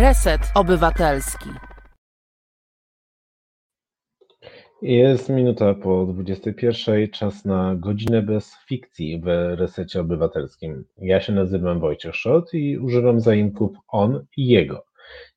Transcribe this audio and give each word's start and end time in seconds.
Reset 0.00 0.40
Obywatelski. 0.54 1.50
Jest 4.82 5.28
minuta 5.28 5.74
po 5.74 6.06
21. 6.06 7.10
Czas 7.10 7.44
na 7.44 7.74
godzinę 7.76 8.22
bez 8.22 8.56
fikcji 8.68 9.20
w 9.20 9.26
resecie 9.58 10.00
obywatelskim. 10.00 10.84
Ja 10.98 11.20
się 11.20 11.32
nazywam 11.32 11.80
Wojciech 11.80 12.14
Szot 12.14 12.54
i 12.54 12.78
używam 12.78 13.20
zaimków 13.20 13.70
on 13.88 14.26
i 14.36 14.46
jego. 14.46 14.84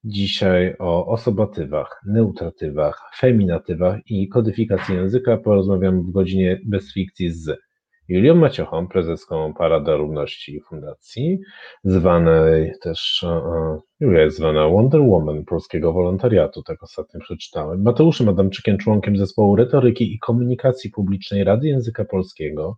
Dzisiaj 0.04 0.76
o 0.80 1.08
osobatywach, 1.08 2.02
neutratywach, 2.06 3.02
feminatywach 3.18 4.00
i 4.06 4.28
kodyfikacji 4.28 4.96
języka 4.96 5.38
porozmawiam 5.38 6.04
w 6.04 6.12
godzinie 6.12 6.60
bez 6.66 6.94
fikcji 6.94 7.32
z 7.32 7.60
Julią 8.08 8.36
Maciochą, 8.36 8.88
prezeską 8.88 9.54
Parada 9.54 9.96
Równości 9.96 10.62
Fundacji, 10.62 11.40
zwanej 11.84 12.74
też, 12.82 13.24
e, 13.24 13.80
Julia 14.00 14.22
jest 14.22 14.38
zwana 14.38 14.68
Wonder 14.68 15.02
Woman 15.02 15.46
polskiego 15.46 15.94
wolontariatu, 15.94 16.64
tak 16.64 16.84
ostatnio 16.84 17.20
przeczytałem, 17.20 17.82
Mateuszem 17.82 18.30
Adamczykiem, 18.30 18.78
członkiem 18.78 19.18
zespołu 19.18 19.56
retoryki 19.56 20.14
i 20.14 20.20
komunikacji 20.20 20.90
publicznej 20.90 21.44
Rady 21.44 21.68
Języka 21.68 22.06
Polskiego, 22.06 22.78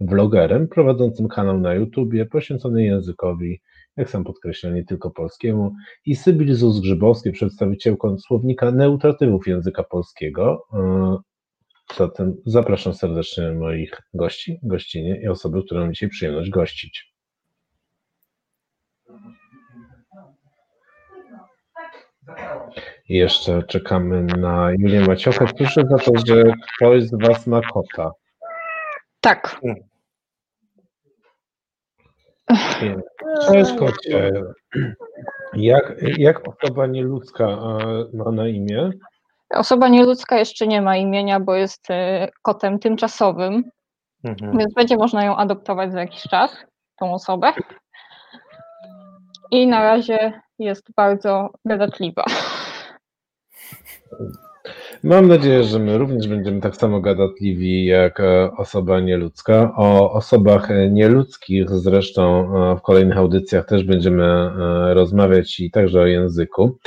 vlogerem 0.00 0.68
prowadzącym 0.68 1.28
kanał 1.28 1.58
na 1.58 1.74
YouTubie 1.74 2.26
poświęcony 2.26 2.84
językowi, 2.84 3.60
jak 3.96 4.10
sam 4.10 4.24
podkreśla, 4.24 4.70
nie 4.70 4.84
tylko 4.84 5.10
polskiemu, 5.10 5.72
i 6.06 6.16
Sybil 6.16 6.54
Zus-Grzybowskiej, 6.54 7.32
przedstawicielką 7.32 8.18
słownika 8.18 8.70
neutratywów 8.70 9.46
języka 9.46 9.82
polskiego, 9.82 10.64
e, 10.74 11.31
Zatem 11.96 12.36
zapraszam 12.46 12.94
serdecznie 12.94 13.52
moich 13.52 14.00
gości, 14.14 14.58
gościnie 14.62 15.20
i 15.22 15.28
osoby, 15.28 15.62
które 15.64 15.80
mam 15.80 15.94
dzisiaj 15.94 16.08
przyjemność 16.08 16.50
gościć. 16.50 17.12
I 23.08 23.14
jeszcze 23.16 23.62
czekamy 23.62 24.22
na 24.22 24.70
Julię 24.72 25.00
Maciochę. 25.00 25.46
Proszę 25.58 25.82
za 25.90 25.98
to, 25.98 26.12
że 26.26 26.42
ktoś 26.76 27.02
z 27.02 27.14
Was 27.22 27.46
ma 27.46 27.60
kota. 27.60 28.10
Tak. 29.20 29.60
Cześć 33.46 33.72
kocie. 33.78 34.32
Jak, 35.54 35.96
jak 36.18 36.48
osoba 36.48 36.86
nieludzka 36.86 37.46
ma 38.12 38.32
na 38.32 38.48
imię? 38.48 38.90
Osoba 39.54 39.88
nieludzka 39.88 40.38
jeszcze 40.38 40.66
nie 40.66 40.82
ma 40.82 40.96
imienia, 40.96 41.40
bo 41.40 41.54
jest 41.54 41.90
e, 41.90 42.28
kotem 42.42 42.78
tymczasowym, 42.78 43.70
mhm. 44.24 44.58
więc 44.58 44.74
będzie 44.74 44.96
można 44.96 45.24
ją 45.24 45.36
adoptować 45.36 45.92
za 45.92 46.00
jakiś 46.00 46.22
czas, 46.22 46.56
tą 46.98 47.14
osobę. 47.14 47.52
I 49.50 49.66
na 49.66 49.82
razie 49.82 50.32
jest 50.58 50.94
bardzo 50.96 51.50
gadatliwa. 51.64 52.24
Mam 55.02 55.28
nadzieję, 55.28 55.64
że 55.64 55.78
my 55.78 55.98
również 55.98 56.28
będziemy 56.28 56.60
tak 56.60 56.76
samo 56.76 57.00
gadatliwi 57.00 57.84
jak 57.84 58.20
e, 58.20 58.50
osoba 58.56 59.00
nieludzka. 59.00 59.72
O 59.76 60.12
osobach 60.12 60.68
nieludzkich 60.90 61.70
zresztą 61.70 62.40
e, 62.72 62.76
w 62.76 62.82
kolejnych 62.82 63.18
audycjach 63.18 63.66
też 63.66 63.84
będziemy 63.84 64.50
rozmawiać 64.94 65.60
i 65.60 65.70
także 65.70 66.00
o 66.00 66.06
języku. 66.06 66.78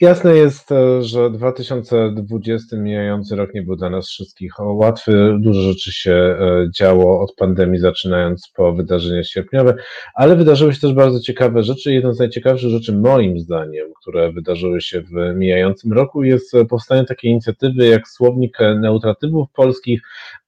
Jasne 0.00 0.36
jest, 0.36 0.72
e, 0.72 1.02
że 1.02 1.30
2020 1.30 2.76
mijający 2.76 3.36
rok 3.36 3.54
nie 3.54 3.62
był 3.62 3.76
dla 3.76 3.90
nas 3.90 4.08
wszystkich 4.08 4.52
łatwy. 4.58 5.36
Dużo 5.40 5.60
rzeczy 5.60 5.92
się 5.92 6.12
e, 6.12 6.66
działo 6.78 7.20
od 7.20 7.34
pandemii, 7.34 7.80
zaczynając 7.80 8.50
po 8.56 8.72
wydarzenia 8.72 9.24
sierpniowe, 9.24 9.74
ale 10.14 10.36
wydarzyły 10.36 10.74
się 10.74 10.80
też 10.80 10.92
bardzo 10.92 11.20
ciekawe 11.20 11.62
rzeczy. 11.62 11.92
Jedną 11.92 12.12
z 12.12 12.18
najciekawszych 12.18 12.70
rzeczy, 12.70 12.92
moim 12.92 13.38
zdaniem, 13.38 13.86
które 14.00 14.32
wydarzyły 14.32 14.80
się 14.80 15.00
w 15.00 15.34
mijającym 15.36 15.92
roku, 15.92 16.22
jest 16.22 16.52
powstanie 16.68 17.04
takiej 17.04 17.30
inicjatywy 17.30 17.86
jak 17.86 18.08
Słownik 18.08 18.58
Neutratywów 18.80 19.48
Polskich, 19.52 20.02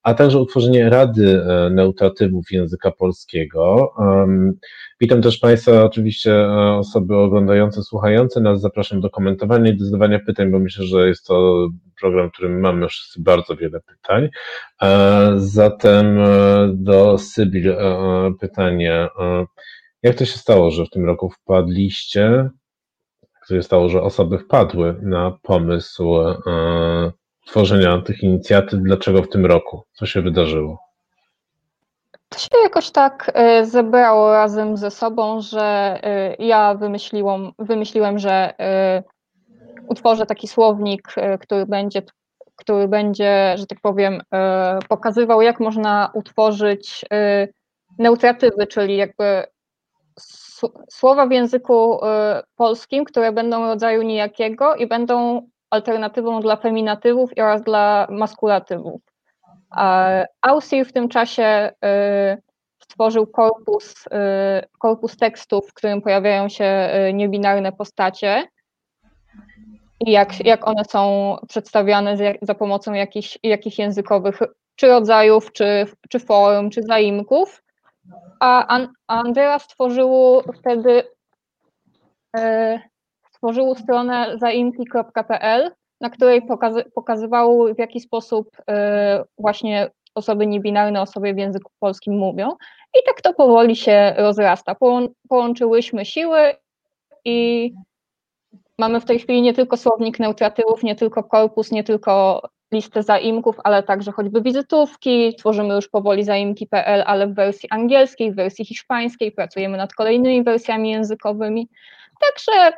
a 0.05 0.15
także 0.15 0.39
utworzenie 0.39 0.91
Rady 0.91 1.43
e, 1.43 1.71
Neutratywów 1.71 2.51
Języka 2.51 2.91
Polskiego. 2.91 3.95
Witam 5.01 5.23
też 5.23 5.39
Państwa, 5.39 5.85
oczywiście 5.85 6.35
e, 6.35 6.73
osoby 6.73 7.17
oglądające, 7.17 7.83
słuchające 7.83 8.41
nas. 8.41 8.61
Zapraszam 8.61 9.01
do 9.01 9.11
komentowania 9.11 9.71
i 9.71 9.77
do 9.77 9.85
zadawania 9.85 10.19
pytań, 10.19 10.51
bo 10.51 10.59
myślę, 10.59 10.87
że 10.87 11.09
jest 11.09 11.27
to 11.27 11.69
program, 12.01 12.29
w 12.29 12.33
którym 12.33 12.61
mamy 12.61 12.89
wszyscy 12.89 13.23
bardzo 13.23 13.57
wiele 13.57 13.81
pytań. 13.81 14.29
E, 14.83 15.33
zatem 15.37 16.19
do 16.73 17.19
Sybil 17.19 17.77
pytanie. 18.41 19.09
Jak 20.03 20.17
to 20.17 20.25
się 20.25 20.39
stało, 20.39 20.71
że 20.71 20.85
w 20.85 20.91
tym 20.91 21.05
roku 21.05 21.31
wpadliście, 21.31 22.21
jak 23.23 23.49
to 23.49 23.55
się 23.55 23.63
stało, 23.63 23.89
że 23.89 24.03
osoby 24.03 24.39
wpadły 24.39 24.97
na 25.03 25.39
pomysł 25.43 26.15
tworzenia 27.47 28.01
tych 28.01 28.23
inicjatyw, 28.23 28.81
dlaczego 28.81 29.23
w 29.23 29.29
tym 29.29 29.47
roku? 29.47 29.83
Co 29.93 30.07
się 30.07 30.23
wydarzyło? 30.23 30.79
To 32.35 32.41
się 32.41 32.49
jakoś 32.63 32.91
tak 32.91 33.31
e, 33.35 33.67
zebrało 33.67 34.33
razem 34.33 34.77
ze 34.77 34.91
sobą, 34.91 35.41
że 35.41 35.99
e, 36.03 36.35
ja 36.39 36.75
wymyśliłam, 36.75 37.53
wymyśliłem, 37.59 38.19
że 38.19 38.55
e, 38.61 39.03
utworzę 39.89 40.27
taki 40.27 40.49
słownik, 40.49 41.15
który 41.41 41.67
będzie, 41.67 42.03
który 42.57 42.89
będzie, 42.89 43.55
że 43.57 43.67
tak 43.67 43.81
powiem, 43.81 44.23
pokazywał, 44.89 45.43
jak 45.43 45.61
można 45.61 46.11
utworzyć 46.15 47.05
neutratywy, 47.99 48.67
czyli 48.67 48.97
jakby 48.97 49.45
słowa 50.91 51.27
w 51.27 51.33
języku 51.33 52.01
polskim, 52.57 53.05
które 53.05 53.33
będą 53.33 53.67
rodzaju 53.67 54.03
nijakiego 54.03 54.75
i 54.75 54.87
będą 54.87 55.43
alternatywą 55.75 56.41
dla 56.41 56.57
feminatywów 56.57 57.31
oraz 57.39 57.63
dla 57.63 58.07
maskulatywów. 58.11 59.01
Ausir 60.43 60.87
w 60.87 60.93
tym 60.93 61.09
czasie 61.09 61.73
y, 61.85 62.43
stworzył 62.83 63.27
korpus, 63.27 64.07
y, 64.07 64.11
korpus 64.79 65.17
tekstów, 65.17 65.71
w 65.71 65.75
którym 65.75 66.03
pojawiają 66.03 66.49
się 66.49 66.91
y, 67.09 67.13
niebinarne 67.13 67.73
postacie 67.73 68.49
i 70.01 70.11
jak, 70.11 70.45
jak 70.45 70.69
one 70.69 70.85
są 70.85 71.37
przedstawiane 71.49 72.17
za 72.43 72.55
pomocą 72.55 72.93
jakichś, 72.93 73.39
jakichś 73.43 73.79
językowych 73.79 74.39
czy 74.77 74.89
rodzajów, 74.89 75.53
czy, 75.53 75.87
czy 76.09 76.19
form, 76.21 76.71
czy 76.71 76.83
zaimków. 76.83 77.63
A 78.41 78.79
Andrea 79.07 79.59
stworzył 79.59 80.43
wtedy 80.59 81.03
stworzyło 83.45 83.75
stronę 83.75 84.39
zaimki.pl, 84.39 85.71
na 86.01 86.11
której 86.11 86.43
pokazy, 86.43 86.85
pokazywało 86.95 87.75
w 87.75 87.79
jaki 87.79 88.01
sposób 88.01 88.49
y, 88.59 88.65
właśnie 89.39 89.91
osoby 90.15 90.47
niebinarne, 90.47 91.01
osoby 91.01 91.35
w 91.35 91.39
języku 91.39 91.71
polskim 91.81 92.19
mówią. 92.19 92.51
I 93.01 93.05
tak 93.07 93.23
to 93.23 93.35
powoli 93.35 93.77
się 93.77 94.15
rozrasta. 94.17 94.77
połączyłyśmy 95.29 96.05
siły 96.05 96.39
i 97.25 97.71
mamy 98.79 99.01
w 99.01 99.05
tej 99.05 99.19
chwili 99.19 99.43
nie 99.43 99.55
tylko 99.55 99.77
słownik 99.77 100.19
neutratywów, 100.19 100.83
nie 100.83 100.95
tylko 100.95 101.25
korpus, 101.25 101.73
nie 101.73 101.85
tylko 101.85 102.43
listę 102.73 103.03
zaimków, 103.03 103.57
ale 103.65 103.83
także 103.83 104.13
choćby 104.13 104.43
wizytówki. 104.43 105.35
Tworzymy 105.39 105.75
już 105.75 105.89
powoli 105.89 106.25
zaimki.pl, 106.25 107.03
ale 107.07 107.27
w 107.27 107.35
wersji 107.35 107.71
angielskiej, 107.71 108.33
w 108.33 108.37
wersji 108.37 108.65
hiszpańskiej. 108.65 109.33
Pracujemy 109.33 109.77
nad 109.77 109.95
kolejnymi 109.95 110.43
wersjami 110.43 110.91
językowymi. 110.91 111.69
Także 112.21 112.73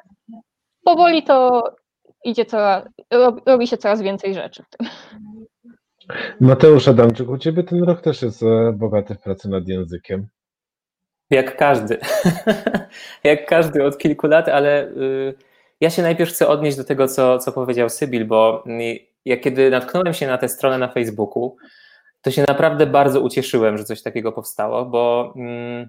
powoli 0.86 1.22
to 1.22 1.62
idzie 2.24 2.44
coraz, 2.44 2.84
robi 3.46 3.66
się 3.66 3.76
coraz 3.76 4.02
więcej 4.02 4.34
rzeczy 4.34 4.62
w 4.62 4.76
tym. 4.76 4.88
Mateusz 6.40 6.88
Adamczyk, 6.88 7.28
u 7.28 7.38
Ciebie 7.38 7.62
ten 7.62 7.84
rok 7.84 8.00
też 8.00 8.22
jest 8.22 8.42
e, 8.42 8.72
bogaty 8.72 9.14
w 9.14 9.20
pracy 9.20 9.48
nad 9.48 9.68
językiem. 9.68 10.28
Jak 11.30 11.56
każdy. 11.56 11.98
Jak 13.24 13.46
każdy 13.46 13.84
od 13.84 13.98
kilku 13.98 14.26
lat, 14.26 14.48
ale 14.48 14.88
y, 14.88 15.34
ja 15.80 15.90
się 15.90 16.02
najpierw 16.02 16.30
chcę 16.30 16.48
odnieść 16.48 16.76
do 16.76 16.84
tego, 16.84 17.08
co, 17.08 17.38
co 17.38 17.52
powiedział 17.52 17.88
Sybil, 17.88 18.26
bo 18.26 18.64
y, 18.66 18.98
ja 19.24 19.36
kiedy 19.36 19.70
natknąłem 19.70 20.14
się 20.14 20.26
na 20.26 20.38
tę 20.38 20.48
stronę 20.48 20.78
na 20.78 20.88
Facebooku, 20.88 21.56
to 22.22 22.30
się 22.30 22.44
naprawdę 22.48 22.86
bardzo 22.86 23.20
ucieszyłem, 23.20 23.78
że 23.78 23.84
coś 23.84 24.02
takiego 24.02 24.32
powstało, 24.32 24.84
bo 24.84 25.32
mm, 25.36 25.88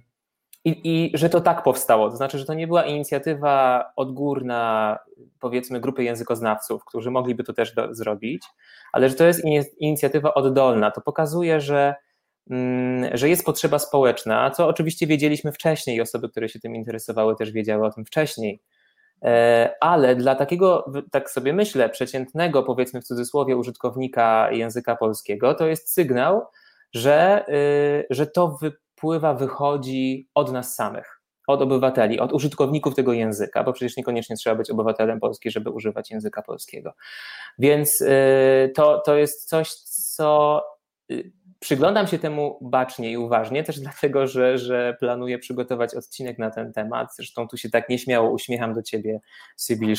i, 0.68 0.82
I 0.84 1.18
że 1.18 1.30
to 1.30 1.42
tak 1.42 1.64
powstało, 1.64 2.10
to 2.10 2.18
znaczy, 2.18 2.40
że 2.40 2.46
to 2.46 2.54
nie 2.54 2.68
była 2.68 2.86
inicjatywa 2.86 3.86
odgórna, 3.96 4.98
powiedzmy, 5.40 5.80
grupy 5.80 6.04
językoznawców, 6.04 6.86
którzy 6.86 7.12
mogliby 7.12 7.44
to 7.44 7.54
też 7.54 7.76
do, 7.76 7.96
zrobić, 7.96 8.44
ale 8.92 9.10
że 9.10 9.16
to 9.16 9.24
jest 9.24 9.44
inicjatywa 9.80 10.34
oddolna. 10.34 10.92
To 10.92 11.02
pokazuje, 11.02 11.62
że, 11.62 11.96
mm, 12.50 13.18
że 13.18 13.30
jest 13.30 13.46
potrzeba 13.46 13.80
społeczna, 13.80 14.52
co 14.52 14.68
oczywiście 14.68 15.08
wiedzieliśmy 15.08 15.52
wcześniej, 15.52 16.02
osoby, 16.02 16.30
które 16.30 16.50
się 16.50 16.60
tym 16.60 16.76
interesowały, 16.76 17.36
też 17.36 17.52
wiedziały 17.52 17.86
o 17.86 17.92
tym 17.92 18.06
wcześniej. 18.06 18.62
E, 19.24 19.76
ale 19.82 20.16
dla 20.16 20.36
takiego, 20.36 20.92
tak 21.12 21.30
sobie 21.30 21.54
myślę, 21.54 21.90
przeciętnego, 21.90 22.64
powiedzmy 22.64 23.02
w 23.02 23.06
cudzysłowie, 23.06 23.58
użytkownika 23.58 24.52
języka 24.52 24.96
polskiego, 24.96 25.54
to 25.54 25.68
jest 25.68 25.94
sygnał, 25.94 26.46
że, 26.94 27.46
y, 27.50 28.08
że 28.10 28.28
to 28.28 28.58
wy, 28.62 28.72
wpływa, 28.98 29.34
wychodzi 29.34 30.30
od 30.34 30.52
nas 30.52 30.76
samych. 30.76 31.14
od 31.48 31.62
obywateli, 31.62 32.20
od 32.20 32.34
użytkowników 32.34 32.96
tego 32.96 33.14
języka, 33.14 33.64
bo 33.64 33.74
przecież 33.74 33.98
niekoniecznie 33.98 34.36
trzeba 34.36 34.56
być 34.56 34.72
obywatelem 34.72 35.20
polski, 35.20 35.52
żeby 35.52 35.70
używać 35.70 36.12
języka 36.12 36.42
polskiego. 36.42 36.94
Więc 37.60 38.02
y, 38.02 38.72
to, 38.76 39.02
to 39.06 39.16
jest 39.18 39.50
coś, 39.50 39.74
co 39.74 40.64
y, 41.12 41.32
przyglądam 41.60 42.08
się 42.08 42.20
temu 42.20 42.60
bacznie 42.62 43.12
i 43.12 43.18
uważnie, 43.18 43.64
też 43.64 43.80
dlatego, 43.88 44.28
że, 44.28 44.58
że 44.58 44.98
planuję 45.00 45.40
przygotować 45.40 45.96
odcinek 45.96 46.40
na 46.40 46.52
ten 46.52 46.74
temat. 46.74 47.16
Zresztą 47.16 47.48
tu 47.48 47.58
się 47.58 47.70
tak 47.70 47.90
nieśmiało 47.90 48.32
uśmiecham 48.32 48.74
do 48.74 48.84
ciebie, 48.84 49.20
Sybil, 49.56 49.96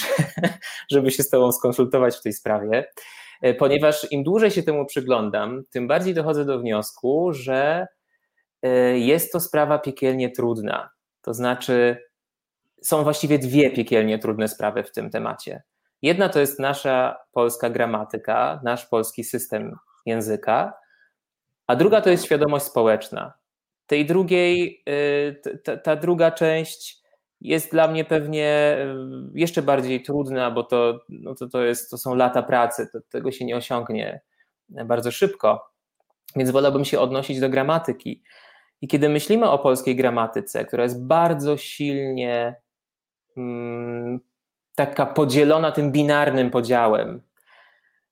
żeby 0.92 1.10
się 1.10 1.22
z 1.22 1.30
tobą 1.30 1.52
skonsultować 1.52 2.16
w 2.16 2.22
tej 2.22 2.32
sprawie, 2.32 2.84
y, 3.46 3.54
ponieważ 3.54 4.12
im 4.12 4.24
dłużej 4.24 4.50
się 4.50 4.62
temu 4.62 4.86
przyglądam, 4.86 5.62
tym 5.70 5.88
bardziej 5.88 6.14
dochodzę 6.14 6.44
do 6.44 6.58
wniosku, 6.58 7.32
że 7.32 7.86
jest 8.94 9.32
to 9.32 9.40
sprawa 9.40 9.78
piekielnie 9.78 10.30
trudna 10.30 10.90
to 11.28 11.34
znaczy, 11.34 12.04
są 12.82 13.02
właściwie 13.02 13.38
dwie 13.38 13.70
piekielnie 13.70 14.18
trudne 14.18 14.48
sprawy 14.48 14.84
w 14.84 14.92
tym 14.92 15.10
temacie. 15.10 15.62
Jedna 16.02 16.28
to 16.28 16.40
jest 16.40 16.58
nasza 16.58 17.16
polska 17.32 17.70
gramatyka, 17.70 18.60
nasz 18.64 18.86
polski 18.86 19.24
system 19.24 19.76
języka, 20.06 20.72
a 21.66 21.76
druga 21.76 22.00
to 22.00 22.10
jest 22.10 22.24
świadomość 22.24 22.64
społeczna. 22.64 23.32
Tej 23.86 24.06
drugiej, 24.06 24.82
y, 24.88 25.58
ta, 25.64 25.76
ta 25.76 25.96
druga 25.96 26.30
część 26.30 27.02
jest 27.40 27.70
dla 27.70 27.88
mnie 27.88 28.04
pewnie 28.04 28.78
y, 29.34 29.38
jeszcze 29.38 29.62
bardziej 29.62 30.02
trudna, 30.02 30.50
bo 30.50 30.62
to, 30.62 31.00
no 31.08 31.34
to, 31.34 31.48
to, 31.48 31.64
jest, 31.64 31.90
to 31.90 31.98
są 31.98 32.14
lata 32.14 32.42
pracy, 32.42 32.88
to, 32.92 32.98
tego 33.08 33.32
się 33.32 33.44
nie 33.44 33.56
osiągnie 33.56 34.20
bardzo 34.68 35.10
szybko. 35.10 35.70
Więc 36.36 36.50
wolałbym 36.50 36.84
się 36.84 37.00
odnosić 37.00 37.40
do 37.40 37.48
gramatyki. 37.48 38.22
I 38.80 38.88
kiedy 38.88 39.08
myślimy 39.08 39.50
o 39.50 39.58
polskiej 39.58 39.96
gramatyce, 39.96 40.64
która 40.64 40.82
jest 40.82 41.06
bardzo 41.06 41.56
silnie 41.56 42.54
mm, 43.36 44.20
taka 44.74 45.06
podzielona 45.06 45.72
tym 45.72 45.92
binarnym 45.92 46.50
podziałem, 46.50 47.22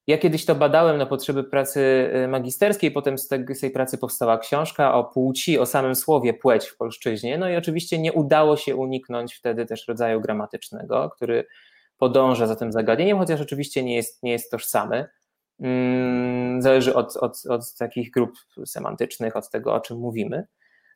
ja 0.06 0.18
kiedyś 0.18 0.44
to 0.44 0.54
badałem 0.54 0.98
na 0.98 1.06
potrzeby 1.06 1.44
pracy 1.44 2.10
y, 2.24 2.28
magisterskiej, 2.28 2.90
potem 2.90 3.18
z 3.18 3.28
tej, 3.60 3.70
pracy 3.70 3.98
powstała 3.98 4.38
książka 4.38 4.94
o 4.94 5.04
płci, 5.04 5.58
o 5.58 5.66
samym 5.66 5.94
słowie 5.94 6.34
płeć 6.34 6.66
w 6.66 6.76
polszczyźnie. 6.76 7.38
No 7.38 7.48
i 7.48 7.56
oczywiście 7.56 7.98
nie 7.98 8.12
udało 8.12 8.56
się 8.56 8.76
uniknąć 8.76 9.34
wtedy 9.34 9.66
też 9.66 9.88
rodzaju 9.88 10.20
gramatycznego, 10.20 11.10
który 11.10 11.46
podąża 11.98 12.46
za 12.46 12.56
tym 12.56 12.72
zagadnieniem, 12.72 13.18
chociaż 13.18 13.40
oczywiście 13.40 13.84
nie 13.84 13.96
jest, 13.96 14.22
nie 14.22 14.32
jest 14.32 14.50
tożsamy. 14.50 15.06
Mm, 15.60 16.62
zależy 16.62 16.94
od, 16.94 17.16
od, 17.16 17.46
od 17.48 17.74
takich 17.74 18.10
grup 18.10 18.32
semantycznych, 18.66 19.36
od 19.36 19.50
tego, 19.50 19.74
o 19.74 19.80
czym 19.80 19.98
mówimy. 19.98 20.46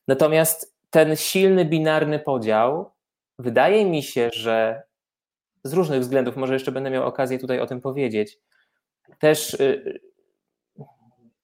Natomiast 0.08 0.76
ten 0.90 1.16
silny 1.16 1.64
binarny 1.64 2.18
podział, 2.18 2.90
wydaje 3.38 3.84
mi 3.84 4.02
się, 4.02 4.30
że 4.32 4.82
z 5.64 5.72
różnych 5.72 6.00
względów, 6.00 6.36
może 6.36 6.54
jeszcze 6.54 6.72
będę 6.72 6.90
miał 6.90 7.06
okazję 7.06 7.38
tutaj 7.38 7.60
o 7.60 7.66
tym 7.66 7.80
powiedzieć, 7.80 8.38
też 9.18 9.54
y, 9.54 10.00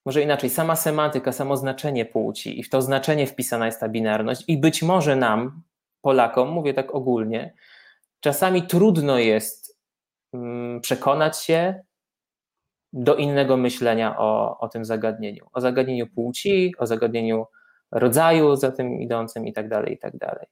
może 0.07 0.23
inaczej, 0.23 0.51
sama 0.51 0.77
semantyka, 0.77 1.33
samo 1.33 1.57
znaczenie 1.57 2.05
płci 2.05 2.61
i 2.61 2.63
w 2.63 2.71
to 2.71 2.83
znaczenie 2.83 3.27
wpisana 3.27 3.67
jest 3.67 3.81
ta 3.81 3.89
binarność 3.89 4.45
i 4.49 4.59
być 4.59 4.83
może 4.83 5.17
nam, 5.17 5.63
Polakom, 6.01 6.49
mówię 6.49 6.75
tak 6.75 6.95
ogólnie, 6.95 7.55
czasami 8.21 8.63
trudno 8.63 9.19
jest 9.19 9.79
mm, 10.33 10.81
przekonać 10.81 11.43
się 11.43 11.81
do 12.93 13.15
innego 13.17 13.57
myślenia 13.57 14.19
o, 14.19 14.59
o 14.59 14.69
tym 14.69 14.85
zagadnieniu, 14.85 15.47
o 15.53 15.61
zagadnieniu 15.61 16.07
płci, 16.07 16.75
o 16.79 16.87
zagadnieniu 16.87 17.47
rodzaju 17.93 18.57
za 18.57 18.73
tym 18.73 19.01
idącym 19.01 19.47
i 19.47 19.53
tak 19.53 19.69
dalej, 19.69 19.95
i 19.95 19.99
tak 19.99 20.17
dalej. 20.17 20.47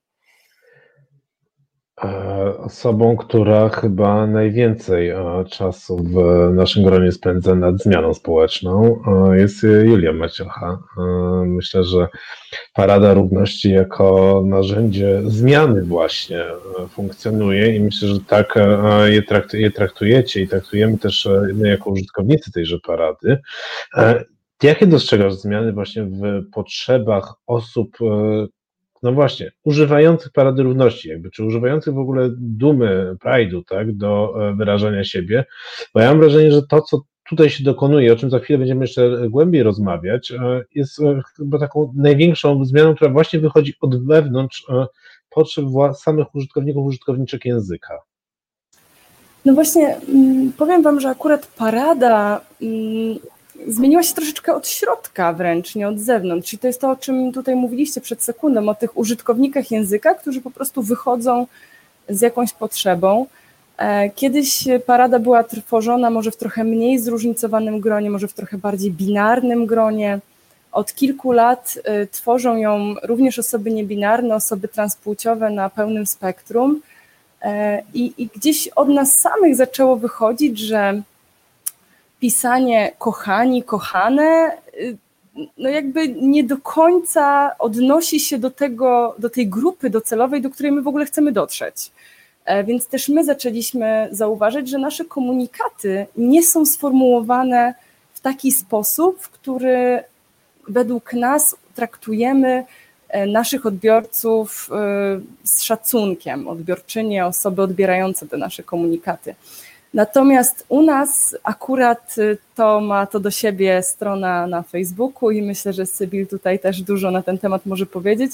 E, 2.02 2.58
osobą, 2.58 3.16
która 3.16 3.68
chyba 3.68 4.26
najwięcej 4.26 5.08
e, 5.08 5.44
czasu 5.50 5.96
w 5.96 6.14
naszym 6.54 6.84
gronie 6.84 7.12
spędza 7.12 7.54
nad 7.54 7.82
zmianą 7.82 8.14
społeczną, 8.14 9.02
e, 9.32 9.38
jest 9.38 9.62
Julia 9.62 10.12
Maciocha. 10.12 10.78
Myślę, 11.46 11.84
że 11.84 12.08
Parada 12.74 13.14
Równości 13.14 13.70
jako 13.70 14.42
narzędzie 14.46 15.22
zmiany 15.24 15.82
właśnie 15.82 16.44
funkcjonuje 16.88 17.76
i 17.76 17.80
myślę, 17.80 18.08
że 18.08 18.20
tak 18.20 18.54
je, 19.52 19.70
traktujecie 19.70 20.40
i 20.40 20.48
traktujemy 20.48 20.98
też 20.98 21.28
my 21.54 21.68
jako 21.68 21.90
użytkownicy 21.90 22.52
tejże 22.52 22.78
parady. 22.86 23.38
Jakie 24.62 24.86
dostrzegasz 24.86 25.34
zmiany 25.34 25.72
właśnie 25.72 26.02
w 26.02 26.50
potrzebach 26.52 27.34
osób, 27.46 27.96
no 29.04 29.12
właśnie, 29.12 29.52
używających 29.64 30.32
Parady 30.32 30.62
Równości, 30.62 31.08
jakby, 31.08 31.30
czy 31.30 31.44
używających 31.44 31.94
w 31.94 31.98
ogóle 31.98 32.30
dumy, 32.38 33.16
pride'u, 33.24 33.62
tak, 33.68 33.96
do 33.96 34.34
e, 34.48 34.54
wyrażania 34.56 35.04
siebie? 35.04 35.44
Bo 35.94 36.00
ja 36.00 36.08
mam 36.08 36.20
wrażenie, 36.20 36.52
że 36.52 36.62
to, 36.62 36.80
co 36.82 37.00
tutaj 37.28 37.50
się 37.50 37.64
dokonuje, 37.64 38.12
o 38.12 38.16
czym 38.16 38.30
za 38.30 38.38
chwilę 38.38 38.58
będziemy 38.58 38.80
jeszcze 38.80 39.28
głębiej 39.30 39.62
rozmawiać, 39.62 40.30
e, 40.30 40.64
jest 40.74 41.00
chyba 41.36 41.58
taką 41.58 41.92
największą 41.96 42.64
zmianą, 42.64 42.94
która 42.94 43.10
właśnie 43.10 43.38
wychodzi 43.38 43.74
od 43.80 44.06
wewnątrz 44.06 44.66
potrzeb 45.30 45.64
samych 45.94 46.34
użytkowników, 46.34 46.86
użytkowniczek 46.86 47.44
języka. 47.44 47.98
No 49.44 49.54
właśnie, 49.54 49.96
mm, 50.08 50.52
powiem 50.52 50.82
Wam, 50.82 51.00
że 51.00 51.08
akurat 51.08 51.46
parada 51.46 52.40
zmieniła 53.66 54.02
się 54.02 54.14
troszeczkę 54.14 54.54
od 54.54 54.68
środka 54.68 55.32
wręcz, 55.32 55.74
nie 55.74 55.88
od 55.88 55.98
zewnątrz. 55.98 56.50
Czyli 56.50 56.60
to 56.60 56.66
jest 56.66 56.80
to, 56.80 56.90
o 56.90 56.96
czym 56.96 57.32
tutaj 57.32 57.56
mówiliście 57.56 58.00
przed 58.00 58.22
sekundą, 58.22 58.68
o 58.68 58.74
tych 58.74 58.96
użytkownikach 58.96 59.70
języka, 59.70 60.14
którzy 60.14 60.40
po 60.40 60.50
prostu 60.50 60.82
wychodzą 60.82 61.46
z 62.08 62.20
jakąś 62.20 62.52
potrzebą. 62.52 63.26
E, 63.78 64.10
kiedyś 64.10 64.64
parada 64.86 65.18
była 65.18 65.44
tworzona 65.44 66.10
może 66.10 66.30
w 66.30 66.36
trochę 66.36 66.64
mniej 66.64 66.98
zróżnicowanym 66.98 67.80
gronie, 67.80 68.10
może 68.10 68.28
w 68.28 68.32
trochę 68.32 68.58
bardziej 68.58 68.90
binarnym 68.90 69.66
gronie. 69.66 70.20
Od 70.72 70.94
kilku 70.94 71.32
lat 71.32 71.78
e, 71.84 72.06
tworzą 72.06 72.56
ją 72.56 72.94
również 73.02 73.38
osoby 73.38 73.70
niebinarne, 73.70 74.34
osoby 74.34 74.68
transpłciowe 74.68 75.50
na 75.50 75.70
pełnym 75.70 76.06
spektrum. 76.06 76.80
E, 77.42 77.82
I, 77.94 78.12
I 78.18 78.28
gdzieś 78.36 78.68
od 78.68 78.88
nas 78.88 79.14
samych 79.14 79.56
zaczęło 79.56 79.96
wychodzić, 79.96 80.58
że 80.58 81.02
pisanie 82.24 82.92
kochani, 82.98 83.62
kochane, 83.62 84.56
y, 84.74 84.96
no 85.58 85.68
jakby 85.68 86.08
nie 86.08 86.44
do 86.44 86.56
końca 86.58 87.50
odnosi 87.58 88.20
się 88.20 88.38
do 88.38 88.50
tego, 88.50 89.14
do 89.18 89.30
tej 89.30 89.48
grupy 89.48 89.90
docelowej, 89.90 90.42
do 90.42 90.50
której 90.50 90.72
my 90.72 90.82
w 90.82 90.88
ogóle 90.88 91.06
chcemy 91.06 91.32
dotrzeć. 91.32 91.90
E, 92.44 92.64
więc 92.64 92.86
też 92.86 93.08
my 93.08 93.24
zaczęliśmy 93.24 94.08
zauważyć, 94.10 94.68
że 94.68 94.78
nasze 94.78 95.04
komunikaty 95.04 96.06
nie 96.16 96.42
są 96.42 96.66
sformułowane 96.66 97.74
w 98.14 98.20
taki 98.20 98.52
sposób, 98.52 99.20
w 99.20 99.28
który 99.28 100.02
według 100.68 101.14
nas 101.14 101.56
traktujemy 101.74 102.64
e, 103.08 103.26
naszych 103.26 103.66
odbiorców 103.66 104.70
e, 104.72 104.76
z 105.44 105.62
szacunkiem, 105.62 106.48
odbiorczynie, 106.48 107.26
osoby 107.26 107.62
odbierające 107.62 108.28
te 108.28 108.36
nasze 108.36 108.62
komunikaty. 108.62 109.34
Natomiast 109.94 110.64
u 110.68 110.82
nas 110.82 111.36
akurat 111.42 112.18
y, 112.18 112.38
to 112.54 112.80
ma 112.80 113.06
to 113.06 113.20
do 113.20 113.30
siebie 113.30 113.82
strona 113.82 114.46
na 114.46 114.62
Facebooku 114.62 115.30
i 115.30 115.42
myślę, 115.42 115.72
że 115.72 115.86
Sybil 115.86 116.26
tutaj 116.26 116.58
też 116.58 116.82
dużo 116.82 117.10
na 117.10 117.22
ten 117.22 117.38
temat 117.38 117.66
może 117.66 117.86
powiedzieć. 117.86 118.32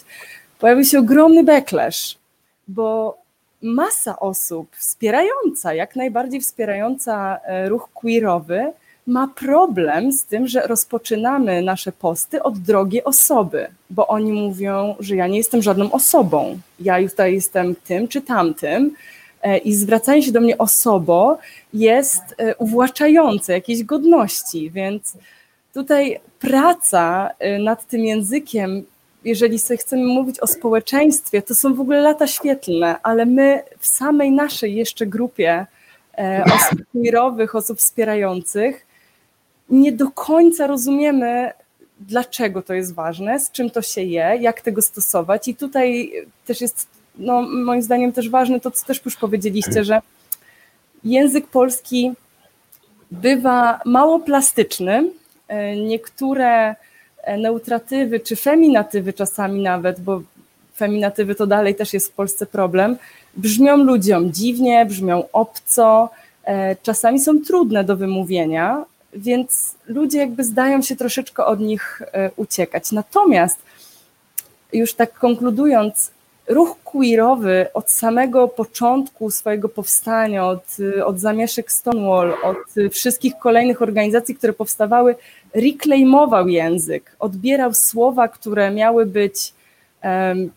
Pojawił 0.58 0.84
się 0.84 0.98
ogromny 0.98 1.44
backlash, 1.44 2.18
bo 2.68 3.18
masa 3.62 4.18
osób 4.18 4.76
wspierająca, 4.76 5.74
jak 5.74 5.96
najbardziej 5.96 6.40
wspierająca 6.40 7.40
e, 7.44 7.68
ruch 7.68 7.88
queerowy, 7.94 8.72
ma 9.06 9.28
problem 9.28 10.12
z 10.12 10.24
tym, 10.24 10.48
że 10.48 10.60
rozpoczynamy 10.60 11.62
nasze 11.62 11.92
posty 11.92 12.42
od 12.42 12.58
drogiej 12.58 13.04
osoby, 13.04 13.66
bo 13.90 14.06
oni 14.06 14.32
mówią, 14.32 14.94
że 15.00 15.16
ja 15.16 15.26
nie 15.26 15.38
jestem 15.38 15.62
żadną 15.62 15.90
osobą, 15.90 16.58
ja 16.80 17.08
tutaj 17.08 17.34
jestem 17.34 17.74
tym 17.74 18.08
czy 18.08 18.20
tamtym, 18.20 18.94
i 19.64 19.74
zwracanie 19.74 20.22
się 20.22 20.32
do 20.32 20.40
mnie 20.40 20.58
osobo 20.58 21.38
jest 21.74 22.22
e, 22.38 22.56
uwłaczające 22.56 23.52
jakiejś 23.52 23.84
godności, 23.84 24.70
więc 24.70 25.14
tutaj 25.74 26.20
praca 26.40 27.30
e, 27.38 27.58
nad 27.58 27.86
tym 27.86 28.04
językiem, 28.04 28.82
jeżeli 29.24 29.58
sobie 29.58 29.78
chcemy 29.78 30.04
mówić 30.04 30.40
o 30.40 30.46
społeczeństwie, 30.46 31.42
to 31.42 31.54
są 31.54 31.74
w 31.74 31.80
ogóle 31.80 32.00
lata 32.00 32.26
świetlne, 32.26 32.96
ale 33.02 33.26
my 33.26 33.62
w 33.78 33.86
samej 33.86 34.32
naszej 34.32 34.74
jeszcze 34.74 35.06
grupie 35.06 35.66
osób 36.44 36.80
queerowych, 36.92 37.54
osób 37.54 37.78
wspierających, 37.78 38.86
nie 39.70 39.92
do 39.92 40.10
końca 40.10 40.66
rozumiemy, 40.66 41.52
dlaczego 42.00 42.62
to 42.62 42.74
jest 42.74 42.94
ważne, 42.94 43.40
z 43.40 43.50
czym 43.50 43.70
to 43.70 43.82
się 43.82 44.02
je, 44.02 44.38
jak 44.40 44.60
tego 44.60 44.82
stosować. 44.82 45.48
I 45.48 45.54
tutaj 45.54 46.12
też 46.46 46.60
jest 46.60 46.86
no, 47.20 47.42
moim 47.42 47.82
zdaniem 47.82 48.12
też 48.12 48.28
ważne 48.28 48.60
to, 48.60 48.70
co 48.70 48.86
też 48.86 49.04
już 49.04 49.16
powiedzieliście, 49.16 49.84
że 49.84 50.02
język 51.04 51.46
polski 51.46 52.12
bywa 53.10 53.80
mało 53.84 54.18
plastyczny. 54.20 55.10
E, 55.48 55.76
niektóre 55.76 56.74
e, 57.22 57.38
neutratywy 57.38 58.20
czy 58.20 58.36
feminatywy 58.36 59.12
czasami 59.12 59.62
nawet, 59.62 60.00
bo 60.00 60.22
feminatywy 60.76 61.34
to 61.34 61.46
dalej 61.46 61.74
też 61.74 61.92
jest 61.92 62.08
w 62.08 62.14
Polsce 62.14 62.46
problem, 62.46 62.96
brzmią 63.36 63.76
ludziom 63.76 64.32
dziwnie, 64.32 64.86
brzmią 64.86 65.22
obco, 65.32 66.10
e, 66.44 66.76
czasami 66.76 67.20
są 67.20 67.40
trudne 67.40 67.84
do 67.84 67.96
wymówienia, 67.96 68.84
więc 69.12 69.74
ludzie 69.86 70.18
jakby 70.18 70.44
zdają 70.44 70.82
się 70.82 70.96
troszeczkę 70.96 71.44
od 71.44 71.60
nich 71.60 72.02
uciekać. 72.36 72.92
Natomiast 72.92 73.58
już 74.72 74.94
tak 74.94 75.12
konkludując, 75.12 76.10
ruch 76.50 76.76
queerowy 76.84 77.66
od 77.74 77.90
samego 77.90 78.48
początku 78.48 79.30
swojego 79.30 79.68
powstania, 79.68 80.46
od, 80.46 80.76
od 81.04 81.20
zamieszek 81.20 81.72
Stonewall, 81.72 82.34
od 82.42 82.90
wszystkich 82.90 83.38
kolejnych 83.38 83.82
organizacji, 83.82 84.34
które 84.34 84.52
powstawały, 84.52 85.14
reclaimował 85.54 86.48
język, 86.48 87.16
odbierał 87.18 87.74
słowa, 87.74 88.28
które 88.28 88.70
miały 88.70 89.06
być 89.06 89.52
um, 90.04 90.50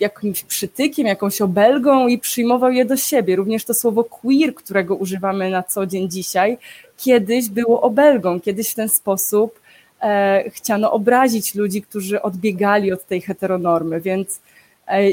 jakimś 0.00 0.44
przytykiem, 0.44 1.06
jakąś 1.06 1.40
obelgą 1.40 2.08
i 2.08 2.18
przyjmował 2.18 2.72
je 2.72 2.84
do 2.84 2.96
siebie. 2.96 3.36
Również 3.36 3.64
to 3.64 3.74
słowo 3.74 4.04
queer, 4.04 4.54
którego 4.54 4.94
używamy 4.94 5.50
na 5.50 5.62
co 5.62 5.86
dzień 5.86 6.10
dzisiaj, 6.10 6.58
kiedyś 6.96 7.48
było 7.48 7.80
obelgą, 7.80 8.40
kiedyś 8.40 8.70
w 8.70 8.74
ten 8.74 8.88
sposób 8.88 9.60
e, 10.02 10.44
chciano 10.50 10.92
obrazić 10.92 11.54
ludzi, 11.54 11.82
którzy 11.82 12.22
odbiegali 12.22 12.92
od 12.92 13.06
tej 13.06 13.20
heteronormy, 13.20 14.00
więc 14.00 14.40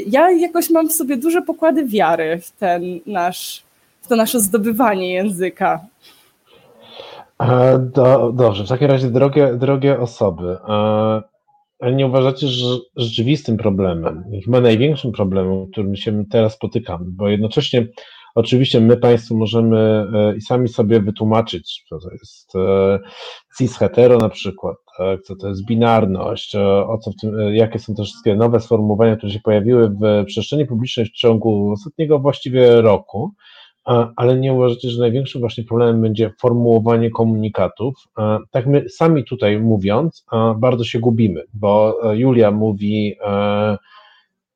ja 0.06 0.30
jakoś 0.30 0.70
mam 0.70 0.88
w 0.88 0.92
sobie 0.92 1.16
duże 1.16 1.42
pokłady 1.42 1.86
wiary 1.86 2.40
w 2.40 2.50
ten 2.50 2.82
nasz, 3.06 3.62
w 4.02 4.08
to 4.08 4.16
nasze 4.16 4.40
zdobywanie 4.40 5.12
języka. 5.12 5.86
E, 7.40 7.78
do, 7.78 8.32
dobrze, 8.32 8.64
w 8.64 8.68
takim 8.68 8.88
razie 8.88 9.10
drogie, 9.10 9.54
drogie 9.54 10.00
osoby, 10.00 10.56
e, 11.80 11.92
nie 11.92 12.06
uważacie, 12.06 12.48
że 12.48 12.66
rzeczywistym 12.96 13.56
problemem, 13.56 14.24
chyba 14.44 14.60
największym 14.60 15.12
problemem, 15.12 15.66
którym 15.66 15.96
się 15.96 16.24
teraz 16.30 16.54
spotykamy, 16.54 17.04
bo 17.08 17.28
jednocześnie 17.28 17.86
oczywiście 18.34 18.80
my 18.80 18.96
Państwu 18.96 19.36
możemy 19.36 20.06
e, 20.14 20.36
i 20.36 20.40
sami 20.40 20.68
sobie 20.68 21.00
wytłumaczyć, 21.00 21.84
co 21.88 21.98
to 21.98 22.10
jest 22.10 22.52
cis 23.58 23.76
hetero 23.76 24.18
na 24.18 24.28
przykład, 24.28 24.76
co 25.24 25.36
to 25.36 25.48
jest 25.48 25.66
binarność, 25.66 26.56
o 26.56 26.98
co 26.98 27.10
w 27.10 27.16
tym, 27.16 27.54
jakie 27.54 27.78
są 27.78 27.94
te 27.94 28.02
wszystkie 28.02 28.36
nowe 28.36 28.60
sformułowania, 28.60 29.16
które 29.16 29.32
się 29.32 29.40
pojawiły 29.40 29.88
w 29.88 30.24
przestrzeni 30.26 30.66
publicznej 30.66 31.06
w 31.06 31.10
ciągu 31.12 31.72
ostatniego 31.72 32.18
właściwie 32.18 32.80
roku, 32.82 33.32
ale 34.16 34.38
nie 34.38 34.52
uważacie, 34.52 34.90
że 34.90 35.00
największym 35.00 35.40
właśnie 35.40 35.64
problemem 35.64 36.02
będzie 36.02 36.32
formułowanie 36.40 37.10
komunikatów. 37.10 37.94
Tak 38.50 38.66
my 38.66 38.88
sami 38.88 39.24
tutaj 39.24 39.60
mówiąc, 39.60 40.26
bardzo 40.56 40.84
się 40.84 41.00
gubimy, 41.00 41.44
bo 41.54 41.96
e, 42.02 42.16
Julia 42.16 42.50
mówi 42.50 43.16
e, 43.20 43.76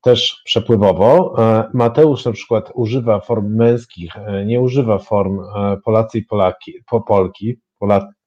też 0.00 0.42
przepływowo. 0.45 1.35
E, 1.38 1.64
Mateusz 1.75 2.25
na 2.25 2.33
przykład 2.33 2.73
używa 2.75 3.21
form 3.21 3.57
męskich, 3.57 4.12
nie 4.47 4.61
używa 4.61 4.99
form 4.99 5.40
Polacy 5.85 6.18
i 6.18 6.23
Polaki, 6.23 6.73
po 6.90 7.00
Polki, 7.00 7.59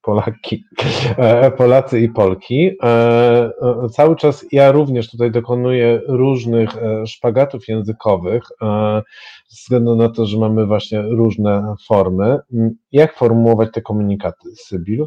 Polaki, 0.01 0.63
e, 1.17 1.51
Polacy 1.51 1.99
i 1.99 2.09
Polki. 2.09 2.77
E, 2.83 2.85
e, 2.85 3.89
cały 3.91 4.15
czas 4.15 4.45
ja 4.51 4.71
również 4.71 5.11
tutaj 5.11 5.31
dokonuję 5.31 6.01
różnych 6.07 6.69
szpagatów 7.05 7.67
językowych, 7.67 8.43
ze 9.47 9.55
względu 9.61 9.95
na 9.95 10.09
to, 10.09 10.25
że 10.25 10.37
mamy 10.37 10.65
właśnie 10.65 11.01
różne 11.01 11.75
formy. 11.87 12.39
Jak 12.91 13.17
formułować 13.17 13.69
te 13.73 13.81
komunikaty, 13.81 14.49
Sybil? 14.55 15.05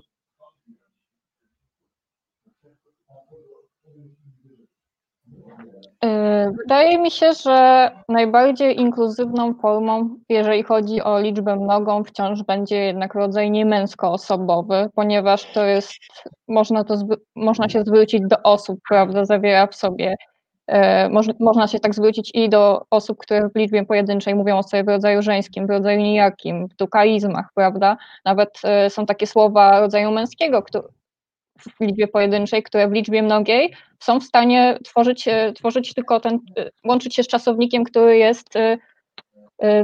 Wydaje 6.63 6.99
mi 6.99 7.11
się, 7.11 7.33
że 7.33 7.91
najbardziej 8.09 8.81
inkluzywną 8.81 9.55
formą, 9.55 10.17
jeżeli 10.29 10.63
chodzi 10.63 11.03
o 11.03 11.21
liczbę 11.21 11.57
mnogą, 11.57 12.05
wciąż 12.05 12.43
będzie 12.43 12.77
jednak 12.77 13.15
rodzaj 13.15 13.51
niemęskoosobowy, 13.51 14.91
ponieważ 14.95 15.53
to 15.53 15.65
jest, 15.65 15.93
można, 16.49 16.85
to, 16.85 16.95
można 17.37 17.69
się 17.69 17.83
zwrócić 17.83 18.23
do 18.27 18.43
osób, 18.43 18.81
prawda, 18.89 19.25
zawiera 19.25 19.67
w 19.67 19.75
sobie, 19.75 20.17
e, 20.67 21.09
można 21.41 21.69
się 21.69 21.81
tak 21.81 21.95
zwrócić 21.95 22.31
i 22.35 22.49
do 22.49 22.83
osób, 22.91 23.19
które 23.19 23.49
w 23.49 23.59
liczbie 23.59 23.85
pojedynczej 23.85 24.35
mówią 24.35 24.59
o 24.59 24.63
sobie 24.63 24.85
w 24.85 24.89
rodzaju 24.89 25.23
żeńskim, 25.23 25.67
w 25.67 25.71
rodzaju 25.71 26.01
nijakim, 26.01 26.69
w 26.69 26.75
dukaizmach, 26.77 27.47
prawda, 27.55 27.97
nawet 28.25 28.51
e, 28.65 28.91
są 28.91 29.07
takie 29.07 29.27
słowa 29.27 29.81
rodzaju 29.81 30.11
męskiego, 30.11 30.63
które, 30.63 30.89
w 31.59 31.81
liczbie 31.81 32.09
pojedynczej, 32.09 32.63
które 32.63 32.89
w 32.89 32.93
liczbie 32.93 33.23
mnogiej 33.23 33.75
są 33.99 34.21
w 34.21 34.25
stanie 34.25 34.79
tworzyć, 34.85 35.29
e, 35.29 35.53
tworzyć 35.53 35.95
tylko 35.95 36.21
ten, 36.21 36.39
e, 36.59 36.71
łączyć 36.85 37.15
się 37.15 37.23
z 37.23 37.29
czasownikiem, 37.29 37.85
który 37.85 38.19
jest 38.19 38.57
e, 38.57 38.79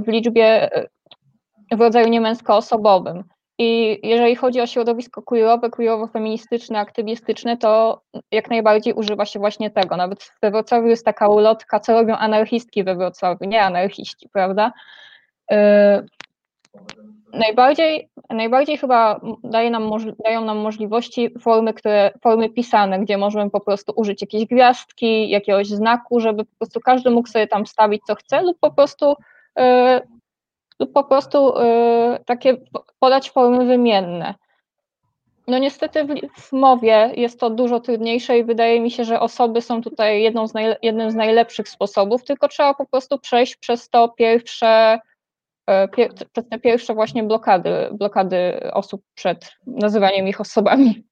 w 0.01 0.09
liczbie, 0.09 0.71
w 1.73 1.81
rodzaju 1.81 2.09
niemęskoosobowym. 2.09 3.25
I 3.59 4.01
jeżeli 4.03 4.37
chodzi 4.37 4.61
o 4.61 4.67
środowisko 4.67 5.23
queerowe, 5.23 5.69
queerowo-feministyczne, 5.69 6.79
aktywistyczne, 6.79 7.57
to 7.57 8.01
jak 8.33 8.51
najbardziej 8.51 8.93
używa 8.93 9.27
się 9.27 9.39
właśnie 9.39 9.71
tego. 9.71 9.97
Nawet 9.97 10.33
we 10.43 10.51
Wrocławiu 10.51 10.87
jest 10.87 11.05
taka 11.05 11.29
ulotka, 11.29 11.81
co 11.81 11.93
robią 11.93 12.17
anarchistki 12.17 12.85
we 12.85 12.97
Wrocławiu, 12.97 13.45
nie 13.45 13.63
anarchiści, 13.63 14.29
prawda? 14.33 14.73
Najbardziej, 17.33 18.09
najbardziej 18.31 18.79
chyba 18.79 19.21
daje 19.45 19.71
nam, 19.71 19.91
dają 20.25 20.45
nam 20.45 20.59
możliwości 20.59 21.31
formy, 21.41 21.75
które, 21.75 22.11
formy 22.23 22.51
pisane, 22.51 22.99
gdzie 23.01 23.19
możemy 23.19 23.51
po 23.51 23.61
prostu 23.61 23.93
użyć 23.97 24.21
jakiejś 24.21 24.45
gwiazdki, 24.45 25.31
jakiegoś 25.31 25.67
znaku, 25.69 26.21
żeby 26.21 26.45
po 26.45 26.57
prostu 26.59 26.81
każdy 26.81 27.11
mógł 27.11 27.29
sobie 27.29 27.47
tam 27.47 27.67
stawić 27.67 28.03
co 28.07 28.15
chce 28.15 28.43
lub 28.43 28.59
po 28.61 28.71
prostu 28.71 29.15
yy, 29.57 30.01
lub 30.81 30.93
po 30.93 31.05
prostu 31.05 31.53
yy, 31.59 32.19
takie 32.25 32.57
podać 32.99 33.31
formy 33.31 33.65
wymienne. 33.65 34.35
No 35.47 35.59
niestety 35.59 36.05
w, 36.05 36.15
w, 36.41 36.53
mowie 36.53 37.13
jest 37.17 37.41
to 37.41 37.51
dużo 37.51 37.81
trudniejsze 37.81 38.39
i 38.39 38.45
wydaje 38.45 38.81
mi 38.81 38.91
się, 38.91 39.05
że 39.05 39.21
osoby 39.21 39.63
są 39.63 39.83
tutaj 39.83 40.23
jedną 40.23 40.47
z 40.49 40.53
jednym 40.83 41.11
z 41.11 41.15
najlepszych 41.15 41.69
sposobów, 41.69 42.25
tylko 42.25 42.49
trzeba 42.49 42.75
po 42.75 42.87
prostu 42.87 43.19
przejść 43.19 43.57
przez 43.57 43.89
to 43.89 44.09
pierwsze 44.09 44.99
przez 46.33 46.49
te 46.49 46.59
pierwsze 46.59 46.95
właśnie 46.95 47.23
blokady, 47.23 47.89
blokady 47.93 48.61
osób 48.73 49.03
przed 49.15 49.53
nazywaniem 49.67 50.29
ich 50.29 50.41
osobami. 50.41 51.10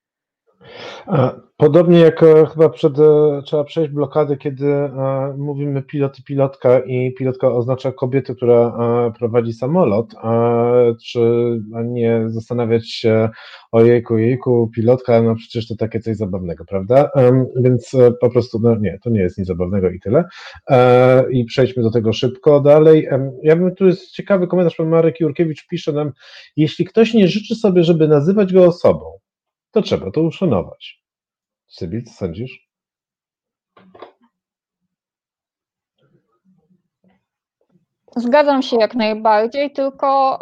Podobnie 1.57 1.99
jak 1.99 2.23
e, 2.23 2.47
chyba 2.47 2.69
przed, 2.69 2.99
e, 2.99 3.43
trzeba 3.45 3.65
przejść 3.65 3.93
blokady, 3.93 4.37
kiedy 4.37 4.91
mówimy 5.39 5.83
pilot 5.83 6.19
i 6.19 6.23
pilotka 6.23 6.79
i 6.79 7.15
pilotka 7.15 7.49
oznacza 7.53 7.93
kobietę, 7.93 8.35
która 8.35 8.73
prowadzi 9.19 9.53
samolot, 9.53 10.15
czy 11.05 11.21
nie 11.85 12.23
zastanawiać 12.27 12.91
się 12.91 13.29
o 13.73 13.85
jejku, 13.85 14.19
jejku, 14.19 14.71
pilotka, 14.75 15.23
no 15.23 15.35
przecież 15.35 15.69
to 15.69 15.77
takie 15.77 16.01
coś 16.01 16.17
zabawnego, 16.17 16.65
prawda? 16.65 17.11
Więc 17.57 17.93
po 18.21 18.31
prostu, 18.31 18.59
no 18.63 18.77
nie, 18.77 18.99
to 19.03 19.11
nie 19.11 19.21
jest 19.21 19.39
nic 19.39 19.47
zabawnego 19.47 19.91
i 19.91 20.01
tyle. 20.01 20.25
I 21.31 21.45
przejdźmy 21.45 21.83
do 21.83 21.91
tego 21.91 22.13
szybko 22.13 22.61
dalej. 22.61 23.09
Ja 23.43 23.57
bym, 23.57 23.75
tu 23.75 23.87
jest 23.87 24.11
ciekawy 24.11 24.47
komentarz, 24.47 24.77
pan 24.77 24.89
Marek 24.89 25.21
Jurkiewicz 25.21 25.67
pisze 25.67 25.93
nam, 25.93 26.13
jeśli 26.57 26.85
ktoś 26.85 27.15
nie 27.15 27.29
życzy 27.29 27.55
sobie, 27.55 27.85
żeby 27.85 28.09
nazywać 28.09 28.53
go 28.53 28.65
osobą, 28.65 29.05
to 29.71 29.83
trzeba 29.83 30.11
to 30.11 30.23
uszanować. 30.23 31.03
Sybil, 31.67 32.05
co 32.05 32.13
sądzisz? 32.13 32.69
Zgadzam 38.17 38.63
się 38.63 38.77
jak 38.77 38.95
najbardziej, 38.95 39.73
tylko 39.73 40.39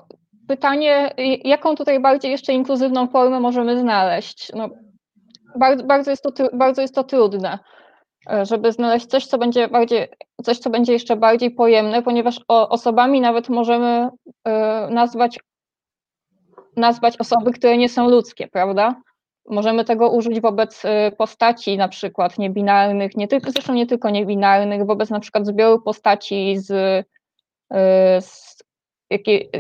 pytanie, 0.49 1.15
jaką 1.45 1.75
tutaj 1.75 2.01
bardziej 2.01 2.31
jeszcze 2.31 2.53
inkluzywną 2.53 3.09
formę 3.09 3.41
możemy 3.41 3.81
znaleźć? 3.81 4.53
No, 4.55 4.69
bardzo, 5.59 5.85
bardzo, 5.85 6.11
jest 6.11 6.23
to, 6.23 6.49
bardzo 6.53 6.83
jest 6.83 6.95
to 6.95 7.05
trudne, 7.05 7.59
żeby 8.43 8.73
znaleźć 8.73 9.07
coś, 9.07 9.27
co 9.27 9.39
będzie 9.39 9.69
bardziej, 9.69 10.09
coś, 10.45 10.59
co 10.59 10.71
będzie 10.71 10.93
jeszcze 10.93 11.17
bardziej 11.17 11.51
pojemne, 11.51 12.03
ponieważ 12.03 12.41
osobami 12.49 13.21
nawet 13.21 13.49
możemy 13.49 14.09
e, 14.45 14.89
nazwać, 14.91 15.41
nazwać 16.77 17.17
osoby, 17.17 17.53
które 17.53 17.77
nie 17.77 17.89
są 17.89 18.11
ludzkie, 18.11 18.49
prawda? 18.49 19.01
Możemy 19.49 19.85
tego 19.85 20.11
użyć 20.11 20.41
wobec 20.41 20.85
y, 20.85 20.89
postaci 21.17 21.77
na 21.77 21.89
przykład 21.89 22.39
niebinarnych, 22.39 23.17
nie 23.17 23.29
tylko, 23.29 23.51
zresztą 23.51 23.75
nie 23.75 23.87
tylko 23.87 24.11
niebinarnych, 24.11 24.87
wobec 24.87 25.11
na 25.11 25.21
przykład 25.21 25.47
zbioru 25.47 25.81
postaci 25.81 26.59
z, 26.59 26.71
y, 26.71 27.05
z 28.21 28.57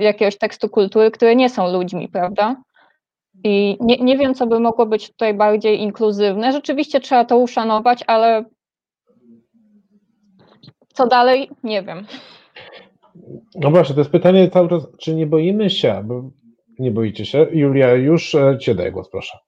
jakiegoś 0.00 0.38
tekstu 0.38 0.68
kultury, 0.68 1.10
które 1.10 1.36
nie 1.36 1.50
są 1.50 1.72
ludźmi, 1.72 2.08
prawda? 2.08 2.56
I 3.44 3.76
nie, 3.80 3.96
nie 3.96 4.18
wiem, 4.18 4.34
co 4.34 4.46
by 4.46 4.60
mogło 4.60 4.86
być 4.86 5.08
tutaj 5.08 5.34
bardziej 5.34 5.80
inkluzywne. 5.80 6.52
Rzeczywiście 6.52 7.00
trzeba 7.00 7.24
to 7.24 7.38
uszanować, 7.38 8.04
ale 8.06 8.44
co 10.94 11.06
dalej? 11.06 11.50
Nie 11.62 11.82
wiem. 11.82 12.06
No 13.54 13.70
właśnie, 13.70 13.94
to 13.94 14.00
jest 14.00 14.10
pytanie 14.10 14.50
cały 14.50 14.68
czas, 14.68 14.86
czy 14.98 15.14
nie 15.14 15.26
boimy 15.26 15.70
się, 15.70 16.02
bo 16.04 16.30
nie 16.78 16.90
boicie 16.90 17.24
się? 17.24 17.46
Julia, 17.52 17.92
już 17.92 18.34
e, 18.34 18.58
Cię 18.58 18.74
daję 18.74 18.92
głos, 18.92 19.10
proszę. 19.10 19.38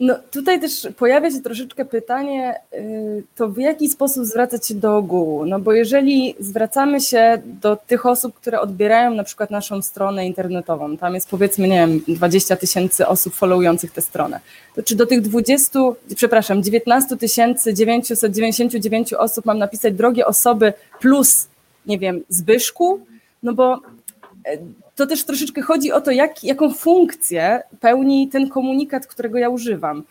No 0.00 0.14
tutaj 0.30 0.60
też 0.60 0.88
pojawia 0.96 1.30
się 1.30 1.40
troszeczkę 1.40 1.84
pytanie, 1.84 2.60
y, 2.74 3.22
to 3.36 3.48
w 3.48 3.58
jaki 3.58 3.88
sposób 3.88 4.24
zwracać 4.24 4.66
się 4.66 4.74
do 4.74 4.96
ogółu? 4.96 5.46
No 5.46 5.60
bo 5.60 5.72
jeżeli 5.72 6.34
zwracamy 6.40 7.00
się 7.00 7.42
do 7.44 7.76
tych 7.76 8.06
osób, 8.06 8.34
które 8.34 8.60
odbierają 8.60 9.14
na 9.14 9.24
przykład 9.24 9.50
naszą 9.50 9.82
stronę 9.82 10.26
internetową, 10.26 10.96
tam 10.96 11.14
jest 11.14 11.28
powiedzmy, 11.28 11.68
nie 11.68 11.86
wiem, 11.86 12.00
20 12.08 12.56
tysięcy 12.56 13.06
osób 13.06 13.34
followujących 13.34 13.92
tę 13.92 14.02
stronę, 14.02 14.40
to 14.74 14.82
czy 14.82 14.96
do 14.96 15.06
tych 15.06 15.20
20, 15.20 15.78
przepraszam, 16.16 16.62
19 16.62 17.16
999 17.72 19.12
osób 19.12 19.44
mam 19.44 19.58
napisać 19.58 19.94
drogie 19.94 20.26
osoby 20.26 20.72
plus, 21.00 21.46
nie 21.86 21.98
wiem, 21.98 22.20
Zbyszku? 22.28 23.00
No 23.42 23.54
bo 23.54 23.80
e, 24.46 24.58
to 24.96 25.06
też 25.06 25.24
troszeczkę 25.24 25.62
chodzi 25.62 25.92
o 25.92 26.00
to, 26.00 26.10
jak, 26.10 26.44
jaką 26.44 26.74
funkcję 26.74 27.62
pełni 27.80 28.28
ten 28.28 28.48
komunikat, 28.48 29.06
którego 29.06 29.38
ja 29.38 29.48
używam. 29.48 30.02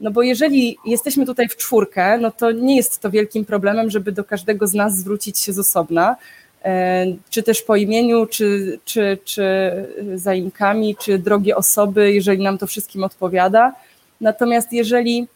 No 0.00 0.10
bo 0.10 0.22
jeżeli 0.22 0.76
jesteśmy 0.86 1.26
tutaj 1.26 1.48
w 1.48 1.56
czwórkę, 1.56 2.18
no 2.18 2.30
to 2.30 2.50
nie 2.50 2.76
jest 2.76 2.98
to 2.98 3.10
wielkim 3.10 3.44
problemem, 3.44 3.90
żeby 3.90 4.12
do 4.12 4.24
każdego 4.24 4.66
z 4.66 4.74
nas 4.74 4.96
zwrócić 4.96 5.38
się 5.38 5.52
z 5.52 5.58
osobna, 5.58 6.16
e, 6.64 7.06
czy 7.30 7.42
też 7.42 7.62
po 7.62 7.76
imieniu, 7.76 8.26
czy, 8.26 8.78
czy, 8.84 9.18
czy 9.24 9.46
zaimkami, 10.14 10.96
czy 10.96 11.18
drogie 11.18 11.56
osoby, 11.56 12.12
jeżeli 12.12 12.42
nam 12.42 12.58
to 12.58 12.66
wszystkim 12.66 13.04
odpowiada. 13.04 13.74
Natomiast 14.20 14.72
jeżeli 14.72 15.26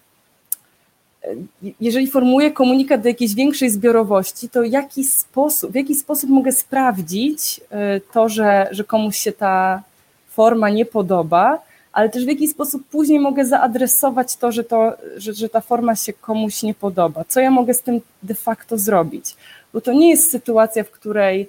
jeżeli 1.80 2.06
formułuję 2.06 2.50
komunikat 2.50 3.00
do 3.00 3.08
jakiejś 3.08 3.34
większej 3.34 3.70
zbiorowości, 3.70 4.48
to 4.48 4.62
jaki 4.62 5.04
sposób, 5.04 5.72
w 5.72 5.74
jaki 5.74 5.94
sposób 5.94 6.30
mogę 6.30 6.52
sprawdzić 6.52 7.60
e, 7.70 8.00
to, 8.00 8.28
że, 8.28 8.68
że 8.70 8.84
komuś 8.84 9.16
się 9.16 9.32
ta 9.32 9.82
forma 10.28 10.70
nie 10.70 10.86
podoba, 10.86 11.62
ale 11.92 12.08
też 12.08 12.24
w 12.24 12.28
jaki 12.28 12.48
sposób 12.48 12.82
później 12.90 13.20
mogę 13.20 13.44
zaadresować 13.44 14.36
to, 14.36 14.52
że, 14.52 14.64
to 14.64 14.92
że, 15.16 15.34
że 15.34 15.48
ta 15.48 15.60
forma 15.60 15.96
się 15.96 16.12
komuś 16.12 16.62
nie 16.62 16.74
podoba. 16.74 17.24
Co 17.28 17.40
ja 17.40 17.50
mogę 17.50 17.74
z 17.74 17.82
tym 17.82 18.00
de 18.22 18.34
facto 18.34 18.78
zrobić? 18.78 19.36
Bo 19.72 19.80
to 19.80 19.92
nie 19.92 20.10
jest 20.10 20.30
sytuacja, 20.30 20.84
w 20.84 20.90
której 20.90 21.48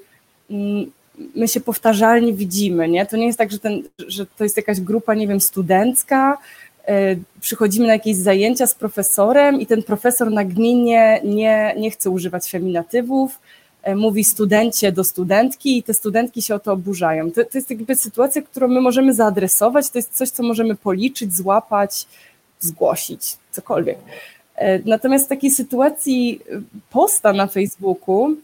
mm, 0.51 0.91
my 1.35 1.47
się 1.47 1.61
powtarzalnie 1.61 2.33
widzimy, 2.33 2.89
nie? 2.89 3.05
To 3.05 3.17
nie 3.17 3.25
jest 3.25 3.37
tak, 3.37 3.51
że, 3.51 3.59
ten, 3.59 3.83
że 4.07 4.25
to 4.25 4.43
jest 4.43 4.57
jakaś 4.57 4.81
grupa, 4.81 5.13
nie 5.13 5.27
wiem, 5.27 5.41
studencka, 5.41 6.37
przychodzimy 7.41 7.87
na 7.87 7.93
jakieś 7.93 8.15
zajęcia 8.15 8.67
z 8.67 8.75
profesorem 8.75 9.61
i 9.61 9.65
ten 9.65 9.83
profesor 9.83 10.31
nagminnie 10.31 11.21
nie, 11.23 11.75
nie 11.77 11.91
chce 11.91 12.09
używać 12.09 12.51
feminatywów, 12.51 13.39
e, 13.83 13.95
mówi 13.95 14.23
studencie 14.23 14.91
do 14.91 15.03
studentki 15.03 15.77
i 15.77 15.83
te 15.83 15.93
studentki 15.93 16.41
się 16.41 16.55
o 16.55 16.59
to 16.59 16.71
oburzają. 16.71 17.31
To, 17.31 17.45
to 17.45 17.57
jest 17.57 17.69
jakby 17.69 17.95
sytuacja, 17.95 18.41
którą 18.41 18.67
my 18.67 18.81
możemy 18.81 19.13
zaadresować, 19.13 19.89
to 19.89 19.97
jest 19.97 20.13
coś, 20.13 20.29
co 20.29 20.43
możemy 20.43 20.75
policzyć, 20.75 21.35
złapać, 21.35 22.07
zgłosić, 22.59 23.37
cokolwiek. 23.51 23.97
E, 24.55 24.79
natomiast 24.79 25.25
w 25.25 25.29
takiej 25.29 25.51
sytuacji 25.51 26.41
posta 26.89 27.33
na 27.33 27.47
Facebooku, 27.47 28.35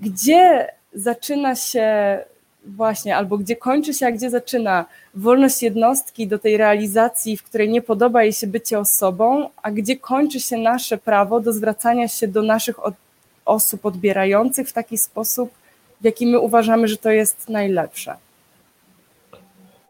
gdzie 0.00 0.68
zaczyna 0.94 1.54
się 1.54 2.18
Właśnie, 2.66 3.16
albo 3.16 3.38
gdzie 3.38 3.56
kończy 3.56 3.94
się, 3.94 4.06
a 4.06 4.12
gdzie 4.12 4.30
zaczyna 4.30 4.84
wolność 5.14 5.62
jednostki 5.62 6.26
do 6.26 6.38
tej 6.38 6.56
realizacji, 6.56 7.36
w 7.36 7.42
której 7.42 7.68
nie 7.68 7.82
podoba 7.82 8.22
jej 8.22 8.32
się 8.32 8.46
bycie 8.46 8.78
osobą, 8.78 9.48
a 9.62 9.70
gdzie 9.70 9.96
kończy 9.96 10.40
się 10.40 10.56
nasze 10.56 10.98
prawo 10.98 11.40
do 11.40 11.52
zwracania 11.52 12.08
się 12.08 12.28
do 12.28 12.42
naszych 12.42 12.84
od, 12.84 12.94
osób 13.44 13.86
odbierających 13.86 14.68
w 14.68 14.72
taki 14.72 14.98
sposób, 14.98 15.50
w 16.00 16.04
jaki 16.04 16.26
my 16.26 16.38
uważamy, 16.38 16.88
że 16.88 16.96
to 16.96 17.10
jest 17.10 17.48
najlepsze. 17.48 18.16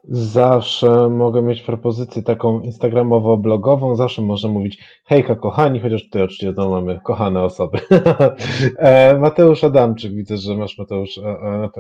Zawsze 0.09 1.09
mogę 1.09 1.43
mieć 1.43 1.63
propozycję 1.63 2.23
taką 2.23 2.61
instagramowo-blogową, 2.61 3.97
zawsze 3.97 4.23
można 4.23 4.49
mówić 4.49 4.85
hejka 5.05 5.35
kochani, 5.35 5.81
chociaż 5.81 6.05
tutaj 6.05 6.23
oczywiście 6.23 6.53
to 6.53 6.71
mamy 6.71 7.01
kochane 7.05 7.43
osoby. 7.43 7.79
E, 8.79 9.19
Mateusz 9.19 9.65
Adamczyk, 9.65 10.13
widzę, 10.15 10.37
że 10.37 10.57
masz 10.57 10.79
Mateusz 10.79 11.21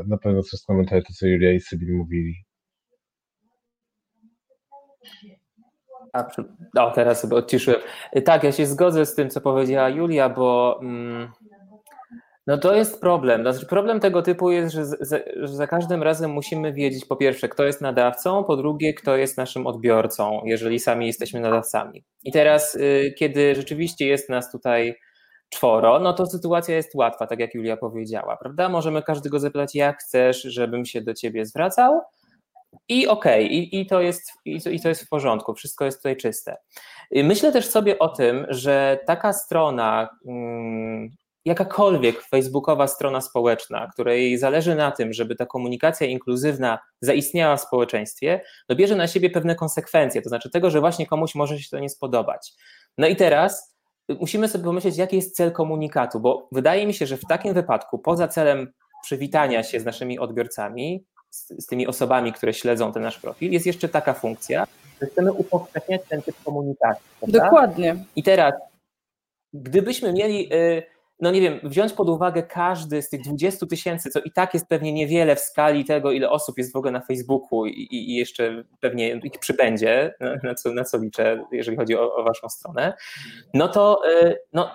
na 0.07 0.19
pewno 0.19 0.43
coś 0.43 0.61
skomentować 0.61 1.05
to, 1.07 1.13
co 1.13 1.27
Julia 1.27 1.53
i 1.53 1.61
Sybil 1.61 1.97
mówili. 1.97 2.35
A, 6.13 6.27
o, 6.81 6.91
teraz 6.91 7.21
sobie 7.21 7.37
odciszyłem. 7.37 7.81
Tak, 8.25 8.45
ja 8.45 8.53
się 8.53 8.67
zgodzę 8.67 9.07
z 9.07 9.15
tym, 9.15 9.31
co 9.31 9.41
powiedziała 9.41 9.89
Julia, 9.89 10.29
bo 10.29 10.79
mm, 10.83 11.29
no 12.47 12.59
to 12.59 12.75
jest 12.75 13.01
problem. 13.01 13.43
Znaczy, 13.43 13.67
problem 13.67 14.01
tego 14.01 14.23
typu 14.23 14.51
jest, 14.51 14.75
że, 14.75 14.87
za, 14.87 15.19
że 15.37 15.49
za 15.49 15.67
każdym 15.67 16.03
razem 16.03 16.31
musimy 16.31 16.73
wiedzieć 16.73 17.05
po 17.05 17.17
pierwsze, 17.17 17.49
kto 17.49 17.65
jest 17.65 17.81
nadawcą, 17.81 18.45
po 18.45 18.57
drugie, 18.57 18.95
kto 18.95 19.17
jest 19.17 19.37
naszym 19.37 19.67
odbiorcą, 19.67 20.41
jeżeli 20.45 20.79
sami 20.79 21.07
jesteśmy 21.07 21.41
nadawcami. 21.41 22.05
I 22.25 22.33
teraz, 22.33 22.75
y, 22.75 23.15
kiedy 23.19 23.55
rzeczywiście 23.55 24.07
jest 24.07 24.29
nas 24.29 24.53
tutaj 24.53 24.95
czworo, 25.49 26.01
no 26.01 26.13
to 26.13 26.27
sytuacja 26.27 26.77
jest 26.77 26.95
łatwa, 26.95 27.27
tak 27.27 27.39
jak 27.39 27.55
Julia 27.55 27.77
powiedziała, 27.77 28.37
prawda? 28.37 28.69
Możemy 28.69 29.03
każdego 29.03 29.39
zapytać, 29.39 29.75
jak 29.75 29.99
chcesz, 29.99 30.43
żebym 30.43 30.85
się 30.85 31.01
do 31.03 31.15
ciebie 31.15 31.47
zwracał, 31.47 32.01
i 32.89 33.07
okej, 33.07 33.45
okay, 33.45 33.57
i, 33.57 33.81
i, 33.81 33.87
to 33.87 34.01
jest, 34.01 34.33
i, 34.45 34.63
to, 34.63 34.71
i 34.71 34.81
to 34.81 34.89
jest 34.89 35.03
w 35.03 35.09
porządku, 35.09 35.55
wszystko 35.55 35.85
jest 35.85 35.99
tutaj 35.99 36.17
czyste. 36.17 36.57
Y, 37.17 37.25
myślę 37.25 37.53
też 37.53 37.67
sobie 37.67 37.99
o 37.99 38.09
tym, 38.09 38.47
że 38.49 39.01
taka 39.07 39.33
strona, 39.33 40.09
mm, 40.27 41.11
jakakolwiek 41.45 42.23
facebookowa 42.23 42.87
strona 42.87 43.21
społeczna, 43.21 43.89
której 43.93 44.39
zależy 44.39 44.75
na 44.75 44.91
tym, 44.91 45.13
żeby 45.13 45.37
ta 45.37 45.47
komunikacja 45.47 46.07
inkluzywna 46.07 46.79
zaistniała 47.01 47.57
w 47.57 47.61
społeczeństwie, 47.61 48.41
no 48.69 48.77
bierze 48.77 48.97
na 48.97 49.07
siebie 49.07 49.31
pewne 49.31 49.55
konsekwencje, 49.55 50.23
to 50.23 50.29
znaczy 50.29 50.51
tego, 50.51 50.71
że 50.71 50.81
właśnie 50.81 51.07
komuś 51.07 51.35
może 51.35 51.59
się 51.59 51.69
to 51.71 51.79
nie 51.79 51.89
spodobać. 51.89 52.53
No 52.99 53.07
i 53.07 53.17
teraz 53.17 53.77
musimy 54.21 54.49
sobie 54.49 54.65
pomyśleć, 54.65 54.97
jaki 54.97 55.17
jest 55.17 55.37
cel 55.37 55.53
komunikatu, 55.53 56.21
bo 56.21 56.49
wydaje 56.53 56.87
mi 56.87 56.95
się, 56.95 57.07
że 57.07 57.17
w 57.17 57.27
takim 57.29 57.55
wypadku, 57.55 57.99
poza 57.99 58.29
celem 58.29 58.73
przywitania 59.03 59.63
się 59.63 59.81
z 59.81 59.85
naszymi 59.85 60.19
odbiorcami, 60.19 61.05
z, 61.31 61.65
z 61.65 61.67
tymi 61.67 61.87
osobami, 61.87 62.33
które 62.33 62.55
śledzą 62.55 62.93
ten 62.93 63.03
nasz 63.03 63.19
profil, 63.19 63.53
jest 63.53 63.67
jeszcze 63.67 63.89
taka 63.89 64.15
funkcja, 64.15 64.67
że 65.01 65.07
chcemy 65.07 65.33
upowszechniać 65.33 66.03
ten 66.09 66.23
typ 66.23 66.37
komunikacji. 66.45 67.05
Prawda? 67.19 67.45
Dokładnie. 67.45 67.97
I 68.17 68.23
teraz, 68.23 68.55
gdybyśmy 69.53 70.13
mieli. 70.13 70.49
Yy, 70.49 70.94
no 71.21 71.31
nie 71.31 71.41
wiem, 71.41 71.61
wziąć 71.63 71.93
pod 71.93 72.09
uwagę 72.09 72.43
każdy 72.43 73.03
z 73.03 73.09
tych 73.09 73.23
20 73.23 73.67
tysięcy, 73.67 74.11
co 74.11 74.21
i 74.21 74.33
tak 74.33 74.55
jest 74.55 74.67
pewnie 74.69 74.93
niewiele 74.93 75.37
w 75.37 75.41
skali 75.41 75.85
tego, 75.85 76.13
ile 76.13 76.31
osób 76.31 76.59
jest 76.59 76.73
w 76.73 76.77
ogóle 76.77 76.93
na 76.93 77.01
Facebooku 77.01 77.67
i, 77.67 77.89
i 77.91 78.15
jeszcze 78.15 78.65
pewnie 78.81 79.21
ich 79.25 79.39
przybędzie, 79.39 80.15
na 80.43 80.55
co, 80.55 80.73
na 80.73 80.85
co 80.85 80.99
liczę, 80.99 81.45
jeżeli 81.53 81.77
chodzi 81.77 81.97
o, 81.97 82.17
o 82.17 82.25
waszą 82.25 82.49
stronę, 82.49 82.95
no 83.55 83.69
to 83.69 84.01
y, 84.23 84.37
no, 84.53 84.71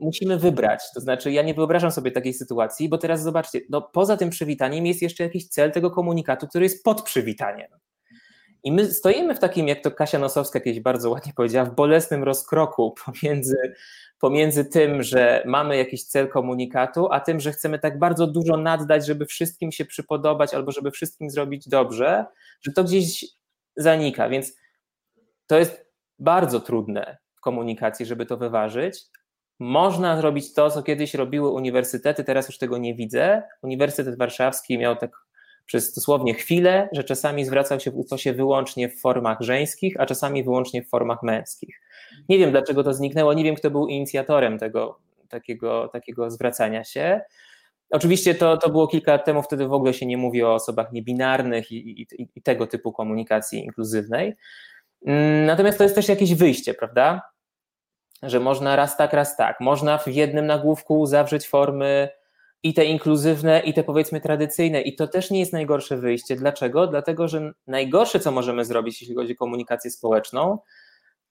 musimy 0.00 0.38
wybrać. 0.38 0.82
To 0.94 1.00
znaczy, 1.00 1.32
ja 1.32 1.42
nie 1.42 1.54
wyobrażam 1.54 1.90
sobie 1.90 2.10
takiej 2.10 2.34
sytuacji, 2.34 2.88
bo 2.88 2.98
teraz 2.98 3.22
zobaczcie, 3.22 3.60
no, 3.70 3.82
poza 3.82 4.16
tym 4.16 4.30
przywitaniem 4.30 4.86
jest 4.86 5.02
jeszcze 5.02 5.24
jakiś 5.24 5.48
cel 5.48 5.72
tego 5.72 5.90
komunikatu, 5.90 6.46
który 6.48 6.64
jest 6.64 6.84
pod 6.84 7.02
przywitaniem. 7.02 7.68
I 8.64 8.72
my 8.72 8.92
stoimy 8.92 9.34
w 9.34 9.38
takim, 9.38 9.68
jak 9.68 9.80
to 9.80 9.90
Kasia 9.90 10.18
Nosowska 10.18 10.60
kiedyś 10.60 10.80
bardzo 10.80 11.10
ładnie 11.10 11.32
powiedziała, 11.36 11.64
w 11.64 11.74
bolesnym 11.74 12.24
rozkroku 12.24 12.94
pomiędzy 13.04 13.74
pomiędzy 14.20 14.64
tym, 14.64 15.02
że 15.02 15.42
mamy 15.46 15.76
jakiś 15.76 16.04
cel 16.04 16.28
komunikatu, 16.28 17.12
a 17.12 17.20
tym, 17.20 17.40
że 17.40 17.52
chcemy 17.52 17.78
tak 17.78 17.98
bardzo 17.98 18.26
dużo 18.26 18.56
naddać, 18.56 19.06
żeby 19.06 19.26
wszystkim 19.26 19.72
się 19.72 19.84
przypodobać 19.84 20.54
albo 20.54 20.72
żeby 20.72 20.90
wszystkim 20.90 21.30
zrobić 21.30 21.68
dobrze, 21.68 22.24
że 22.62 22.72
to 22.72 22.84
gdzieś 22.84 23.24
zanika. 23.76 24.28
Więc 24.28 24.56
to 25.46 25.58
jest 25.58 25.86
bardzo 26.18 26.60
trudne 26.60 27.18
w 27.34 27.40
komunikacji, 27.40 28.06
żeby 28.06 28.26
to 28.26 28.36
wyważyć. 28.36 29.00
Można 29.58 30.16
zrobić 30.16 30.54
to, 30.54 30.70
co 30.70 30.82
kiedyś 30.82 31.14
robiły 31.14 31.50
uniwersytety, 31.50 32.24
teraz 32.24 32.48
już 32.48 32.58
tego 32.58 32.78
nie 32.78 32.94
widzę. 32.94 33.42
Uniwersytet 33.62 34.18
Warszawski 34.18 34.78
miał 34.78 34.96
tak 34.96 35.10
przez 35.70 35.94
dosłownie 35.94 36.34
chwilę, 36.34 36.88
że 36.92 37.04
czasami 37.04 37.44
zwracał 37.44 37.80
się 37.80 37.90
w 37.90 38.18
się 38.18 38.32
wyłącznie 38.32 38.88
w 38.88 39.00
formach 39.00 39.40
żeńskich, 39.40 39.94
a 39.98 40.06
czasami 40.06 40.44
wyłącznie 40.44 40.82
w 40.82 40.88
formach 40.88 41.22
męskich. 41.22 41.80
Nie 42.28 42.38
wiem, 42.38 42.50
dlaczego 42.50 42.84
to 42.84 42.94
zniknęło, 42.94 43.32
nie 43.32 43.44
wiem, 43.44 43.54
kto 43.54 43.70
był 43.70 43.86
inicjatorem 43.86 44.58
tego 44.58 44.98
takiego, 45.28 45.88
takiego 45.88 46.30
zwracania 46.30 46.84
się. 46.84 47.20
Oczywiście 47.90 48.34
to, 48.34 48.56
to 48.56 48.70
było 48.70 48.88
kilka 48.88 49.12
lat 49.12 49.24
temu, 49.24 49.42
wtedy 49.42 49.66
w 49.66 49.72
ogóle 49.72 49.94
się 49.94 50.06
nie 50.06 50.16
mówi 50.16 50.42
o 50.42 50.54
osobach 50.54 50.92
niebinarnych 50.92 51.72
i, 51.72 52.02
i, 52.02 52.06
i 52.36 52.42
tego 52.42 52.66
typu 52.66 52.92
komunikacji 52.92 53.64
inkluzywnej. 53.64 54.36
Mm, 55.06 55.46
natomiast 55.46 55.78
to 55.78 55.84
jest 55.84 55.96
też 55.96 56.08
jakieś 56.08 56.34
wyjście, 56.34 56.74
prawda? 56.74 57.22
Że 58.22 58.40
można 58.40 58.76
raz 58.76 58.96
tak, 58.96 59.12
raz 59.12 59.36
tak. 59.36 59.60
Można 59.60 59.98
w 59.98 60.08
jednym 60.08 60.46
nagłówku 60.46 61.06
zawrzeć 61.06 61.48
formy 61.48 62.19
i 62.62 62.74
te 62.74 62.84
inkluzywne, 62.84 63.60
i 63.60 63.74
te 63.74 63.84
powiedzmy 63.84 64.20
tradycyjne. 64.20 64.80
I 64.80 64.96
to 64.96 65.08
też 65.08 65.30
nie 65.30 65.40
jest 65.40 65.52
najgorsze 65.52 65.96
wyjście. 65.96 66.36
Dlaczego? 66.36 66.86
Dlatego, 66.86 67.28
że 67.28 67.52
najgorsze, 67.66 68.20
co 68.20 68.30
możemy 68.30 68.64
zrobić, 68.64 69.00
jeśli 69.00 69.14
chodzi 69.14 69.32
o 69.32 69.36
komunikację 69.36 69.90
społeczną, 69.90 70.58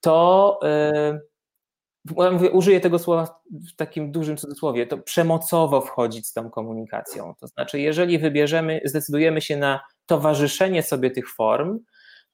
to 0.00 0.60
yy, 0.62 2.30
mówię, 2.32 2.50
użyję 2.50 2.80
tego 2.80 2.98
słowa 2.98 3.40
w 3.50 3.76
takim 3.76 4.12
dużym 4.12 4.36
cudzysłowie, 4.36 4.86
to 4.86 4.98
przemocowo 4.98 5.80
wchodzić 5.80 6.26
z 6.26 6.32
tą 6.32 6.50
komunikacją. 6.50 7.34
To 7.40 7.46
znaczy, 7.46 7.80
jeżeli 7.80 8.18
wybierzemy, 8.18 8.80
zdecydujemy 8.84 9.40
się 9.40 9.56
na 9.56 9.80
towarzyszenie 10.06 10.82
sobie 10.82 11.10
tych 11.10 11.34
form, 11.34 11.78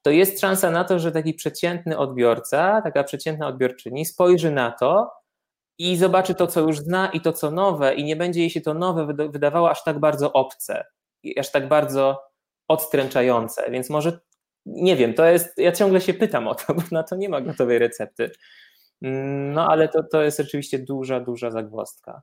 to 0.01 0.11
jest 0.11 0.39
szansa 0.39 0.71
na 0.71 0.83
to, 0.83 0.99
że 0.99 1.11
taki 1.11 1.33
przeciętny 1.33 1.97
odbiorca, 1.97 2.81
taka 2.81 3.03
przeciętna 3.03 3.47
odbiorczyni 3.47 4.05
spojrzy 4.05 4.51
na 4.51 4.71
to 4.71 5.11
i 5.77 5.97
zobaczy 5.97 6.35
to, 6.35 6.47
co 6.47 6.61
już 6.61 6.79
zna 6.79 7.09
i 7.09 7.21
to, 7.21 7.33
co 7.33 7.51
nowe, 7.51 7.95
i 7.95 8.03
nie 8.03 8.15
będzie 8.15 8.39
jej 8.39 8.49
się 8.49 8.61
to 8.61 8.73
nowe 8.73 9.05
wydawało 9.29 9.71
aż 9.71 9.83
tak 9.83 9.99
bardzo 9.99 10.33
obce, 10.33 10.85
aż 11.39 11.51
tak 11.51 11.67
bardzo 11.67 12.23
odstręczające. 12.67 13.71
Więc 13.71 13.89
może 13.89 14.19
nie 14.65 14.95
wiem, 14.95 15.13
to 15.13 15.25
jest. 15.25 15.57
Ja 15.57 15.71
ciągle 15.71 16.01
się 16.01 16.13
pytam 16.13 16.47
o 16.47 16.55
to, 16.55 16.73
bo 16.75 16.81
na 16.91 17.03
to 17.03 17.15
nie 17.15 17.29
ma 17.29 17.41
gotowej 17.41 17.79
recepty. 17.79 18.31
Mm, 19.01 19.53
no 19.53 19.67
ale 19.67 19.87
to, 19.87 20.03
to 20.03 20.21
jest 20.23 20.39
oczywiście 20.39 20.79
duża, 20.79 21.19
duża 21.19 21.51
zagwozdka. 21.51 22.21